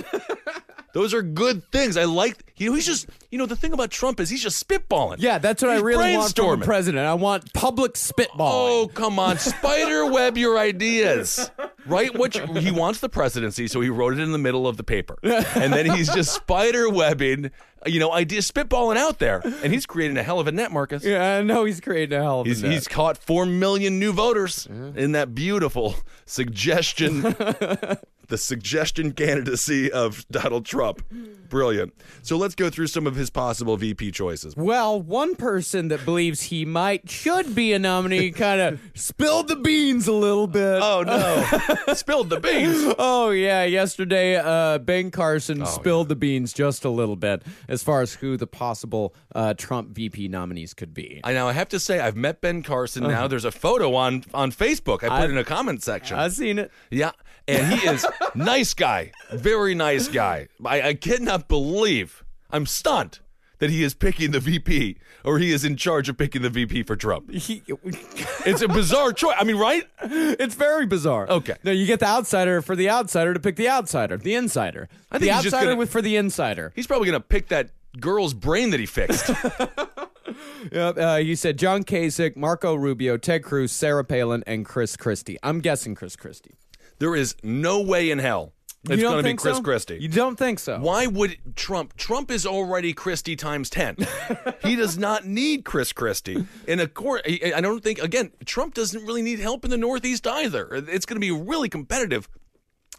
Those 0.94 1.14
are 1.14 1.22
good 1.22 1.62
things. 1.72 1.96
I 1.96 2.04
like. 2.04 2.44
You 2.56 2.70
know, 2.70 2.74
he's 2.76 2.86
just. 2.86 3.08
You 3.30 3.38
know, 3.38 3.46
the 3.46 3.56
thing 3.56 3.72
about 3.72 3.90
Trump 3.90 4.20
is 4.20 4.28
he's 4.28 4.42
just 4.42 4.62
spitballing. 4.68 5.16
Yeah, 5.18 5.38
that's 5.38 5.62
what 5.62 5.70
I 5.70 5.78
really 5.80 6.16
want 6.16 6.36
from 6.36 6.60
a 6.60 6.64
president. 6.64 7.06
I 7.06 7.14
want 7.14 7.50
public 7.54 7.94
spitballing. 7.94 8.28
Oh, 8.38 8.90
come 8.92 9.18
on. 9.18 9.38
Spider 9.38 10.04
web 10.12 10.36
your 10.36 10.58
ideas. 10.58 11.50
Right? 11.86 12.14
What 12.16 12.34
you- 12.34 12.46
he 12.60 12.70
wants 12.70 13.00
the 13.00 13.08
presidency, 13.08 13.68
so 13.68 13.80
he 13.80 13.88
wrote 13.88 14.12
it 14.12 14.18
in 14.20 14.32
the 14.32 14.38
middle 14.38 14.66
of 14.68 14.76
the 14.76 14.84
paper. 14.84 15.16
And 15.22 15.72
then 15.72 15.86
he's 15.90 16.12
just 16.12 16.34
spider 16.34 16.90
webbing, 16.90 17.50
you 17.86 17.98
know, 18.00 18.12
ideas 18.12 18.50
spitballing 18.50 18.98
out 18.98 19.18
there. 19.18 19.40
And 19.64 19.72
he's 19.72 19.86
creating 19.86 20.18
a 20.18 20.22
hell 20.22 20.38
of 20.38 20.46
a 20.46 20.52
net, 20.52 20.70
Marcus. 20.70 21.02
Yeah, 21.02 21.38
I 21.38 21.42
know 21.42 21.64
he's 21.64 21.80
creating 21.80 22.18
a 22.18 22.22
hell 22.22 22.40
of 22.42 22.46
a 22.46 22.50
He's, 22.50 22.62
net. 22.62 22.70
he's 22.70 22.86
caught 22.86 23.16
4 23.16 23.46
million 23.46 23.98
new 23.98 24.12
voters 24.12 24.66
in 24.66 25.12
that 25.12 25.34
beautiful 25.34 25.94
suggestion, 26.26 27.22
the 28.28 28.38
suggestion 28.38 29.12
candidacy 29.12 29.90
of 29.90 30.26
Donald 30.30 30.64
Trump. 30.66 31.02
Brilliant. 31.48 31.92
So 32.22 32.36
let's 32.36 32.54
go 32.54 32.70
through 32.70 32.86
some 32.86 33.06
of 33.06 33.14
his 33.14 33.28
possible 33.30 33.76
VP 33.76 34.10
choices. 34.12 34.56
Well, 34.56 35.00
one 35.02 35.34
person 35.36 35.88
that 35.88 36.04
believes 36.04 36.42
he 36.44 36.64
might 36.64 37.10
should 37.10 37.54
be 37.54 37.72
a 37.72 37.78
nominee 37.78 38.30
kind 38.30 38.60
of 38.60 38.80
spilled 38.94 39.48
the 39.48 39.56
beans 39.56 40.08
a 40.08 40.12
little 40.12 40.46
bit. 40.46 40.80
Oh, 40.82 41.02
no. 41.02 41.94
Spilled 41.94 42.30
the 42.30 42.40
beans. 42.40 42.94
Oh 42.98 43.30
yeah, 43.30 43.64
yesterday 43.64 44.36
uh, 44.36 44.78
Ben 44.78 45.06
Oh, 45.06 45.10
Carson 45.10 45.66
spilled 45.66 46.08
the 46.08 46.16
beans 46.16 46.52
just 46.52 46.84
a 46.84 46.88
little 46.90 47.16
bit 47.16 47.42
as 47.68 47.82
far 47.82 48.00
as 48.02 48.14
who 48.14 48.36
the 48.36 48.46
possible 48.46 49.14
uh, 49.34 49.52
Trump 49.54 49.90
VP 49.90 50.28
nominees 50.28 50.72
could 50.74 50.94
be. 50.94 51.20
I 51.24 51.32
know. 51.32 51.48
I 51.48 51.52
have 51.52 51.68
to 51.70 51.80
say, 51.80 52.00
I've 52.00 52.16
met 52.16 52.40
Ben 52.40 52.62
Carson 52.62 53.02
now. 53.04 53.26
There's 53.26 53.44
a 53.44 53.50
photo 53.52 53.94
on 53.94 54.24
on 54.32 54.52
Facebook. 54.52 55.02
I 55.04 55.08
put 55.08 55.12
Uh-huh. 55.12 55.22
I- 55.22 55.26
in 55.26 55.38
a 55.38 55.44
comment 55.44 55.82
section. 55.82 56.16
I've 56.18 56.32
seen 56.32 56.58
it. 56.58 56.70
yeah, 56.90 57.12
and 57.48 57.72
he 57.78 57.86
is 57.88 58.06
nice 58.34 58.74
guy, 58.74 59.12
very 59.32 59.74
nice 59.74 60.08
guy. 60.08 60.48
I, 60.64 60.82
I 60.82 60.94
cannot 60.94 61.48
believe. 61.48 62.24
I'm 62.50 62.66
stunned 62.66 63.20
that 63.58 63.70
he 63.70 63.82
is 63.84 63.94
picking 63.94 64.32
the 64.32 64.40
VP, 64.40 64.98
or 65.24 65.38
he 65.38 65.52
is 65.52 65.64
in 65.64 65.76
charge 65.76 66.08
of 66.08 66.18
picking 66.18 66.42
the 66.42 66.50
VP 66.50 66.82
for 66.82 66.96
Trump. 66.96 67.30
He, 67.32 67.62
It's 68.44 68.60
a 68.60 68.66
bizarre 68.68 69.12
choice. 69.12 69.36
I 69.38 69.44
mean, 69.44 69.56
right? 69.56 69.84
it's 70.02 70.54
very 70.56 70.84
bizarre. 70.84 71.28
Okay. 71.30 71.54
No, 71.62 71.70
you 71.70 71.86
get 71.86 72.00
the 72.00 72.06
outsider 72.08 72.60
for 72.60 72.74
the 72.74 72.90
outsider 72.90 73.32
to 73.32 73.38
pick 73.40 73.54
the 73.56 73.68
outsider, 73.68 74.16
the 74.16 74.34
insider. 74.34 74.88
I 75.12 75.18
the 75.18 75.26
think 75.26 75.42
just 75.42 75.46
outsider 75.54 75.66
gonna- 75.66 75.76
with 75.78 75.90
for 75.92 76.02
the 76.02 76.16
insider. 76.16 76.72
He's 76.74 76.86
probably 76.88 77.06
gonna 77.06 77.20
pick 77.20 77.48
that 77.48 77.70
girl's 78.00 78.34
brain 78.34 78.70
that 78.70 78.80
he 78.80 78.86
fixed. 78.86 79.30
Yep, 80.70 80.98
uh, 80.98 81.16
you 81.16 81.34
said 81.36 81.58
John 81.58 81.82
Kasich, 81.82 82.36
Marco 82.36 82.74
Rubio, 82.74 83.16
Ted 83.16 83.42
Cruz, 83.42 83.72
Sarah 83.72 84.04
Palin, 84.04 84.44
and 84.46 84.64
Chris 84.64 84.96
Christie. 84.96 85.36
I'm 85.42 85.60
guessing 85.60 85.94
Chris 85.96 86.14
Christie. 86.16 86.54
There 87.02 87.16
is 87.16 87.34
no 87.42 87.82
way 87.82 88.10
in 88.10 88.18
hell 88.18 88.52
it's 88.88 89.02
gonna 89.02 89.22
be 89.22 89.34
Chris 89.34 89.56
so? 89.58 89.62
Christie. 89.62 89.98
You 90.00 90.08
don't 90.08 90.36
think 90.36 90.58
so? 90.58 90.78
Why 90.78 91.06
would 91.06 91.36
Trump? 91.54 91.96
Trump 91.96 92.30
is 92.30 92.46
already 92.46 92.92
Christie 92.92 93.36
times 93.36 93.70
10. 93.70 93.96
he 94.64 94.74
does 94.74 94.98
not 94.98 95.24
need 95.24 95.64
Chris 95.64 95.92
Christie. 95.92 96.44
And 96.66 96.80
of 96.80 96.92
course, 96.92 97.22
I 97.24 97.52
I 97.56 97.60
don't 97.60 97.82
think, 97.82 98.02
again, 98.02 98.32
Trump 98.44 98.74
doesn't 98.74 99.04
really 99.06 99.22
need 99.22 99.38
help 99.38 99.64
in 99.64 99.70
the 99.70 99.76
Northeast 99.76 100.26
either. 100.26 100.68
It's 100.72 101.06
going 101.06 101.16
to 101.16 101.20
be 101.20 101.30
really 101.30 101.68
competitive. 101.68 102.28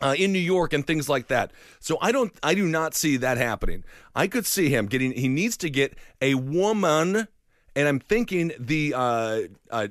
Uh, 0.02 0.16
in 0.18 0.34
New 0.34 0.40
York 0.40 0.74
and 0.74 0.86
things 0.86 1.08
like 1.08 1.28
that, 1.28 1.54
so 1.80 1.98
I 2.02 2.12
don't, 2.12 2.34
I 2.44 2.56
do 2.56 2.68
not 2.68 2.94
see 2.94 3.16
that 3.18 3.38
happening. 3.38 3.86
I 4.14 4.28
could 4.28 4.46
see 4.46 4.68
him 4.68 4.88
getting. 4.88 5.14
He 5.14 5.30
needs 5.30 5.56
to 5.58 5.70
get 5.70 5.96
a 6.20 6.34
woman, 6.34 7.28
and 7.74 7.88
I'm 7.88 8.00
thinking 8.00 8.52
the 8.60 8.96
uh, 8.98 9.42
uh, 9.70 9.88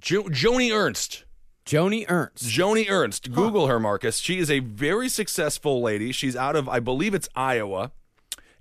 jo- 0.00 0.24
Joni 0.24 0.74
Ernst. 0.74 1.25
Joni 1.66 2.04
Ernst. 2.08 2.44
Joni 2.44 2.86
Ernst. 2.88 3.32
Google 3.32 3.66
her, 3.66 3.80
Marcus. 3.80 4.18
She 4.18 4.38
is 4.38 4.50
a 4.50 4.60
very 4.60 5.08
successful 5.08 5.82
lady. 5.82 6.12
She's 6.12 6.36
out 6.36 6.54
of, 6.54 6.68
I 6.68 6.78
believe 6.78 7.12
it's 7.12 7.28
Iowa, 7.34 7.90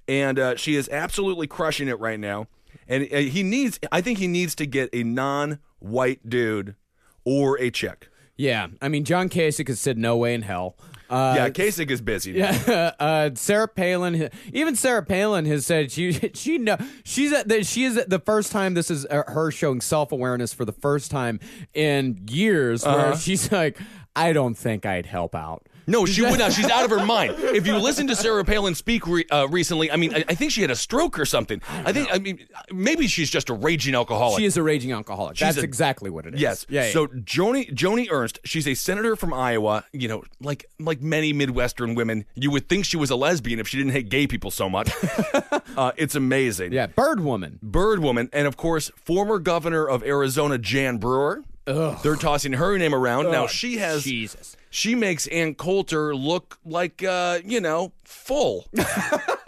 and 0.08 0.40
uh, 0.40 0.56
she 0.56 0.76
is 0.76 0.90
absolutely 0.90 1.46
crushing 1.46 1.88
it 1.88 2.00
right 2.00 2.20
now. 2.20 2.48
And 2.88 3.08
uh, 3.14 3.18
he 3.18 3.44
needs, 3.44 3.80
I 3.92 4.02
think 4.02 4.18
he 4.18 4.28
needs 4.28 4.56
to 4.56 4.66
get 4.66 4.90
a 4.92 5.04
non-white 5.04 6.28
dude 6.28 6.76
or 7.24 7.60
a 7.60 7.70
chick. 7.70 8.10
Yeah, 8.38 8.68
I 8.82 8.90
mean 8.90 9.06
John 9.06 9.30
Kasich 9.30 9.68
has 9.70 9.80
said 9.80 9.98
no 9.98 10.18
way 10.18 10.34
in 10.34 10.42
hell. 10.42 10.76
Uh, 11.10 11.34
yeah, 11.38 11.50
Kasich 11.50 11.90
is 11.92 12.02
busy. 12.02 12.34
now. 12.34 12.52
Yeah, 12.68 12.92
uh, 13.00 13.30
Sarah 13.36 13.68
Palin. 13.68 14.30
Even 14.54 14.76
Sarah 14.76 15.04
Palin 15.04 15.46
has 15.46 15.66
said 15.66 15.92
she 15.92 16.12
she 16.34 16.58
know 16.58 16.78
she's 17.04 17.32
at 17.34 17.48
the, 17.48 17.64
she 17.64 17.84
is 17.86 18.04
the 18.08 18.20
first 18.20 18.52
time 18.52 18.74
this 18.74 18.90
is 18.90 19.06
uh, 19.06 19.24
her 19.28 19.52
showing 19.52 19.82
self 19.82 20.12
awareness 20.12 20.54
for 20.54 20.66
the 20.66 20.72
first 20.74 21.12
time 21.12 21.40
in 21.74 22.20
years, 22.30 22.86
where 22.86 22.96
Uh-huh. 22.96 23.16
she's 23.18 23.52
like, 23.52 23.78
I 24.16 24.34
don't 24.34 24.56
think 24.56 24.86
I'd 24.86 25.06
help 25.06 25.36
out. 25.36 25.68
No, 25.88 26.06
she 26.06 26.22
would 26.22 26.40
not. 26.40 26.54
She's 26.54 26.70
out 26.70 26.84
of 26.86 26.90
her 26.92 27.06
mind. 27.06 27.36
If 27.38 27.68
you 27.68 27.78
listen 27.78 28.08
to 28.08 28.16
Sarah 28.16 28.44
Palin 28.44 28.76
speak 28.76 29.06
re- 29.08 29.26
uh, 29.32 29.48
recently, 29.50 29.92
I 29.92 29.96
mean, 29.98 30.14
I, 30.16 30.24
I 30.30 30.36
think 30.36 30.52
she 30.52 30.62
had 30.62 30.72
a 30.72 30.76
stroke 30.76 31.20
or 31.20 31.26
something. 31.26 31.62
I, 31.70 31.92
think, 31.94 32.10
I 32.12 32.20
mean, 32.20 32.46
maybe 32.72 33.08
she's 33.08 33.30
just 33.30 33.50
a 33.50 33.54
raging 33.54 33.96
alcoholic. 33.96 34.40
She 34.40 34.46
is 34.46 34.58
a 34.58 34.64
raging 34.64 34.92
alcoholic. 34.92 35.38
She's 35.38 35.48
That's 35.48 35.58
a- 35.58 35.64
exactly 35.64 36.10
what 36.10 36.26
it 36.26 36.36
is. 36.36 36.42
Yes. 36.42 36.66
Yeah. 36.70 36.86
yeah. 36.86 36.92
So 36.92 37.08
Joni 37.08 37.72
Joni 37.74 38.08
Ernst, 38.12 38.40
she's 38.46 38.68
a 38.68 38.74
senator 38.74 39.16
from 39.16 39.34
Iowa. 39.34 39.86
You 39.92 40.08
know, 40.08 40.24
like 40.42 40.66
like 40.80 41.02
many 41.02 41.34
Midwestern 41.34 41.96
women, 41.96 42.26
you 42.36 42.52
would 42.52 42.68
think 42.70 42.86
she 42.86 42.98
was 42.98 43.10
a 43.10 43.16
lesbian 43.16 43.60
if 43.60 43.68
she 43.68 43.78
didn't 43.78 43.94
hate 43.94 44.10
gay 44.10 44.28
people 44.28 44.52
so 44.52 44.70
much. 44.70 44.92
uh, 45.78 45.92
it's 45.98 46.16
amazing. 46.16 46.74
yeah, 46.74 46.88
Bird 46.88 47.20
Woman. 47.20 47.60
Bird 47.62 48.00
woman, 48.00 48.30
and 48.34 48.48
of 48.48 48.58
course, 48.58 48.92
former 48.96 49.40
governor 49.40 49.88
of 49.88 50.04
Arizona, 50.04 50.58
Jan 50.58 50.98
Brewer. 50.98 51.44
They're 51.66 52.16
tossing 52.16 52.54
her 52.54 52.78
name 52.78 52.94
around 52.94 53.32
now. 53.32 53.48
She 53.48 53.78
has 53.78 54.04
Jesus. 54.04 54.56
She 54.70 54.94
makes 54.96 55.28
Ann 55.28 55.56
Coulter 55.56 56.16
look 56.16 56.60
like 56.66 57.04
uh, 57.04 57.40
you 57.44 57.60
know 57.62 57.92
full. 58.04 58.68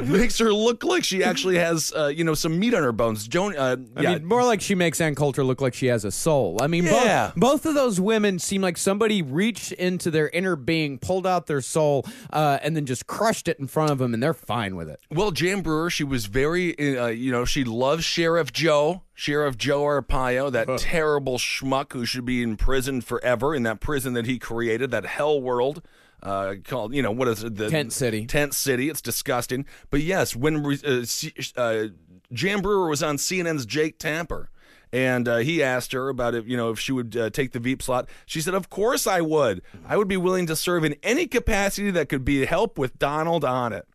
makes 0.06 0.38
her 0.38 0.52
look 0.52 0.84
like 0.84 1.04
she 1.04 1.22
actually 1.24 1.56
has 1.56 1.92
uh, 1.96 2.06
you 2.06 2.24
know 2.24 2.34
some 2.34 2.58
meat 2.58 2.74
on 2.74 2.82
her 2.82 2.92
bones. 2.92 3.26
Joan, 3.28 3.56
uh, 3.56 3.76
I 3.96 4.02
yeah, 4.02 4.14
mean, 4.14 4.24
more 4.24 4.44
like 4.44 4.60
she 4.60 4.74
makes 4.74 5.00
Ann 5.00 5.14
Coulter 5.14 5.44
look 5.44 5.60
like 5.60 5.74
she 5.74 5.86
has 5.86 6.04
a 6.04 6.10
soul. 6.10 6.58
I 6.60 6.66
mean, 6.66 6.84
Yeah. 6.84 7.32
both, 7.34 7.50
both 7.50 7.66
of 7.66 7.74
those 7.74 8.00
women 8.00 8.38
seem 8.38 8.62
like 8.62 8.76
somebody 8.76 9.22
reached 9.22 9.72
into 9.72 10.10
their 10.10 10.28
inner 10.30 10.56
being, 10.56 10.98
pulled 10.98 11.26
out 11.26 11.46
their 11.46 11.60
soul, 11.60 12.06
uh, 12.32 12.58
and 12.62 12.74
then 12.76 12.86
just 12.86 13.06
crushed 13.06 13.48
it 13.48 13.58
in 13.58 13.66
front 13.66 13.90
of 13.90 13.98
them, 13.98 14.14
and 14.14 14.22
they're 14.22 14.32
fine 14.34 14.76
with 14.76 14.88
it. 14.88 15.00
Well, 15.10 15.30
Jan 15.30 15.62
Brewer, 15.62 15.90
she 15.90 16.04
was 16.04 16.26
very, 16.26 16.98
uh, 16.98 17.06
you 17.08 17.30
know, 17.32 17.44
she 17.44 17.64
loves 17.64 18.04
Sheriff 18.04 18.52
Joe, 18.52 19.02
Sheriff 19.14 19.58
Joe 19.58 19.82
Arpaio, 19.82 20.50
that 20.52 20.78
terrible 20.78 21.36
schmuck 21.38 21.92
who 21.92 22.06
should 22.06 22.24
be 22.24 22.42
in 22.42 22.56
prison 22.56 23.00
forever 23.00 23.54
in 23.54 23.62
that 23.64 23.80
prison 23.80 24.14
that 24.14 24.26
he 24.26 24.38
created, 24.38 24.90
that 24.92 25.04
hell 25.04 25.40
world. 25.40 25.82
Uh, 26.22 26.56
called 26.64 26.94
you 26.94 27.02
know 27.02 27.10
what 27.10 27.28
is 27.28 27.42
it 27.44 27.56
the 27.56 27.70
Tent 27.70 27.92
City. 27.92 28.26
Tent 28.26 28.54
City. 28.54 28.90
It's 28.90 29.00
disgusting. 29.00 29.64
But 29.90 30.00
yes, 30.02 30.36
when 30.36 30.62
re- 30.62 30.78
uh, 30.84 31.04
C- 31.04 31.32
uh, 31.56 31.86
Jan 32.32 32.60
Brewer 32.60 32.88
was 32.88 33.02
on 33.02 33.16
CNN's 33.16 33.64
Jake 33.64 33.98
Tapper, 33.98 34.50
and 34.92 35.26
uh, 35.26 35.38
he 35.38 35.62
asked 35.62 35.92
her 35.92 36.08
about 36.08 36.34
if 36.34 36.46
you 36.46 36.56
know 36.56 36.70
if 36.70 36.78
she 36.78 36.92
would 36.92 37.16
uh, 37.16 37.30
take 37.30 37.52
the 37.52 37.58
Veep 37.58 37.82
slot. 37.82 38.08
She 38.26 38.40
said, 38.40 38.54
"Of 38.54 38.68
course 38.70 39.06
I 39.06 39.20
would. 39.20 39.62
I 39.86 39.96
would 39.96 40.08
be 40.08 40.16
willing 40.16 40.46
to 40.46 40.56
serve 40.56 40.84
in 40.84 40.96
any 41.02 41.26
capacity 41.26 41.90
that 41.92 42.08
could 42.08 42.24
be 42.24 42.44
help 42.44 42.78
with 42.78 42.98
Donald 42.98 43.44
on 43.44 43.72
it." 43.72 43.86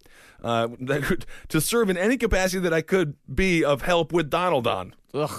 Uh, 0.46 0.68
to 1.50 1.60
serve 1.60 1.90
in 1.90 1.98
any 1.98 2.18
capacity 2.18 2.60
that 2.60 2.72
I 2.74 2.82
could 2.82 3.16
be 3.34 3.66
of 3.66 3.82
help 3.82 4.14
with 4.14 4.30
Donald 4.30 4.68
on. 4.68 4.94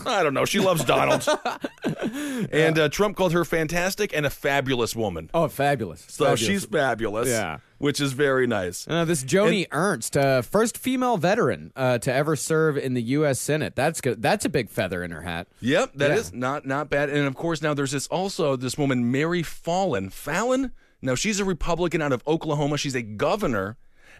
I 0.06 0.22
don't 0.22 0.32
know. 0.34 0.44
She 0.46 0.58
loves 0.58 0.84
Donald. 0.84 1.26
and 2.50 2.78
uh, 2.78 2.88
Trump 2.88 3.16
called 3.16 3.32
her 3.32 3.44
fantastic 3.44 4.14
and 4.16 4.24
a 4.26 4.30
fabulous 4.30 4.96
woman. 4.96 5.30
Oh, 5.34 5.48
fabulous! 5.48 6.00
So 6.08 6.24
Fabulous. 6.24 6.40
she's 6.40 6.64
fabulous. 6.64 7.28
Yeah. 7.28 7.58
Which 7.78 8.00
is 8.00 8.14
very 8.14 8.46
nice. 8.46 8.86
Uh, 8.88 9.04
this 9.04 9.22
Joni 9.22 9.66
Ernst, 9.70 10.16
uh, 10.16 10.40
first 10.40 10.78
female 10.78 11.18
veteran 11.18 11.72
uh, 11.76 11.98
to 11.98 12.12
ever 12.12 12.34
serve 12.34 12.78
in 12.78 12.94
the 12.94 13.02
U.S. 13.02 13.38
Senate. 13.38 13.76
That's 13.76 14.00
good. 14.00 14.22
That's 14.22 14.46
a 14.46 14.48
big 14.48 14.70
feather 14.70 15.04
in 15.04 15.10
her 15.10 15.20
hat. 15.20 15.46
Yep, 15.60 15.92
that 15.96 16.10
is 16.12 16.30
Yeah. 16.32 16.38
not 16.38 16.66
not 16.66 16.88
bad. 16.88 17.10
And 17.10 17.26
of 17.26 17.34
course, 17.34 17.60
now 17.60 17.74
there's 17.74 17.92
this 17.92 18.06
also 18.06 18.56
this 18.56 18.78
woman 18.78 19.12
Mary 19.12 19.42
Fallin. 19.42 20.10
Fallin. 20.10 20.72
Now 21.02 21.14
she's 21.14 21.38
a 21.38 21.44
Republican 21.44 22.00
out 22.00 22.12
of 22.12 22.22
Oklahoma. 22.26 22.78
She's 22.78 22.94
a 22.94 23.02
governor, 23.02 23.76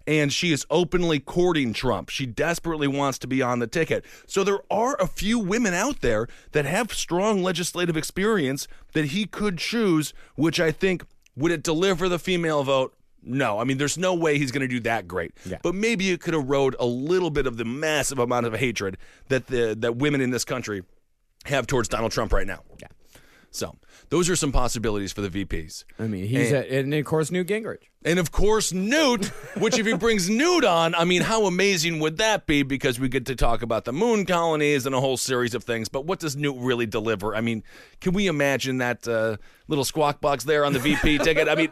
and 0.07 0.33
she 0.33 0.53
is 0.53 0.66
openly 0.71 1.21
courting 1.21 1.73
Trump. 1.73 2.09
She 2.09 2.27
desperately 2.27 2.87
wants 2.87 3.19
to 3.21 3.27
be 3.27 3.42
on 3.42 3.59
the 3.59 3.66
ticket. 3.66 4.05
So 4.27 4.45
there 4.45 4.61
are 4.71 4.97
a 5.01 5.07
few 5.07 5.38
women 5.38 5.75
out 5.75 6.01
there 6.01 6.29
that 6.53 6.64
have 6.64 6.92
strong 6.92 7.42
legislative 7.42 7.97
experience 7.97 8.69
that 8.92 9.07
he 9.07 9.27
could 9.27 9.59
choose. 9.59 10.14
Which 10.35 10.61
I 10.61 10.71
think 10.71 11.05
would 11.37 11.53
it 11.53 11.62
deliver 11.62 12.09
the 12.09 12.19
female 12.19 12.62
vote? 12.62 12.95
No, 13.23 13.59
I 13.59 13.64
mean, 13.64 13.79
there's 13.79 13.99
no 13.99 14.14
way 14.14 14.38
he's 14.38 14.53
going 14.53 14.61
to 14.61 14.69
do 14.69 14.81
that 14.81 15.09
great. 15.09 15.33
Yeah. 15.45 15.59
But 15.62 15.75
maybe 15.75 16.11
it 16.11 16.21
could 16.21 16.35
erode 16.35 16.77
a 16.79 16.87
little 16.87 17.31
bit 17.31 17.47
of 17.47 17.57
the 17.57 17.64
massive 17.64 18.21
amount 18.21 18.47
of 18.47 18.55
hatred 18.55 18.99
that 19.29 19.49
the 19.49 19.75
that 19.81 19.97
women 19.97 20.21
in 20.21 20.31
this 20.31 20.45
country 20.45 20.83
have 21.45 21.66
towards 21.66 21.88
Donald 21.88 22.12
Trump 22.12 22.33
right 22.33 22.47
now. 22.47 22.62
Yeah. 22.81 22.88
So 23.57 23.75
those 24.11 24.29
are 24.29 24.37
some 24.37 24.52
possibilities 24.52 25.13
for 25.13 25.23
the 25.23 25.31
VPs. 25.31 25.85
I 25.98 26.07
mean, 26.07 26.27
he's 26.27 26.48
And- 26.52 26.57
at, 26.59 26.69
and 26.69 26.94
of 26.94 27.04
course 27.04 27.31
Newt 27.31 27.48
Gingrich. 27.48 27.85
And 28.04 28.21
of 28.21 28.31
course, 28.31 28.73
Newt, 28.73 29.27
which 29.59 29.79
if 29.79 29.87
he 29.87 29.94
brings 29.94 30.31
Newt 30.42 30.65
on, 30.65 30.94
I 30.94 31.04
mean, 31.04 31.23
how 31.23 31.46
amazing 31.46 31.98
would 31.98 32.19
that 32.19 32.46
be? 32.46 32.63
Because 32.63 33.00
we 33.00 33.09
get 33.09 33.27
to 33.27 33.35
talk 33.35 33.63
about 33.63 33.85
the 33.85 33.92
moon 33.92 34.27
colonies 34.27 34.87
and 34.87 34.94
a 34.94 35.00
whole 35.00 35.17
series 35.17 35.54
of 35.54 35.65
things. 35.65 35.88
But 35.88 36.04
what 36.04 36.21
does 36.21 36.37
Newt 36.37 36.57
really 36.59 36.87
deliver? 36.87 37.35
I 37.35 37.40
mean, 37.40 37.65
can 38.00 38.13
we 38.13 38.29
imagine 38.29 38.79
that 38.79 39.09
uh, 39.09 39.38
little 39.67 39.85
squawk 39.85 40.21
box 40.21 40.44
there 40.44 40.65
on 40.65 40.73
the 40.73 40.79
VP 40.79 41.19
ticket? 41.19 41.48
I 41.48 41.57
mean, 41.57 41.71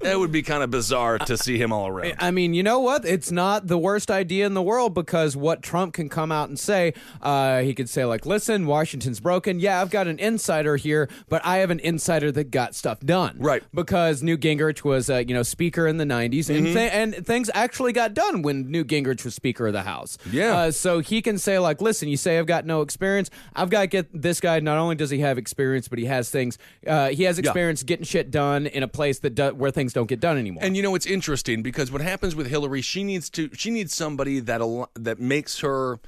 that 0.00 0.18
would 0.18 0.30
be 0.30 0.42
kind 0.42 0.62
of 0.62 0.70
bizarre 0.70 1.18
to 1.18 1.36
see 1.36 1.58
him 1.58 1.72
all 1.72 1.88
around. 1.88 2.14
I 2.18 2.30
mean, 2.30 2.54
you 2.54 2.62
know 2.62 2.78
what? 2.78 3.04
It's 3.04 3.32
not 3.32 3.66
the 3.66 3.76
worst 3.78 4.10
idea 4.10 4.46
in 4.46 4.54
the 4.54 4.62
world 4.62 4.94
because 4.94 5.36
what 5.36 5.62
Trump 5.62 5.94
can 5.94 6.08
come 6.08 6.30
out 6.30 6.48
and 6.48 6.58
say, 6.58 6.94
uh, 7.20 7.60
he 7.62 7.74
could 7.74 7.88
say, 7.88 8.04
like, 8.04 8.24
listen, 8.24 8.66
Washington's 8.66 9.18
broken. 9.20 9.58
Yeah, 9.58 9.80
I've 9.80 9.90
got 9.90 10.06
an 10.06 10.18
insider 10.18 10.76
here, 10.76 11.08
but 11.28 11.44
I 11.44 11.58
have 11.58 11.70
an 11.70 11.80
insider 11.80 12.30
that 12.32 12.50
got 12.52 12.74
stuff 12.74 13.00
done. 13.00 13.36
Right. 13.40 13.62
Because 13.74 14.22
Newt 14.22 14.40
Gingrich 14.40 14.84
was, 14.84 15.10
uh, 15.10 15.24
you 15.26 15.34
know, 15.34 15.42
speaker 15.42 15.86
in 15.86 15.96
the 15.96 16.04
90s, 16.04 16.48
Mm-hmm. 16.48 16.66
and, 16.66 16.66
th- 16.76 16.92
and 16.92 17.26
things 17.26 17.50
actually 17.54 17.92
got 17.92 18.14
done 18.14 18.42
when 18.42 18.70
Newt 18.70 18.86
Gingrich 18.88 19.24
was 19.24 19.34
speaker 19.34 19.66
of 19.66 19.72
the 19.72 19.82
House. 19.82 20.16
Yeah. 20.30 20.56
Uh, 20.56 20.70
so 20.70 21.00
he 21.00 21.20
can 21.22 21.38
say, 21.38 21.58
like, 21.58 21.80
listen, 21.80 22.08
you 22.08 22.16
say 22.16 22.38
I've 22.38 22.46
got 22.46 22.64
no 22.64 22.82
experience. 22.82 23.30
I've 23.56 23.70
got 23.70 23.80
to 23.82 23.86
get 23.88 24.08
this 24.22 24.40
guy. 24.40 24.60
Not 24.60 24.78
only 24.78 24.94
does 24.94 25.10
he 25.10 25.18
have 25.20 25.38
experience, 25.38 25.88
but 25.88 25.98
he 25.98 26.04
has 26.04 26.30
things, 26.30 26.56
uh, 26.86 27.08
he 27.08 27.24
has 27.24 27.38
experience 27.38 27.82
getting 27.82 28.04
shit 28.04 28.30
done 28.30 28.66
in 28.66 28.82
a 28.84 28.88
place 28.88 29.18
that 29.20 29.34
do- 29.34 29.54
where 29.54 29.70
things 29.70 29.87
don't 29.92 30.08
get 30.08 30.20
done 30.20 30.38
anymore. 30.38 30.62
And 30.64 30.76
you 30.76 30.82
know 30.82 30.94
it's 30.94 31.06
interesting 31.06 31.62
because 31.62 31.90
what 31.90 32.00
happens 32.00 32.34
with 32.34 32.46
Hillary, 32.46 32.82
she 32.82 33.04
needs 33.04 33.28
to 33.30 33.50
she 33.54 33.70
needs 33.70 33.94
somebody 33.94 34.40
that 34.40 34.60
al- 34.60 34.90
that 34.94 35.18
makes 35.18 35.60
her 35.60 35.98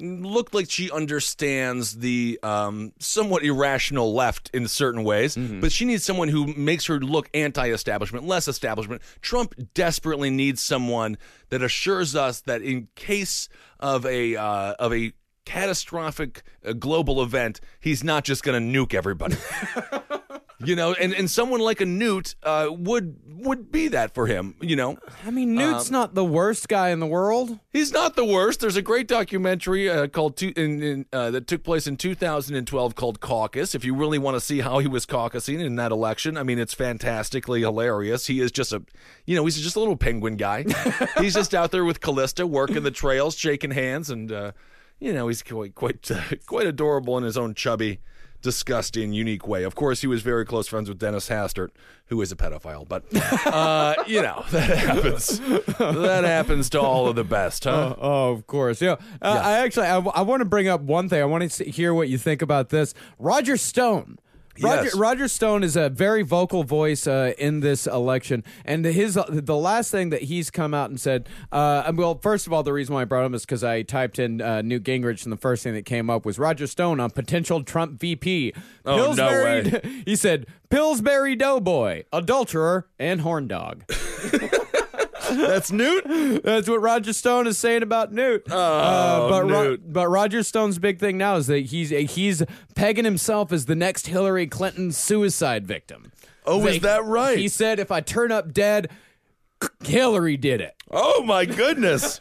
look 0.00 0.54
like 0.54 0.70
she 0.70 0.90
understands 0.90 1.98
the 1.98 2.38
um, 2.42 2.92
somewhat 3.00 3.42
irrational 3.42 4.12
left 4.14 4.48
in 4.52 4.68
certain 4.68 5.02
ways, 5.02 5.36
but 5.36 5.72
she 5.72 5.84
needs 5.84 6.04
someone 6.04 6.28
who 6.28 6.46
makes 6.54 6.86
her 6.86 7.00
look 7.00 7.28
anti-establishment, 7.34 8.24
less 8.24 8.46
establishment. 8.46 9.02
Trump 9.22 9.54
desperately 9.74 10.30
needs 10.30 10.62
someone 10.62 11.18
that 11.48 11.62
assures 11.62 12.14
us 12.14 12.40
that 12.42 12.62
in 12.62 12.86
case 12.94 13.48
of 13.80 14.06
a 14.06 14.36
uh, 14.36 14.74
of 14.78 14.92
a 14.92 15.12
catastrophic 15.44 16.42
uh, 16.64 16.74
global 16.74 17.22
event, 17.22 17.60
he's 17.80 18.04
not 18.04 18.22
just 18.22 18.42
going 18.42 18.72
to 18.72 18.78
nuke 18.78 18.94
everybody. 18.94 19.36
You 20.64 20.74
know, 20.74 20.92
and, 20.92 21.14
and 21.14 21.30
someone 21.30 21.60
like 21.60 21.80
a 21.80 21.86
Newt 21.86 22.34
uh, 22.42 22.66
would 22.70 23.16
would 23.26 23.70
be 23.70 23.86
that 23.88 24.12
for 24.12 24.26
him. 24.26 24.56
You 24.60 24.74
know, 24.74 24.98
I 25.24 25.30
mean, 25.30 25.54
Newt's 25.54 25.88
Um, 25.88 25.92
not 25.92 26.14
the 26.16 26.24
worst 26.24 26.68
guy 26.68 26.88
in 26.88 26.98
the 26.98 27.06
world. 27.06 27.60
he's 27.72 27.92
not 27.92 28.16
the 28.16 28.24
worst. 28.24 28.58
There's 28.58 28.74
a 28.74 28.82
great 28.82 29.06
documentary 29.06 29.88
uh, 29.88 30.08
called 30.08 30.36
two, 30.36 30.52
in, 30.56 30.82
in, 30.82 31.06
uh, 31.12 31.30
that 31.30 31.46
took 31.46 31.62
place 31.62 31.86
in 31.86 31.96
2012 31.96 32.96
called 32.96 33.20
Caucus. 33.20 33.76
If 33.76 33.84
you 33.84 33.94
really 33.94 34.18
want 34.18 34.34
to 34.34 34.40
see 34.40 34.58
how 34.58 34.80
he 34.80 34.88
was 34.88 35.06
caucusing 35.06 35.60
in 35.60 35.76
that 35.76 35.92
election, 35.92 36.36
I 36.36 36.42
mean, 36.42 36.58
it's 36.58 36.74
fantastically 36.74 37.60
hilarious. 37.60 38.26
He 38.26 38.40
is 38.40 38.50
just 38.50 38.72
a, 38.72 38.82
you 39.26 39.36
know, 39.36 39.44
he's 39.44 39.60
just 39.60 39.76
a 39.76 39.78
little 39.78 39.96
penguin 39.96 40.36
guy. 40.36 40.64
he's 41.18 41.34
just 41.34 41.54
out 41.54 41.70
there 41.70 41.84
with 41.84 42.00
Callista, 42.00 42.44
working 42.46 42.82
the 42.82 42.90
trails, 42.90 43.36
shaking 43.36 43.70
hands, 43.70 44.10
and 44.10 44.32
uh, 44.32 44.50
you 44.98 45.12
know, 45.12 45.28
he's 45.28 45.44
quite 45.44 45.76
quite 45.76 46.10
uh, 46.10 46.20
quite 46.46 46.66
adorable 46.66 47.16
in 47.16 47.22
his 47.22 47.36
own 47.38 47.54
chubby. 47.54 48.00
Disgusting, 48.40 49.12
unique 49.12 49.48
way. 49.48 49.64
Of 49.64 49.74
course, 49.74 50.00
he 50.00 50.06
was 50.06 50.22
very 50.22 50.44
close 50.44 50.68
friends 50.68 50.88
with 50.88 50.98
Dennis 50.98 51.28
Hastert, 51.28 51.70
who 52.06 52.22
is 52.22 52.30
a 52.30 52.36
pedophile. 52.36 52.88
But 52.88 53.04
uh, 53.46 53.94
you 54.06 54.22
know 54.22 54.44
that 54.50 54.78
happens. 54.78 55.40
that 55.40 56.24
happens 56.24 56.70
to 56.70 56.80
all 56.80 57.08
of 57.08 57.16
the 57.16 57.24
best, 57.24 57.64
huh? 57.64 57.96
Oh, 57.98 58.32
of 58.32 58.46
course. 58.46 58.80
Yeah. 58.80 58.96
Uh, 59.20 59.40
I 59.42 59.58
actually, 59.58 59.86
I, 59.86 59.98
want 59.98 60.40
to 60.40 60.44
bring 60.44 60.68
up 60.68 60.82
one 60.82 61.08
thing. 61.08 61.20
I 61.20 61.24
want 61.24 61.50
to 61.50 61.64
hear 61.64 61.92
what 61.92 62.08
you 62.08 62.16
think 62.16 62.40
about 62.40 62.68
this. 62.68 62.94
Roger 63.18 63.56
Stone. 63.56 64.18
Roger, 64.60 64.84
Yes. 64.84 64.94
Roger 64.96 65.28
Stone 65.28 65.62
is 65.64 65.76
a 65.76 65.88
very 65.88 66.22
vocal 66.22 66.64
voice 66.64 67.06
uh, 67.06 67.32
in 67.38 67.60
this 67.60 67.86
election, 67.86 68.44
and 68.64 68.84
his 68.84 69.18
the 69.28 69.56
last 69.56 69.90
thing 69.90 70.10
that 70.10 70.22
he's 70.22 70.50
come 70.50 70.74
out 70.74 70.90
and 70.90 71.00
said. 71.00 71.28
Uh, 71.52 71.90
well, 71.94 72.18
first 72.18 72.46
of 72.46 72.52
all, 72.52 72.62
the 72.62 72.72
reason 72.72 72.94
why 72.94 73.02
I 73.02 73.04
brought 73.04 73.24
him 73.24 73.34
is 73.34 73.42
because 73.44 73.64
I 73.64 73.82
typed 73.82 74.18
in 74.18 74.40
uh, 74.40 74.62
Newt 74.62 74.84
Gingrich, 74.84 75.24
and 75.24 75.32
the 75.32 75.36
first 75.36 75.62
thing 75.62 75.74
that 75.74 75.84
came 75.84 76.10
up 76.10 76.24
was 76.24 76.38
Roger 76.38 76.66
Stone 76.66 77.00
on 77.00 77.10
potential 77.10 77.62
Trump 77.62 77.98
VP. 78.00 78.52
Oh, 78.84 79.12
no 79.12 79.28
way. 79.28 79.80
he 80.06 80.16
said 80.16 80.46
Pillsbury 80.70 81.36
Doughboy, 81.36 82.04
adulterer, 82.12 82.86
and 82.98 83.20
horn 83.20 83.48
dog. 83.48 83.84
That's 85.30 85.70
Newt. 85.72 86.42
That's 86.42 86.68
what 86.68 86.80
Roger 86.80 87.12
Stone 87.12 87.46
is 87.46 87.58
saying 87.58 87.82
about 87.82 88.12
Newt. 88.12 88.44
Oh, 88.50 88.56
uh, 88.58 89.28
but 89.28 89.44
Ro- 89.50 89.76
but 89.84 90.08
Roger 90.08 90.42
Stone's 90.42 90.78
big 90.78 90.98
thing 90.98 91.18
now 91.18 91.36
is 91.36 91.46
that 91.48 91.66
he's 91.66 91.90
he's 91.90 92.42
pegging 92.74 93.04
himself 93.04 93.52
as 93.52 93.66
the 93.66 93.74
next 93.74 94.06
Hillary 94.06 94.46
Clinton 94.46 94.92
suicide 94.92 95.66
victim. 95.66 96.12
Oh, 96.46 96.64
is 96.66 96.80
that 96.80 97.04
right? 97.04 97.36
He 97.38 97.48
said, 97.48 97.78
"If 97.78 97.90
I 97.90 98.00
turn 98.00 98.32
up 98.32 98.52
dead, 98.52 98.90
Hillary 99.84 100.36
did 100.36 100.60
it." 100.60 100.74
Oh 100.90 101.22
my 101.22 101.44
goodness. 101.44 102.18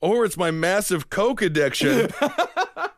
or 0.00 0.24
it's 0.24 0.36
my 0.36 0.50
massive 0.50 1.10
coke 1.10 1.42
addiction. 1.42 2.08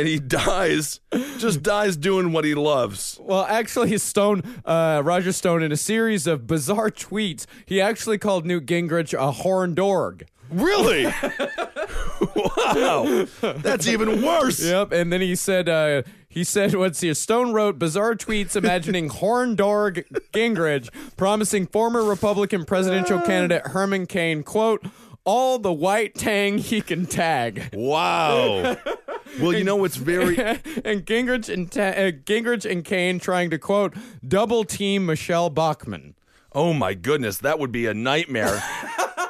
and 0.00 0.08
he 0.08 0.18
dies, 0.18 1.00
just 1.38 1.62
dies 1.62 1.96
doing 1.96 2.32
what 2.32 2.44
he 2.44 2.54
loves. 2.54 3.18
Well, 3.20 3.44
actually, 3.48 3.96
Stone, 3.98 4.42
uh, 4.64 5.02
Roger 5.04 5.32
Stone, 5.32 5.62
in 5.62 5.72
a 5.72 5.76
series 5.76 6.26
of 6.26 6.46
bizarre 6.46 6.90
tweets, 6.90 7.46
he 7.66 7.80
actually 7.80 8.18
called 8.18 8.46
Newt 8.46 8.66
Gingrich 8.66 9.14
a 9.14 9.30
horn 9.32 9.74
dorg. 9.74 10.26
Really? 10.50 11.04
wow. 12.36 13.26
That's 13.40 13.86
even 13.88 14.22
worse. 14.22 14.62
Yep, 14.62 14.92
and 14.92 15.12
then 15.12 15.20
he 15.20 15.34
said, 15.34 15.68
uh, 15.68 16.02
he 16.28 16.44
said, 16.44 16.74
what's 16.74 17.00
here? 17.00 17.14
Stone 17.14 17.52
wrote 17.52 17.78
bizarre 17.78 18.14
tweets 18.14 18.56
imagining 18.56 19.08
horn 19.08 19.56
dorg 19.56 20.04
Gingrich 20.32 20.90
promising 21.16 21.66
former 21.66 22.02
Republican 22.02 22.64
presidential 22.64 23.20
candidate 23.22 23.68
Herman 23.68 24.06
Cain, 24.06 24.42
quote, 24.42 24.84
all 25.24 25.58
the 25.58 25.72
white 25.72 26.14
tang 26.14 26.58
he 26.58 26.80
can 26.80 27.06
tag. 27.06 27.70
Wow. 27.72 28.76
Well, 29.40 29.52
you 29.52 29.64
know 29.64 29.76
what's 29.76 29.96
very 29.96 30.38
and 30.38 31.04
Gingrich 31.06 31.52
and 31.52 31.70
Ta- 31.70 31.80
uh, 31.82 32.10
Gingrich 32.12 32.70
and 32.70 32.84
Cain 32.84 33.18
trying 33.18 33.50
to 33.50 33.58
quote 33.58 33.94
double 34.26 34.64
team 34.64 35.06
Michele 35.06 35.50
Bachmann. 35.50 36.14
Oh 36.52 36.72
my 36.72 36.94
goodness, 36.94 37.38
that 37.38 37.58
would 37.58 37.72
be 37.72 37.86
a 37.86 37.94
nightmare. 37.94 38.62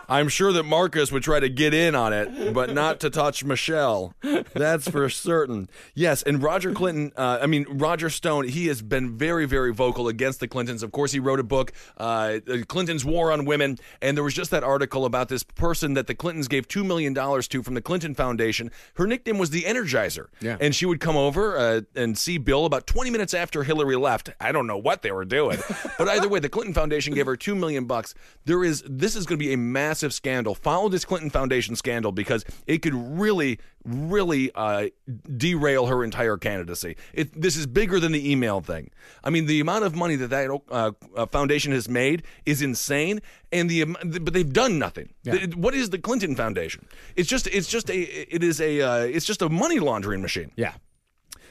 I'm 0.08 0.28
sure 0.28 0.52
that 0.52 0.64
Marcus 0.64 1.10
would 1.12 1.22
try 1.22 1.40
to 1.40 1.48
get 1.48 1.74
in 1.74 1.94
on 1.94 2.12
it, 2.12 2.52
but 2.52 2.72
not 2.74 3.00
to 3.00 3.10
touch 3.10 3.44
Michelle. 3.44 4.14
That's 4.54 4.88
for 4.88 5.08
certain. 5.08 5.68
Yes, 5.94 6.22
and 6.22 6.42
Roger 6.42 6.72
Clinton, 6.72 7.12
uh, 7.16 7.38
I 7.40 7.46
mean, 7.46 7.66
Roger 7.68 8.10
Stone, 8.10 8.48
he 8.48 8.66
has 8.66 8.82
been 8.82 9.16
very, 9.16 9.46
very 9.46 9.72
vocal 9.72 10.08
against 10.08 10.40
the 10.40 10.48
Clintons. 10.48 10.82
Of 10.82 10.92
course, 10.92 11.12
he 11.12 11.20
wrote 11.20 11.40
a 11.40 11.44
book, 11.44 11.72
uh, 11.96 12.38
Clinton's 12.68 13.04
War 13.04 13.32
on 13.32 13.44
Women, 13.44 13.78
and 14.02 14.16
there 14.16 14.24
was 14.24 14.34
just 14.34 14.50
that 14.50 14.64
article 14.64 15.04
about 15.04 15.28
this 15.28 15.42
person 15.42 15.94
that 15.94 16.06
the 16.06 16.14
Clintons 16.14 16.48
gave 16.48 16.68
$2 16.68 16.84
million 16.84 17.14
to 17.14 17.62
from 17.62 17.74
the 17.74 17.82
Clinton 17.82 18.14
Foundation. 18.14 18.70
Her 18.94 19.06
nickname 19.06 19.38
was 19.38 19.50
the 19.50 19.62
Energizer. 19.62 20.26
Yeah. 20.40 20.56
And 20.60 20.74
she 20.74 20.86
would 20.86 21.00
come 21.00 21.16
over 21.16 21.56
uh, 21.56 21.80
and 21.94 22.16
see 22.18 22.38
Bill 22.38 22.66
about 22.66 22.86
20 22.86 23.10
minutes 23.10 23.34
after 23.34 23.62
Hillary 23.64 23.96
left. 23.96 24.30
I 24.40 24.52
don't 24.52 24.66
know 24.66 24.76
what 24.76 25.02
they 25.02 25.12
were 25.12 25.24
doing, 25.24 25.58
but 25.98 26.08
either 26.08 26.28
way, 26.28 26.40
the 26.40 26.48
Clinton 26.48 26.74
Foundation 26.74 27.14
gave 27.14 27.26
her 27.26 27.36
two 27.36 27.54
million 27.54 27.84
bucks. 27.84 28.14
There 28.44 28.64
is 28.64 28.82
this 28.88 29.16
is 29.16 29.26
going 29.26 29.38
to 29.38 29.44
be 29.44 29.52
a 29.52 29.56
massive 29.56 29.93
scandal. 30.02 30.54
Follow 30.54 30.88
this 30.88 31.04
Clinton 31.04 31.30
Foundation 31.30 31.76
scandal 31.76 32.10
because 32.12 32.44
it 32.66 32.78
could 32.82 32.94
really, 32.94 33.58
really 33.84 34.50
uh, 34.54 34.88
derail 35.36 35.86
her 35.86 36.02
entire 36.04 36.36
candidacy. 36.36 36.96
It, 37.12 37.40
this 37.40 37.56
is 37.56 37.66
bigger 37.66 38.00
than 38.00 38.12
the 38.12 38.30
email 38.30 38.60
thing. 38.60 38.90
I 39.22 39.30
mean, 39.30 39.46
the 39.46 39.60
amount 39.60 39.84
of 39.84 39.94
money 39.94 40.16
that 40.16 40.28
that 40.28 40.50
uh, 40.70 40.92
uh, 41.16 41.26
foundation 41.26 41.72
has 41.72 41.88
made 41.88 42.22
is 42.46 42.62
insane, 42.62 43.20
and 43.52 43.70
the 43.70 43.84
but 43.84 44.32
they've 44.32 44.52
done 44.52 44.78
nothing. 44.78 45.12
Th- 45.36 45.54
What 45.56 45.74
is 45.74 45.90
the 45.90 45.98
Clinton 45.98 46.34
Foundation? 46.34 46.86
It's 47.16 47.28
just 47.28 47.46
it's 47.46 47.68
just 47.68 47.90
a 47.90 48.00
it 48.34 48.42
is 48.42 48.60
a 48.60 48.80
uh, 48.80 48.98
it's 49.04 49.26
just 49.26 49.42
a 49.42 49.48
money 49.48 49.78
laundering 49.78 50.22
machine. 50.22 50.50
Yeah. 50.56 50.74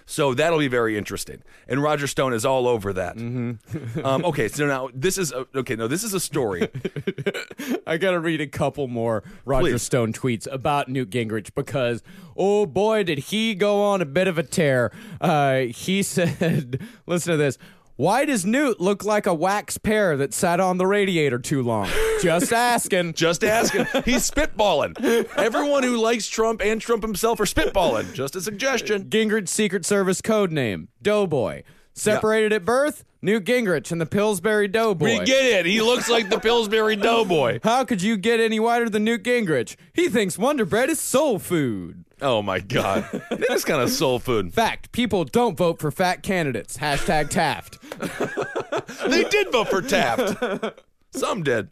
So 0.06 0.34
that'll 0.34 0.60
be 0.60 0.68
very 0.68 0.97
interesting. 0.97 1.43
And 1.68 1.82
Roger 1.82 2.08
Stone 2.08 2.34
is 2.34 2.45
all 2.45 2.68
over 2.68 2.93
that. 2.93 3.16
Mm-hmm. 3.18 4.06
um, 4.06 4.26
okay, 4.26 4.47
so 4.47 4.66
now 4.66 4.89
this 4.93 5.18
is 5.18 5.32
a, 5.32 5.47
okay. 5.56 5.76
No, 5.76 5.88
this 5.88 6.04
is 6.04 6.14
a 6.14 6.20
story. 6.20 6.70
I 7.88 7.97
got 7.97 8.12
to 8.12 8.20
read 8.20 8.41
a 8.41 8.47
couple 8.47 8.88
more 8.88 9.24
Roger 9.45 9.72
Please. 9.72 9.82
Stone 9.82 10.14
tweets 10.14 10.47
about 10.51 10.89
Newt 10.89 11.10
Gingrich 11.10 11.54
because, 11.56 12.04
oh 12.36 12.66
boy, 12.66 13.04
did 13.04 13.20
he 13.20 13.56
go 13.56 13.82
on 13.82 14.01
a 14.01 14.06
bit 14.06 14.28
of 14.28 14.38
a 14.38 14.43
tear. 14.43 14.91
Uh, 15.22 15.60
he 15.60 16.04
said, 16.04 16.82
listen 17.06 17.32
to 17.32 17.38
this. 17.38 17.58
Why 17.95 18.25
does 18.25 18.43
Newt 18.43 18.81
look 18.81 19.03
like 19.05 19.27
a 19.27 19.35
wax 19.35 19.77
pear 19.77 20.17
that 20.17 20.33
sat 20.33 20.59
on 20.59 20.77
the 20.79 20.87
radiator 20.87 21.37
too 21.37 21.61
long? 21.61 21.87
Just 22.23 22.51
asking. 22.51 23.13
Just 23.15 23.43
asking. 23.43 23.85
He's 24.03 24.29
spitballing. 24.29 24.97
Everyone 25.37 25.83
who 25.83 25.97
likes 25.97 26.27
Trump 26.27 26.61
and 26.63 26.81
Trump 26.81 27.03
himself 27.03 27.39
are 27.39 27.45
spitballing. 27.45 28.11
Just 28.13 28.35
a 28.35 28.41
suggestion. 28.41 29.05
Gingrich 29.05 29.47
Secret 29.47 29.85
Service 29.85 30.21
code 30.21 30.51
name, 30.51 30.87
Doughboy. 31.03 31.61
Separated 31.93 32.51
at 32.51 32.65
birth, 32.65 33.03
Newt 33.21 33.45
Gingrich 33.45 33.91
and 33.91 34.01
the 34.01 34.07
Pillsbury 34.07 34.67
Doughboy. 34.67 35.19
We 35.19 35.25
get 35.25 35.45
it. 35.45 35.65
He 35.67 35.79
looks 35.79 36.09
like 36.09 36.29
the 36.31 36.39
Pillsbury 36.39 36.95
Doughboy. 36.95 37.59
How 37.63 37.83
could 37.83 38.01
you 38.01 38.17
get 38.17 38.39
any 38.39 38.59
whiter 38.59 38.89
than 38.89 39.03
Newt 39.03 39.23
Gingrich? 39.23 39.75
He 39.93 40.09
thinks 40.09 40.35
Wonder 40.35 40.65
Bread 40.65 40.89
is 40.89 40.99
soul 40.99 41.37
food. 41.37 42.05
Oh 42.21 42.41
my 42.41 42.59
God. 42.59 43.05
It 43.31 43.51
is 43.51 43.63
kind 43.65 43.81
of 43.81 43.89
soul 43.91 44.17
food. 44.17 44.53
Fact: 44.53 44.91
People 44.91 45.25
don't 45.25 45.57
vote 45.57 45.77
for 45.79 45.91
fat 45.91 46.23
candidates. 46.23 46.77
Hashtag 46.77 47.29
Taft. 47.29 47.77
They 49.07 49.23
did 49.25 49.51
vote 49.51 49.67
for 49.69 49.81
Taft. 49.81 50.81
Some 51.11 51.43
did. 51.43 51.69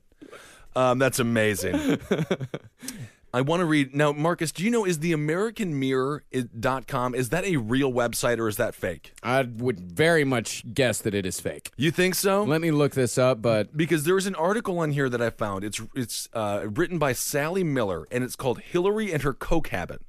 Um, 0.75 0.99
that's 0.99 1.19
amazing. 1.19 1.99
I 3.33 3.41
want 3.41 3.61
to 3.61 3.65
read 3.65 3.95
now, 3.95 4.11
Marcus. 4.11 4.51
Do 4.51 4.63
you 4.63 4.71
know 4.71 4.85
is 4.85 4.99
the 4.99 5.13
American 5.13 5.79
Mirror 5.79 6.23
dot 6.59 6.87
com 6.87 7.15
is 7.15 7.29
that 7.29 7.45
a 7.45 7.55
real 7.57 7.91
website 7.91 8.39
or 8.39 8.49
is 8.49 8.57
that 8.57 8.75
fake? 8.75 9.13
I 9.23 9.43
would 9.43 9.79
very 9.79 10.25
much 10.25 10.65
guess 10.73 10.99
that 10.99 11.13
it 11.15 11.25
is 11.25 11.39
fake. 11.39 11.71
You 11.77 11.91
think 11.91 12.15
so? 12.15 12.43
Let 12.43 12.59
me 12.59 12.71
look 12.71 12.93
this 12.93 13.17
up, 13.17 13.41
but 13.41 13.75
because 13.75 14.03
there 14.03 14.15
was 14.15 14.27
an 14.27 14.35
article 14.35 14.79
on 14.79 14.91
here 14.91 15.07
that 15.07 15.21
I 15.21 15.29
found. 15.29 15.63
It's 15.63 15.81
it's 15.95 16.27
uh, 16.33 16.65
written 16.65 16.97
by 16.97 17.13
Sally 17.13 17.63
Miller 17.63 18.05
and 18.11 18.23
it's 18.23 18.35
called 18.35 18.59
Hillary 18.59 19.13
and 19.13 19.23
Her 19.23 19.33
Coke 19.33 19.69
Habit. 19.69 20.01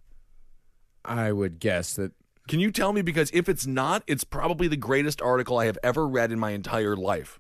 I 1.05 1.31
would 1.33 1.61
guess 1.61 1.95
that. 1.95 2.13
Can 2.49 2.61
you 2.61 2.71
tell 2.71 2.93
me 2.93 3.03
because 3.03 3.31
if 3.33 3.49
it's 3.49 3.67
not, 3.67 4.03
it's 4.07 4.25
probably 4.25 4.69
the 4.69 4.77
greatest 4.77 5.23
article 5.23 5.59
I 5.59 5.67
have 5.67 5.79
ever 5.83 6.07
read 6.07 6.33
in 6.33 6.39
my 6.39 6.51
entire 6.51 6.97
life. 6.97 7.39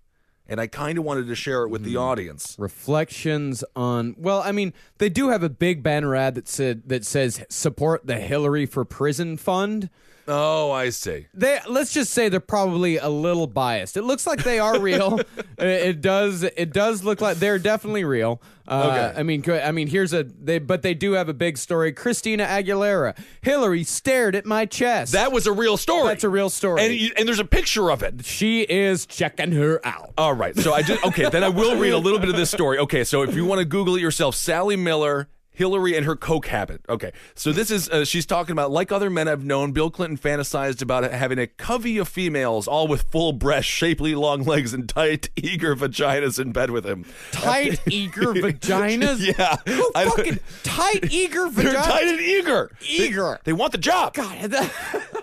And 0.48 0.60
I 0.60 0.66
kind 0.66 0.98
of 0.98 1.04
wanted 1.04 1.28
to 1.28 1.34
share 1.34 1.62
it 1.62 1.68
with 1.68 1.84
the 1.84 1.92
hmm. 1.92 2.00
audience. 2.00 2.56
Reflections 2.58 3.64
on 3.74 4.14
well, 4.18 4.42
I 4.44 4.52
mean, 4.52 4.72
they 4.98 5.08
do 5.08 5.28
have 5.28 5.42
a 5.42 5.48
big 5.48 5.82
banner 5.82 6.14
ad 6.14 6.34
that 6.34 6.48
said 6.48 6.88
that 6.88 7.06
says 7.06 7.44
support 7.48 8.06
the 8.06 8.18
Hillary 8.18 8.66
for 8.66 8.84
Prison 8.84 9.36
Fund. 9.36 9.88
Oh, 10.28 10.70
I 10.70 10.90
see. 10.90 11.26
They 11.34 11.58
let's 11.68 11.92
just 11.92 12.12
say 12.12 12.28
they're 12.28 12.40
probably 12.40 12.96
a 12.98 13.08
little 13.08 13.46
biased. 13.46 13.96
It 13.96 14.02
looks 14.02 14.26
like 14.26 14.42
they 14.44 14.58
are 14.58 14.78
real. 14.80 15.18
it, 15.58 15.66
it 15.66 16.00
does. 16.00 16.42
It 16.44 16.72
does 16.72 17.02
look 17.02 17.20
like 17.20 17.38
they're 17.38 17.58
definitely 17.58 18.04
real. 18.04 18.40
Uh, 18.68 18.88
Okay. 18.92 19.20
I 19.20 19.22
mean, 19.24 19.44
I 19.50 19.72
mean, 19.72 19.88
here's 19.88 20.12
a 20.12 20.22
they, 20.22 20.58
but 20.60 20.82
they 20.82 20.94
do 20.94 21.12
have 21.12 21.28
a 21.28 21.34
big 21.34 21.58
story. 21.58 21.92
Christina 21.92 22.44
Aguilera, 22.44 23.18
Hillary 23.40 23.82
stared 23.84 24.36
at 24.36 24.46
my 24.46 24.66
chest. 24.66 25.12
That 25.12 25.32
was 25.32 25.46
a 25.46 25.52
real 25.52 25.76
story. 25.76 26.08
That's 26.08 26.24
a 26.24 26.28
real 26.28 26.50
story. 26.50 26.82
and 26.84 26.94
you, 26.94 27.10
and 27.16 27.26
there's 27.26 27.40
a 27.40 27.44
picture 27.44 27.90
of 27.90 28.02
it. 28.02 28.24
she 28.24 28.60
is 28.62 29.06
checking 29.06 29.52
her 29.52 29.80
out. 29.84 30.12
All 30.16 30.34
right. 30.34 30.56
So 30.56 30.72
I 30.72 30.82
just 30.82 31.04
okay. 31.04 31.28
Then 31.28 31.42
I 31.42 31.48
will 31.48 31.76
read 31.76 31.92
a 31.92 31.98
little 31.98 32.20
bit 32.20 32.28
of 32.28 32.36
this 32.36 32.50
story. 32.50 32.78
Okay. 32.78 33.02
So 33.02 33.22
if 33.22 33.34
you 33.34 33.44
want 33.44 33.58
to 33.58 33.64
Google 33.64 33.96
it 33.96 34.00
yourself, 34.00 34.36
Sally 34.36 34.76
Miller. 34.76 35.28
Hillary 35.62 35.96
and 35.96 36.04
her 36.06 36.16
coke 36.16 36.46
habit. 36.48 36.80
Okay, 36.88 37.12
so 37.36 37.52
this 37.52 37.70
is 37.70 37.88
uh, 37.88 38.04
she's 38.04 38.26
talking 38.26 38.50
about 38.52 38.72
like 38.72 38.90
other 38.90 39.08
men 39.10 39.28
I've 39.28 39.44
known. 39.44 39.70
Bill 39.70 39.90
Clinton 39.92 40.18
fantasized 40.18 40.82
about 40.82 41.08
having 41.08 41.38
a 41.38 41.46
covey 41.46 41.98
of 41.98 42.08
females, 42.08 42.66
all 42.66 42.88
with 42.88 43.02
full 43.12 43.32
breasts, 43.32 43.70
shapely 43.70 44.16
long 44.16 44.42
legs, 44.42 44.74
and 44.74 44.88
tight, 44.88 45.30
eager 45.36 45.76
vaginas 45.76 46.40
in 46.40 46.50
bed 46.50 46.70
with 46.70 46.84
him. 46.84 47.04
Tight, 47.30 47.80
eager 47.88 48.34
vaginas. 48.34 49.20
Yeah, 49.38 49.54
Who 49.68 49.90
I 49.94 50.04
fucking 50.06 50.40
tight, 50.64 51.12
eager 51.12 51.48
They're 51.48 51.74
vaginas? 51.74 51.84
tight 51.84 52.08
and 52.08 52.20
eager. 52.20 52.70
Eager. 52.88 53.38
They, 53.44 53.52
want 53.52 53.70
the 53.70 53.78
job. 53.78 54.14
God, 54.14 54.50
that- 54.50 54.72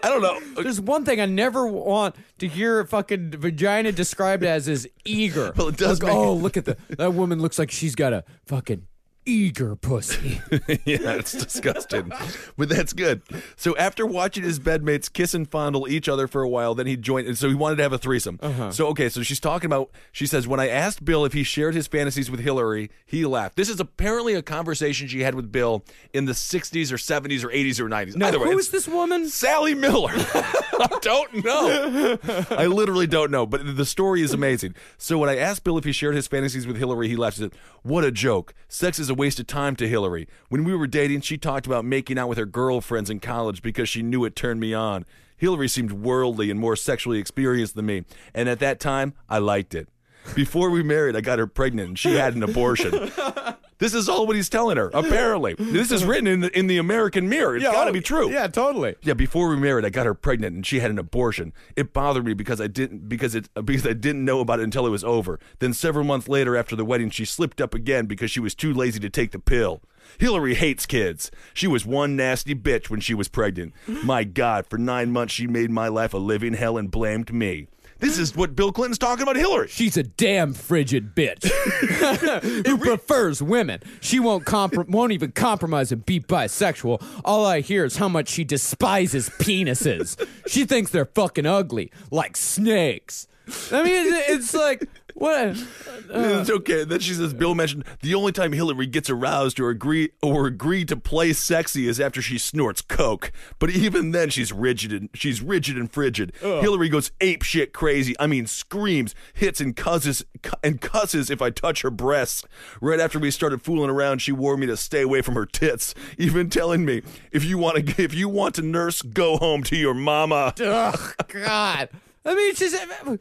I 0.01 0.07
don't 0.07 0.21
know. 0.21 0.61
There's 0.63 0.79
one 0.79 1.03
thing 1.03 1.19
I 1.19 1.25
never 1.25 1.67
want 1.67 2.15
to 2.37 2.47
hear 2.47 2.79
a 2.79 2.87
fucking 2.87 3.31
vagina 3.31 3.91
described 3.91 4.45
as 4.45 4.69
is 4.69 4.87
eager. 5.03 5.51
Well, 5.57 5.67
it 5.67 5.75
does 5.77 6.01
make- 6.01 6.11
oh, 6.13 6.33
look 6.33 6.55
at 6.55 6.63
the 6.63 6.77
that 6.97 7.13
woman 7.13 7.41
looks 7.41 7.59
like 7.59 7.71
she's 7.71 7.95
got 7.95 8.13
a 8.13 8.23
fucking 8.45 8.87
eager 9.26 9.76
pussy. 9.76 10.41
yeah, 10.86 11.13
it's 11.15 11.34
disgusting. 11.34 12.11
but 12.57 12.70
that's 12.70 12.93
good. 12.93 13.22
So 13.55 13.76
after 13.78 14.05
watching 14.05 14.43
his 14.43 14.59
bedmates 14.59 15.11
kiss 15.11 15.34
and 15.34 15.49
fondle 15.49 15.88
each 15.88 16.09
other 16.09 16.28
for 16.28 16.41
a 16.41 16.49
while, 16.49 16.74
then 16.76 16.88
he 16.88 16.97
joined. 16.97 17.28
And 17.28 17.38
so 17.38 17.47
he 17.49 17.55
wanted 17.55 17.78
to 17.78 17.84
have 17.84 17.93
a 17.93 17.97
threesome. 17.97 18.39
Uh-huh. 18.41 18.72
So 18.72 18.88
okay, 18.88 19.09
so 19.09 19.22
she's 19.24 19.39
talking 19.39 19.67
about. 19.67 19.91
She 20.11 20.26
says, 20.26 20.47
when 20.47 20.59
I 20.59 20.67
asked 20.67 21.05
Bill 21.05 21.26
if 21.26 21.34
he 21.34 21.43
shared 21.43 21.76
his 21.76 21.88
fantasies 21.88 22.32
with 22.32 22.39
Hillary, 22.39 22.89
he 23.05 23.26
laughed. 23.26 23.55
This 23.55 23.70
is 23.70 23.80
apparently 23.80 24.34
a 24.36 24.41
conversation 24.41 25.07
she 25.07 25.22
had 25.22 25.36
with 25.36 25.51
Bill 25.51 25.84
in 26.13 26.26
the 26.26 26.34
'60s 26.34 26.91
or 26.91 26.97
'70s 26.97 27.43
or 27.43 27.49
'80s 27.49 27.80
or 27.80 27.88
'90s. 27.89 28.15
Now, 28.15 28.28
Either 28.28 28.39
way, 28.39 28.51
who 28.51 28.57
is 28.57 28.70
this 28.70 28.88
woman? 28.88 29.28
Sally 29.30 29.76
Miller. 29.76 30.11
I 30.15 30.97
don't 31.01 31.43
know. 31.43 32.17
I 32.51 32.65
literally 32.67 33.07
don't 33.07 33.32
know, 33.32 33.45
but 33.45 33.76
the 33.76 33.86
story 33.86 34.22
is 34.22 34.34
amazing. 34.34 34.76
So 34.97 35.17
when 35.17 35.30
I 35.30 35.38
asked 35.38 35.63
Bill 35.63 35.78
if 35.78 35.84
he 35.84 35.91
shared 35.91 36.15
his 36.15 36.28
fantasies 36.28 36.65
with 36.65 36.78
Hillary, 36.78 37.07
he 37.09 37.15
laughed 37.15 37.38
and 37.39 37.51
said, 37.51 37.59
"What 37.84 38.03
a 38.05 38.11
joke! 38.11 38.53
Sex 38.67 38.97
is 38.99 39.09
a 39.09 39.13
waste 39.20 39.39
of 39.39 39.45
time 39.45 39.76
to 39.76 39.88
Hillary. 39.88 40.28
When 40.47 40.63
we 40.63 40.74
were 40.74 40.88
dating, 40.88 41.22
she 41.22 41.38
talked 41.38 41.67
about 41.67 41.84
making 41.84 42.17
out 42.17 42.30
with 42.30 42.38
her 42.38 42.45
girlfriends 42.45 43.09
in 43.09 43.20
college 43.20 43.61
because 43.61 43.89
she 43.89 44.01
knew 44.01 44.24
it 44.24 44.36
turned 44.36 44.61
me 44.61 44.74
on. 44.74 45.05
Hillary 45.36 45.67
seemed 45.67 45.91
worldly 45.91 46.49
and 46.49 46.59
more 46.59 46.78
sexually 46.78 47.20
experienced 47.20 47.76
than 47.76 47.86
me, 47.86 48.05
and 48.34 48.47
at 48.47 48.59
that 48.59 48.80
time, 48.80 49.13
I 49.30 49.39
liked 49.39 49.76
it. 49.76 49.89
Before 50.36 50.70
we 50.70 50.84
married, 50.84 51.15
I 51.15 51.22
got 51.22 51.38
her 51.38 51.47
pregnant, 51.47 51.89
and 51.89 51.99
she 51.99 52.15
had 52.15 52.34
an 52.34 52.43
abortion." 52.43 53.11
This 53.80 53.93
is 53.93 54.09
all 54.09 54.27
what 54.27 54.36
he's 54.36 54.49
telling 54.49 54.77
her. 54.77 54.91
Apparently, 54.93 55.55
this 55.59 55.91
is 55.91 56.03
written 56.03 56.27
in 56.27 56.41
the 56.41 56.57
in 56.57 56.67
the 56.67 56.77
American 56.77 57.27
Mirror. 57.30 57.57
It's 57.57 57.65
got 57.65 57.86
to 57.86 57.89
oh, 57.89 57.93
be 57.93 58.01
true. 58.01 58.30
Yeah, 58.30 58.47
totally. 58.47 58.95
Yeah, 59.01 59.13
before 59.13 59.49
we 59.49 59.55
married, 59.55 59.86
I 59.86 59.89
got 59.89 60.05
her 60.05 60.13
pregnant 60.13 60.55
and 60.55 60.65
she 60.65 60.80
had 60.80 60.91
an 60.91 60.99
abortion. 60.99 61.53
It 61.75 61.93
bothered 61.93 62.25
me 62.25 62.34
because 62.34 62.59
I 62.59 62.67
didn't 62.67 63.09
because 63.09 63.36
it 63.36 63.49
because 63.65 63.88
I 63.88 63.93
didn't 63.93 64.25
know 64.25 64.41
about 64.41 64.59
it 64.59 64.63
until 64.63 64.86
it 64.86 64.89
was 64.89 65.03
over. 65.03 65.39
Then 65.59 65.73
several 65.73 66.03
months 66.03 66.27
later 66.27 66.57
after 66.57 66.75
the 66.75 66.86
wedding, 66.86 67.09
she 67.09 67.25
slipped 67.25 67.61
up 67.61 67.73
again 67.73 68.05
because 68.05 68.30
she 68.30 68.39
was 68.39 68.53
too 68.53 68.73
lazy 68.73 68.99
to 68.99 69.09
take 69.09 69.32
the 69.32 69.39
pill. 69.39 69.82
Hillary 70.17 70.55
hates 70.55 70.86
kids. 70.86 71.32
She 71.53 71.67
was 71.67 71.86
one 71.86 72.15
nasty 72.15 72.55
bitch 72.55 72.89
when 72.89 72.99
she 72.99 73.13
was 73.13 73.27
pregnant. 73.27 73.73
My 73.88 74.23
God, 74.23 74.65
for 74.67 74.77
nine 74.77 75.11
months 75.11 75.34
she 75.34 75.47
made 75.47 75.71
my 75.71 75.88
life 75.88 76.13
a 76.13 76.17
living 76.17 76.53
hell 76.53 76.77
and 76.77 76.91
blamed 76.91 77.34
me. 77.34 77.67
This 77.99 78.17
is 78.17 78.35
what 78.35 78.55
Bill 78.55 78.71
Clinton's 78.71 78.97
talking 78.97 79.23
about 79.23 79.35
Hillary. 79.35 79.67
She's 79.67 79.97
a 79.97 80.03
damn 80.03 80.53
frigid 80.53 81.15
bitch 81.15 81.45
who 82.65 82.77
prefers 82.77 83.43
women. 83.43 83.81
She 83.99 84.19
won't 84.19 84.45
comprom- 84.45 84.89
won't 84.89 85.11
even 85.11 85.31
compromise 85.31 85.91
and 85.91 86.05
be 86.05 86.19
bisexual. 86.19 87.03
All 87.25 87.45
I 87.45 87.59
hear 87.61 87.83
is 87.85 87.97
how 87.97 88.07
much 88.07 88.29
she 88.29 88.43
despises 88.43 89.29
penises. 89.29 90.17
She 90.47 90.65
thinks 90.65 90.91
they're 90.91 91.05
fucking 91.05 91.45
ugly, 91.45 91.91
like 92.09 92.37
snakes. 92.37 93.27
I 93.71 93.83
mean, 93.83 94.13
it's, 94.13 94.29
it's 94.29 94.53
like 94.53 94.87
what? 95.20 95.49
it's 96.09 96.49
okay. 96.49 96.86
Then 96.86 97.01
she 97.01 97.13
says 97.13 97.34
Bill 97.34 97.53
mentioned 97.53 97.84
the 98.01 98.15
only 98.15 98.32
time 98.32 98.53
Hillary 98.53 98.88
gets 98.88 99.09
aroused 99.09 99.59
or 99.59 99.70
agree 99.70 100.11
or 100.22 100.47
agree 100.47 100.86
to 100.86 100.95
play 100.95 101.34
sexy 101.34 101.88
is 101.88 101.99
after 101.99 102.22
she 102.22 102.38
snorts 102.38 102.82
coke. 102.82 103.32
But 103.59 103.70
even 103.70 104.11
then, 104.11 104.30
she's 104.30 104.53
rigid 104.53 104.93
and 104.93 105.09
she's 105.13 105.41
rigid 105.41 105.78
and 105.78 105.91
frigid. 105.91 106.32
Hillary 106.41 106.88
goes 106.88 107.11
ape 107.20 107.43
shit 107.43 107.74
crazy. 107.74 108.15
I 108.20 108.28
mean, 108.28 108.47
screams, 108.47 109.13
hits, 109.34 109.59
and 109.59 109.76
cusses 109.76 110.24
and 110.63 110.80
cusses 110.80 111.30
if 111.30 111.41
I 111.41 111.49
touch 111.49 111.82
her 111.82 111.91
breasts. 111.91 112.45
Right 112.82 112.99
after 112.99 113.20
we 113.20 113.30
started 113.30 113.61
fooling 113.61 113.89
around, 113.89 114.20
she 114.20 114.32
warned 114.32 114.61
me 114.61 114.67
to 114.67 114.78
stay 114.78 115.01
away 115.01 115.22
from 115.22 115.36
her 115.36 115.45
tits, 115.45 115.93
even 116.17 116.49
telling 116.49 116.86
me 116.86 117.01
if 117.32 117.43
you 117.43 117.57
want 117.57 117.86
to 117.86 118.03
if 118.03 118.13
you 118.13 118.30
want 118.30 118.55
to 118.55 118.61
nurse, 118.61 119.01
go 119.01 119.38
home 119.38 119.63
to 119.63 119.76
your 119.76 119.93
mama. 119.93 120.53
Ugh, 120.61 121.15
God. 121.28 121.89
I 122.26 122.36
mean, 122.36 122.53
she's 122.55 122.78
who 122.78 123.17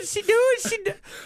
is 0.00 0.10
she? 0.10 0.22
doing? 0.22 0.38
she? 0.66 0.78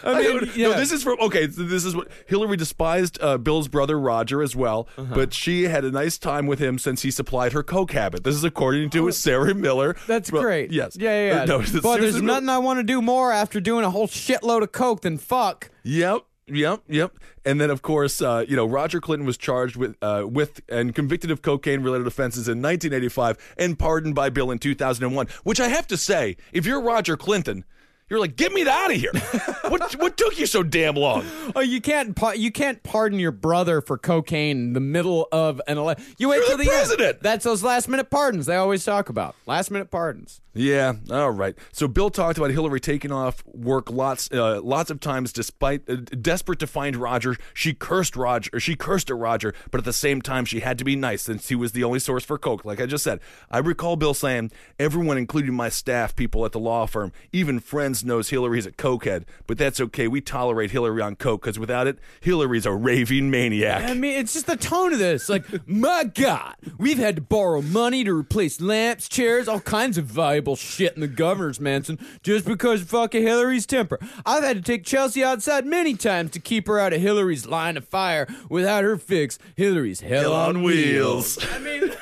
I 0.04 0.10
I 0.12 0.22
mean, 0.22 0.50
yeah. 0.56 0.68
No, 0.70 0.74
this 0.74 0.90
is 0.92 1.02
from 1.04 1.18
okay. 1.20 1.46
This 1.46 1.84
is 1.84 1.94
what 1.94 2.08
Hillary 2.26 2.56
despised 2.56 3.16
uh, 3.20 3.38
Bill's 3.38 3.68
brother 3.68 3.98
Roger 3.98 4.42
as 4.42 4.56
well, 4.56 4.88
Uh-huh. 4.98 5.14
but 5.14 5.32
she 5.32 5.64
had 5.64 5.84
a 5.84 5.90
nice 5.92 6.18
time 6.18 6.46
with 6.46 6.58
him 6.58 6.78
since 6.78 7.02
he 7.02 7.10
supplied 7.12 7.52
her 7.52 7.62
coke 7.62 7.92
habit. 7.92 8.24
This 8.24 8.34
is 8.34 8.42
according 8.44 8.90
to 8.90 9.10
Sarah 9.12 9.54
Miller. 9.54 9.94
Oh, 9.96 10.02
That's 10.08 10.32
Well, 10.32 10.42
great. 10.42 10.72
Yes. 10.72 10.96
Yeah, 10.98 11.10
yeah. 11.10 11.34
yeah. 11.34 11.42
Uh, 11.42 11.44
no, 11.58 11.62
seriously, 11.62 12.00
there's 12.00 12.22
nothing 12.22 12.48
I 12.48 12.58
want 12.58 12.80
to 12.80 12.84
do 12.84 13.00
more 13.00 13.32
after 13.32 13.60
doing 13.60 13.84
a 13.84 13.90
whole 13.90 14.08
shitload 14.08 14.62
of 14.62 14.72
coke 14.72 15.02
than 15.02 15.16
fuck. 15.18 15.70
Yep. 15.84 16.22
Yep, 16.48 16.82
yep, 16.88 17.18
and 17.44 17.60
then 17.60 17.70
of 17.70 17.82
course, 17.82 18.20
uh, 18.20 18.44
you 18.48 18.56
know, 18.56 18.66
Roger 18.66 19.00
Clinton 19.00 19.24
was 19.24 19.36
charged 19.36 19.76
with, 19.76 19.96
uh, 20.02 20.24
with 20.28 20.60
and 20.68 20.92
convicted 20.92 21.30
of 21.30 21.40
cocaine-related 21.40 22.06
offenses 22.06 22.48
in 22.48 22.60
1985 22.60 23.54
and 23.56 23.78
pardoned 23.78 24.16
by 24.16 24.28
Bill 24.28 24.50
in 24.50 24.58
2001. 24.58 25.28
Which 25.44 25.60
I 25.60 25.68
have 25.68 25.86
to 25.86 25.96
say, 25.96 26.36
if 26.52 26.66
you're 26.66 26.82
Roger 26.82 27.16
Clinton, 27.16 27.64
you're 28.12 28.20
like, 28.20 28.36
get 28.36 28.52
me 28.52 28.68
out 28.68 28.90
of 28.90 28.96
here. 28.98 29.10
what 29.68 29.94
what 29.94 30.18
took 30.18 30.38
you 30.38 30.44
so 30.44 30.62
damn 30.62 30.96
long? 30.96 31.24
Oh, 31.56 31.60
you 31.60 31.80
can't 31.80 32.14
pa- 32.14 32.32
you 32.32 32.52
can't 32.52 32.82
pardon 32.82 33.18
your 33.18 33.32
brother 33.32 33.80
for 33.80 33.96
cocaine 33.96 34.58
in 34.58 34.72
the 34.74 34.80
middle 34.80 35.28
of 35.32 35.62
an 35.66 35.78
election. 35.78 36.04
You 36.18 36.28
wait 36.28 36.36
You're 36.36 36.48
till 36.48 36.58
the 36.58 36.64
the, 36.64 36.70
president. 36.70 37.08
end. 37.08 37.18
That's 37.22 37.42
those 37.42 37.62
last 37.62 37.88
minute 37.88 38.10
pardons 38.10 38.44
they 38.44 38.56
always 38.56 38.84
talk 38.84 39.08
about. 39.08 39.34
Last 39.46 39.70
minute 39.70 39.90
pardons. 39.90 40.42
Yeah, 40.54 40.92
all 41.10 41.30
right. 41.30 41.56
So 41.72 41.88
Bill 41.88 42.10
talked 42.10 42.36
about 42.36 42.50
Hillary 42.50 42.80
taking 42.80 43.10
off 43.10 43.42
work 43.46 43.90
lots, 43.90 44.30
uh, 44.30 44.60
lots 44.60 44.90
of 44.90 45.00
times, 45.00 45.32
despite 45.32 45.88
uh, 45.88 45.94
desperate 45.96 46.58
to 46.58 46.66
find 46.66 46.94
Roger. 46.94 47.36
She 47.54 47.72
cursed 47.72 48.16
Roger, 48.16 48.50
or 48.52 48.60
she 48.60 48.76
cursed 48.76 49.08
at 49.08 49.16
Roger, 49.16 49.54
but 49.70 49.78
at 49.78 49.86
the 49.86 49.94
same 49.94 50.20
time, 50.20 50.44
she 50.44 50.60
had 50.60 50.76
to 50.76 50.84
be 50.84 50.94
nice 50.94 51.22
since 51.22 51.48
he 51.48 51.54
was 51.54 51.72
the 51.72 51.84
only 51.84 52.00
source 52.00 52.22
for 52.22 52.36
coke. 52.36 52.66
Like 52.66 52.82
I 52.82 52.86
just 52.86 53.02
said, 53.02 53.20
I 53.50 53.58
recall 53.58 53.96
Bill 53.96 54.12
saying, 54.12 54.52
"Everyone, 54.78 55.16
including 55.16 55.54
my 55.54 55.70
staff, 55.70 56.14
people 56.14 56.44
at 56.44 56.52
the 56.52 56.60
law 56.60 56.84
firm, 56.84 57.12
even 57.32 57.58
friends 57.58 58.01
Knows 58.04 58.30
Hillary's 58.30 58.66
a 58.66 58.72
cokehead, 58.72 59.24
but 59.46 59.58
that's 59.58 59.80
okay. 59.80 60.08
We 60.08 60.20
tolerate 60.20 60.70
Hillary 60.70 61.02
on 61.02 61.16
coke 61.16 61.42
because 61.42 61.58
without 61.58 61.86
it, 61.86 61.98
Hillary's 62.20 62.66
a 62.66 62.72
raving 62.72 63.30
maniac. 63.30 63.88
I 63.88 63.94
mean, 63.94 64.18
it's 64.18 64.32
just 64.32 64.46
the 64.46 64.56
tone 64.56 64.92
of 64.92 64.98
this. 64.98 65.28
Like, 65.28 65.44
my 65.68 66.04
God, 66.04 66.54
we've 66.78 66.98
had 66.98 67.16
to 67.16 67.22
borrow 67.22 67.62
money 67.62 68.04
to 68.04 68.12
replace 68.12 68.60
lamps, 68.60 69.08
chairs, 69.08 69.48
all 69.48 69.60
kinds 69.60 69.98
of 69.98 70.04
valuable 70.06 70.56
shit 70.56 70.94
in 70.94 71.00
the 71.00 71.08
governor's 71.08 71.60
mansion 71.60 71.98
just 72.22 72.44
because 72.44 72.82
of 72.82 72.88
fucking 72.88 73.22
Hillary's 73.22 73.66
temper. 73.66 73.98
I've 74.24 74.44
had 74.44 74.56
to 74.56 74.62
take 74.62 74.84
Chelsea 74.84 75.22
outside 75.22 75.66
many 75.66 75.94
times 75.94 76.30
to 76.32 76.40
keep 76.40 76.66
her 76.66 76.78
out 76.78 76.92
of 76.92 77.00
Hillary's 77.00 77.46
line 77.46 77.76
of 77.76 77.86
fire. 77.86 78.26
Without 78.48 78.84
her 78.84 78.96
fix, 78.96 79.38
Hillary's 79.56 80.00
hell, 80.00 80.22
Hell 80.22 80.34
on 80.34 80.62
wheels. 80.62 81.38
I 81.54 81.58
mean. 81.58 81.92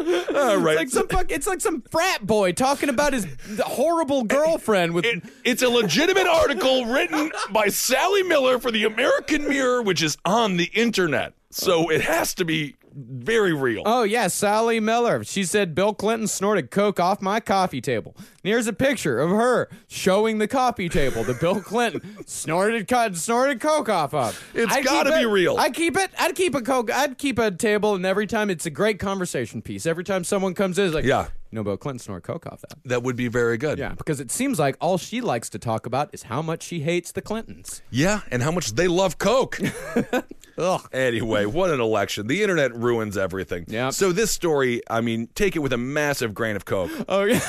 All 0.00 0.56
right. 0.58 0.78
It's 0.78 0.78
like 0.78 0.88
some 0.88 1.08
fuck, 1.08 1.30
it's 1.30 1.46
like 1.46 1.60
some 1.60 1.82
frat 1.82 2.26
boy 2.26 2.52
talking 2.52 2.88
about 2.88 3.12
his 3.12 3.26
horrible 3.60 4.24
girlfriend 4.24 4.94
with 4.94 5.04
It, 5.04 5.22
it's 5.44 5.62
a 5.62 5.68
legitimate 5.68 6.26
article 6.26 6.86
written 6.86 7.30
by 7.50 7.68
Sally 7.68 8.22
Miller 8.22 8.58
for 8.58 8.70
the 8.70 8.84
American 8.84 9.48
Mirror, 9.48 9.82
which 9.82 10.02
is 10.02 10.16
on 10.24 10.56
the 10.56 10.70
internet. 10.74 11.34
So 11.50 11.90
it 11.90 12.00
has 12.02 12.34
to 12.34 12.44
be 12.44 12.76
very 12.94 13.52
real. 13.52 13.82
Oh 13.86 14.02
yeah, 14.02 14.26
Sally 14.28 14.80
Miller. 14.80 15.22
She 15.24 15.44
said 15.44 15.74
Bill 15.74 15.94
Clinton 15.94 16.26
snorted 16.26 16.70
coke 16.70 16.98
off 17.00 17.20
my 17.22 17.40
coffee 17.40 17.80
table. 17.80 18.14
And 18.16 18.26
here's 18.42 18.66
a 18.66 18.72
picture 18.72 19.20
of 19.20 19.30
her 19.30 19.68
showing 19.88 20.38
the 20.38 20.48
coffee 20.48 20.88
table 20.88 21.22
that 21.24 21.40
Bill 21.40 21.60
Clinton 21.60 22.16
snorted 22.26 22.88
co- 22.88 23.12
snorted 23.12 23.60
coke 23.60 23.88
off 23.88 24.12
of. 24.14 24.50
It's 24.54 24.72
I'd 24.72 24.84
gotta 24.84 25.10
be 25.16 25.26
real. 25.26 25.56
I'd 25.56 25.74
keep 25.74 25.96
it. 25.96 26.10
I'd 26.18 26.34
keep 26.34 26.54
a 26.54 26.62
coke. 26.62 26.90
I'd 26.90 27.18
keep 27.18 27.38
a 27.38 27.50
table, 27.50 27.94
and 27.94 28.04
every 28.06 28.26
time 28.26 28.50
it's 28.50 28.66
a 28.66 28.70
great 28.70 28.98
conversation 28.98 29.62
piece. 29.62 29.86
Every 29.86 30.04
time 30.04 30.24
someone 30.24 30.54
comes 30.54 30.78
in, 30.78 30.86
it's 30.86 30.94
like, 30.94 31.04
Yeah. 31.04 31.24
you 31.50 31.56
know, 31.56 31.62
Bill 31.64 31.76
Clinton 31.76 31.98
snorted 31.98 32.24
coke 32.26 32.46
off 32.46 32.60
that. 32.62 32.74
that 32.86 33.02
would 33.02 33.16
be 33.16 33.28
very 33.28 33.56
good. 33.58 33.78
Yeah, 33.78 33.94
because 33.94 34.20
it 34.20 34.30
seems 34.30 34.58
like 34.58 34.76
all 34.80 34.98
she 34.98 35.20
likes 35.20 35.48
to 35.50 35.58
talk 35.58 35.86
about 35.86 36.10
is 36.12 36.24
how 36.24 36.42
much 36.42 36.62
she 36.62 36.80
hates 36.80 37.12
the 37.12 37.22
Clintons. 37.22 37.82
Yeah, 37.90 38.20
and 38.30 38.42
how 38.42 38.50
much 38.50 38.72
they 38.72 38.88
love 38.88 39.18
Coke. 39.18 39.58
Ugh. 40.60 40.88
Anyway, 40.92 41.46
what 41.46 41.70
an 41.70 41.80
election. 41.80 42.26
The 42.26 42.42
internet 42.42 42.74
ruins 42.74 43.16
everything. 43.16 43.64
Yeah. 43.68 43.90
So 43.90 44.12
this 44.12 44.30
story, 44.30 44.82
I 44.90 45.00
mean, 45.00 45.28
take 45.34 45.56
it 45.56 45.60
with 45.60 45.72
a 45.72 45.78
massive 45.78 46.34
grain 46.34 46.54
of 46.56 46.64
Coke. 46.64 46.90
Oh 47.08 47.24
yeah. 47.24 47.40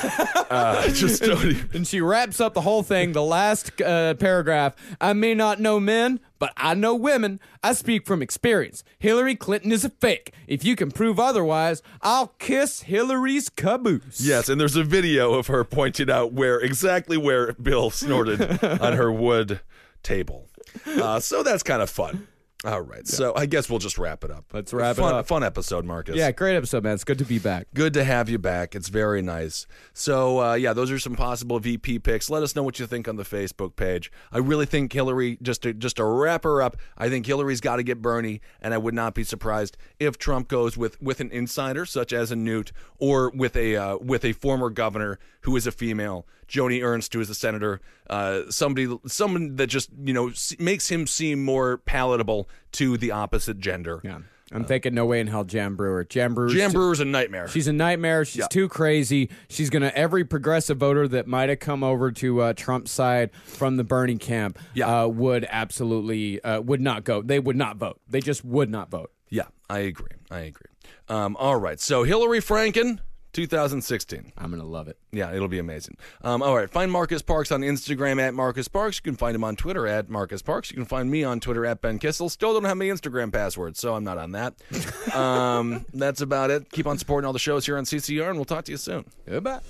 Uh, 0.50 0.88
just 0.88 1.22
don't 1.22 1.44
even- 1.44 1.68
And 1.74 1.86
she 1.86 2.00
wraps 2.00 2.40
up 2.40 2.54
the 2.54 2.62
whole 2.62 2.82
thing. 2.82 3.12
The 3.12 3.22
last 3.22 3.80
uh, 3.80 4.14
paragraph 4.14 4.74
I 5.00 5.12
may 5.12 5.34
not 5.34 5.60
know 5.60 5.78
men, 5.78 6.20
but 6.38 6.52
I 6.56 6.74
know 6.74 6.94
women. 6.94 7.38
I 7.62 7.74
speak 7.74 8.06
from 8.06 8.22
experience. 8.22 8.82
Hillary 8.98 9.36
Clinton 9.36 9.70
is 9.72 9.84
a 9.84 9.90
fake. 9.90 10.32
If 10.48 10.64
you 10.64 10.74
can 10.74 10.90
prove 10.90 11.20
otherwise, 11.20 11.82
I'll 12.00 12.28
kiss 12.38 12.82
Hillary's 12.82 13.48
caboose. 13.50 14.20
Yes, 14.20 14.48
and 14.48 14.60
there's 14.60 14.74
a 14.76 14.82
video 14.84 15.34
of 15.34 15.46
her 15.48 15.64
pointing 15.64 16.10
out 16.10 16.32
where 16.32 16.58
exactly 16.58 17.16
where 17.16 17.52
Bill 17.52 17.90
snorted 17.90 18.40
on 18.64 18.94
her 18.94 19.12
wood 19.12 19.60
table. 20.02 20.48
Uh, 20.86 21.20
so 21.20 21.42
that's 21.42 21.62
kind 21.62 21.82
of 21.82 21.90
fun. 21.90 22.26
All 22.64 22.80
right, 22.80 23.08
so 23.08 23.32
I 23.34 23.46
guess 23.46 23.68
we'll 23.68 23.80
just 23.80 23.98
wrap 23.98 24.22
it 24.22 24.30
up. 24.30 24.44
Let's 24.52 24.72
wrap 24.72 24.96
it 24.96 25.00
fun, 25.00 25.14
up. 25.16 25.26
Fun 25.26 25.42
episode, 25.42 25.84
Marcus. 25.84 26.14
Yeah, 26.14 26.30
great 26.30 26.54
episode, 26.54 26.84
man. 26.84 26.94
It's 26.94 27.02
good 27.02 27.18
to 27.18 27.24
be 27.24 27.40
back. 27.40 27.66
Good 27.74 27.92
to 27.94 28.04
have 28.04 28.28
you 28.28 28.38
back. 28.38 28.76
It's 28.76 28.88
very 28.88 29.20
nice. 29.20 29.66
So, 29.92 30.40
uh, 30.40 30.54
yeah, 30.54 30.72
those 30.72 30.88
are 30.92 30.98
some 31.00 31.16
possible 31.16 31.58
VP 31.58 31.98
picks. 31.98 32.30
Let 32.30 32.44
us 32.44 32.54
know 32.54 32.62
what 32.62 32.78
you 32.78 32.86
think 32.86 33.08
on 33.08 33.16
the 33.16 33.24
Facebook 33.24 33.74
page. 33.74 34.12
I 34.30 34.38
really 34.38 34.66
think 34.66 34.92
Hillary, 34.92 35.38
just 35.42 35.62
to 35.62 35.74
just 35.74 35.96
to 35.96 36.04
wrap 36.04 36.44
her 36.44 36.62
up, 36.62 36.76
I 36.96 37.08
think 37.08 37.26
Hillary's 37.26 37.60
got 37.60 37.76
to 37.76 37.82
get 37.82 38.00
Bernie, 38.00 38.40
and 38.60 38.72
I 38.72 38.78
would 38.78 38.94
not 38.94 39.14
be 39.14 39.24
surprised 39.24 39.76
if 39.98 40.16
Trump 40.16 40.46
goes 40.46 40.76
with 40.76 41.02
with 41.02 41.20
an 41.20 41.32
insider 41.32 41.84
such 41.84 42.12
as 42.12 42.30
a 42.30 42.36
Newt 42.36 42.70
or 43.00 43.30
with 43.30 43.56
a 43.56 43.74
uh, 43.74 43.96
with 43.96 44.24
a 44.24 44.34
former 44.34 44.70
governor 44.70 45.18
who 45.40 45.56
is 45.56 45.66
a 45.66 45.72
female, 45.72 46.26
Joni 46.52 46.82
Ernst, 46.84 47.12
who 47.14 47.20
is 47.20 47.30
a 47.30 47.34
senator, 47.34 47.80
uh, 48.10 48.42
somebody 48.50 48.94
someone 49.06 49.56
that 49.56 49.68
just 49.68 49.88
you 50.04 50.12
know 50.12 50.30
makes 50.58 50.88
him 50.90 51.06
seem 51.06 51.42
more 51.44 51.78
palatable 51.78 52.48
to 52.72 52.96
the 52.98 53.10
opposite 53.10 53.58
gender. 53.58 54.00
Yeah. 54.04 54.18
I'm 54.54 54.66
thinking 54.66 54.92
no 54.92 55.06
way 55.06 55.18
in 55.20 55.28
hell 55.28 55.44
Jan 55.44 55.76
Brewer. 55.76 56.04
Jan 56.04 56.34
Brewer. 56.34 56.50
Jan 56.50 56.72
Brewer's 56.72 57.00
a 57.00 57.06
nightmare. 57.06 57.48
She's 57.48 57.68
a 57.68 57.72
nightmare. 57.72 58.26
She's 58.26 58.40
Yeah. 58.40 58.48
too 58.48 58.68
crazy. 58.68 59.30
She's 59.48 59.70
gonna 59.70 59.90
every 59.94 60.24
progressive 60.26 60.76
voter 60.76 61.08
that 61.08 61.26
might 61.26 61.48
have 61.48 61.58
come 61.58 61.82
over 61.82 62.12
to 62.12 62.42
uh, 62.42 62.52
Trump's 62.52 62.90
side 62.90 63.30
from 63.44 63.78
the 63.78 63.84
Bernie 63.84 64.18
camp 64.18 64.58
Yeah. 64.74 65.04
uh, 65.04 65.06
would 65.08 65.46
absolutely 65.48 66.38
uh, 66.44 66.60
would 66.60 66.82
not 66.82 67.04
go. 67.04 67.22
They 67.22 67.38
would 67.38 67.56
not 67.56 67.78
vote. 67.78 67.98
They 68.06 68.20
just 68.20 68.44
would 68.44 68.68
not 68.68 68.90
vote. 68.90 69.10
Yeah, 69.30 69.46
I 69.70 69.78
agree. 69.78 70.10
I 70.30 70.40
agree. 70.40 70.68
Um, 71.08 71.34
all 71.38 71.56
right. 71.56 71.80
So 71.80 72.02
Hillary 72.02 72.40
Franken, 72.40 72.98
2016. 73.32 74.32
I'm 74.36 74.50
gonna 74.50 74.64
love 74.64 74.88
it. 74.88 74.98
Yeah, 75.10 75.32
it'll 75.32 75.48
be 75.48 75.58
amazing. 75.58 75.96
Um, 76.22 76.42
all 76.42 76.54
right. 76.54 76.68
Find 76.70 76.92
Marcus 76.92 77.22
Parks 77.22 77.52
on 77.52 77.62
Instagram 77.62 78.20
at 78.20 78.34
Marcus 78.34 78.68
Parks. 78.68 78.98
You 78.98 79.02
can 79.02 79.16
find 79.16 79.34
him 79.34 79.44
on 79.44 79.56
Twitter 79.56 79.86
at 79.86 80.08
Marcus 80.08 80.42
Parks. 80.42 80.70
You 80.70 80.76
can 80.76 80.86
find 80.86 81.10
me 81.10 81.24
on 81.24 81.40
Twitter 81.40 81.66
at 81.66 81.80
Ben 81.80 81.98
Kissel. 81.98 82.28
Still 82.28 82.52
don't 82.52 82.64
have 82.64 82.76
my 82.76 82.84
Instagram 82.86 83.32
password, 83.32 83.76
so 83.76 83.94
I'm 83.94 84.04
not 84.04 84.18
on 84.18 84.32
that. 84.32 84.54
um, 85.14 85.86
that's 85.94 86.20
about 86.20 86.50
it. 86.50 86.70
Keep 86.70 86.86
on 86.86 86.98
supporting 86.98 87.26
all 87.26 87.32
the 87.32 87.38
shows 87.38 87.64
here 87.66 87.78
on 87.78 87.84
CCR, 87.84 88.28
and 88.28 88.36
we'll 88.36 88.44
talk 88.44 88.64
to 88.66 88.72
you 88.72 88.78
soon. 88.78 89.04
Goodbye. 89.26 89.60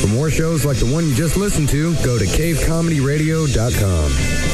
For 0.00 0.06
more 0.08 0.30
shows 0.30 0.64
like 0.64 0.78
the 0.78 0.90
one 0.92 1.08
you 1.08 1.14
just 1.14 1.36
listened 1.36 1.68
to, 1.70 1.94
go 2.04 2.18
to 2.18 2.24
cavecomedyradio.com. 2.24 4.53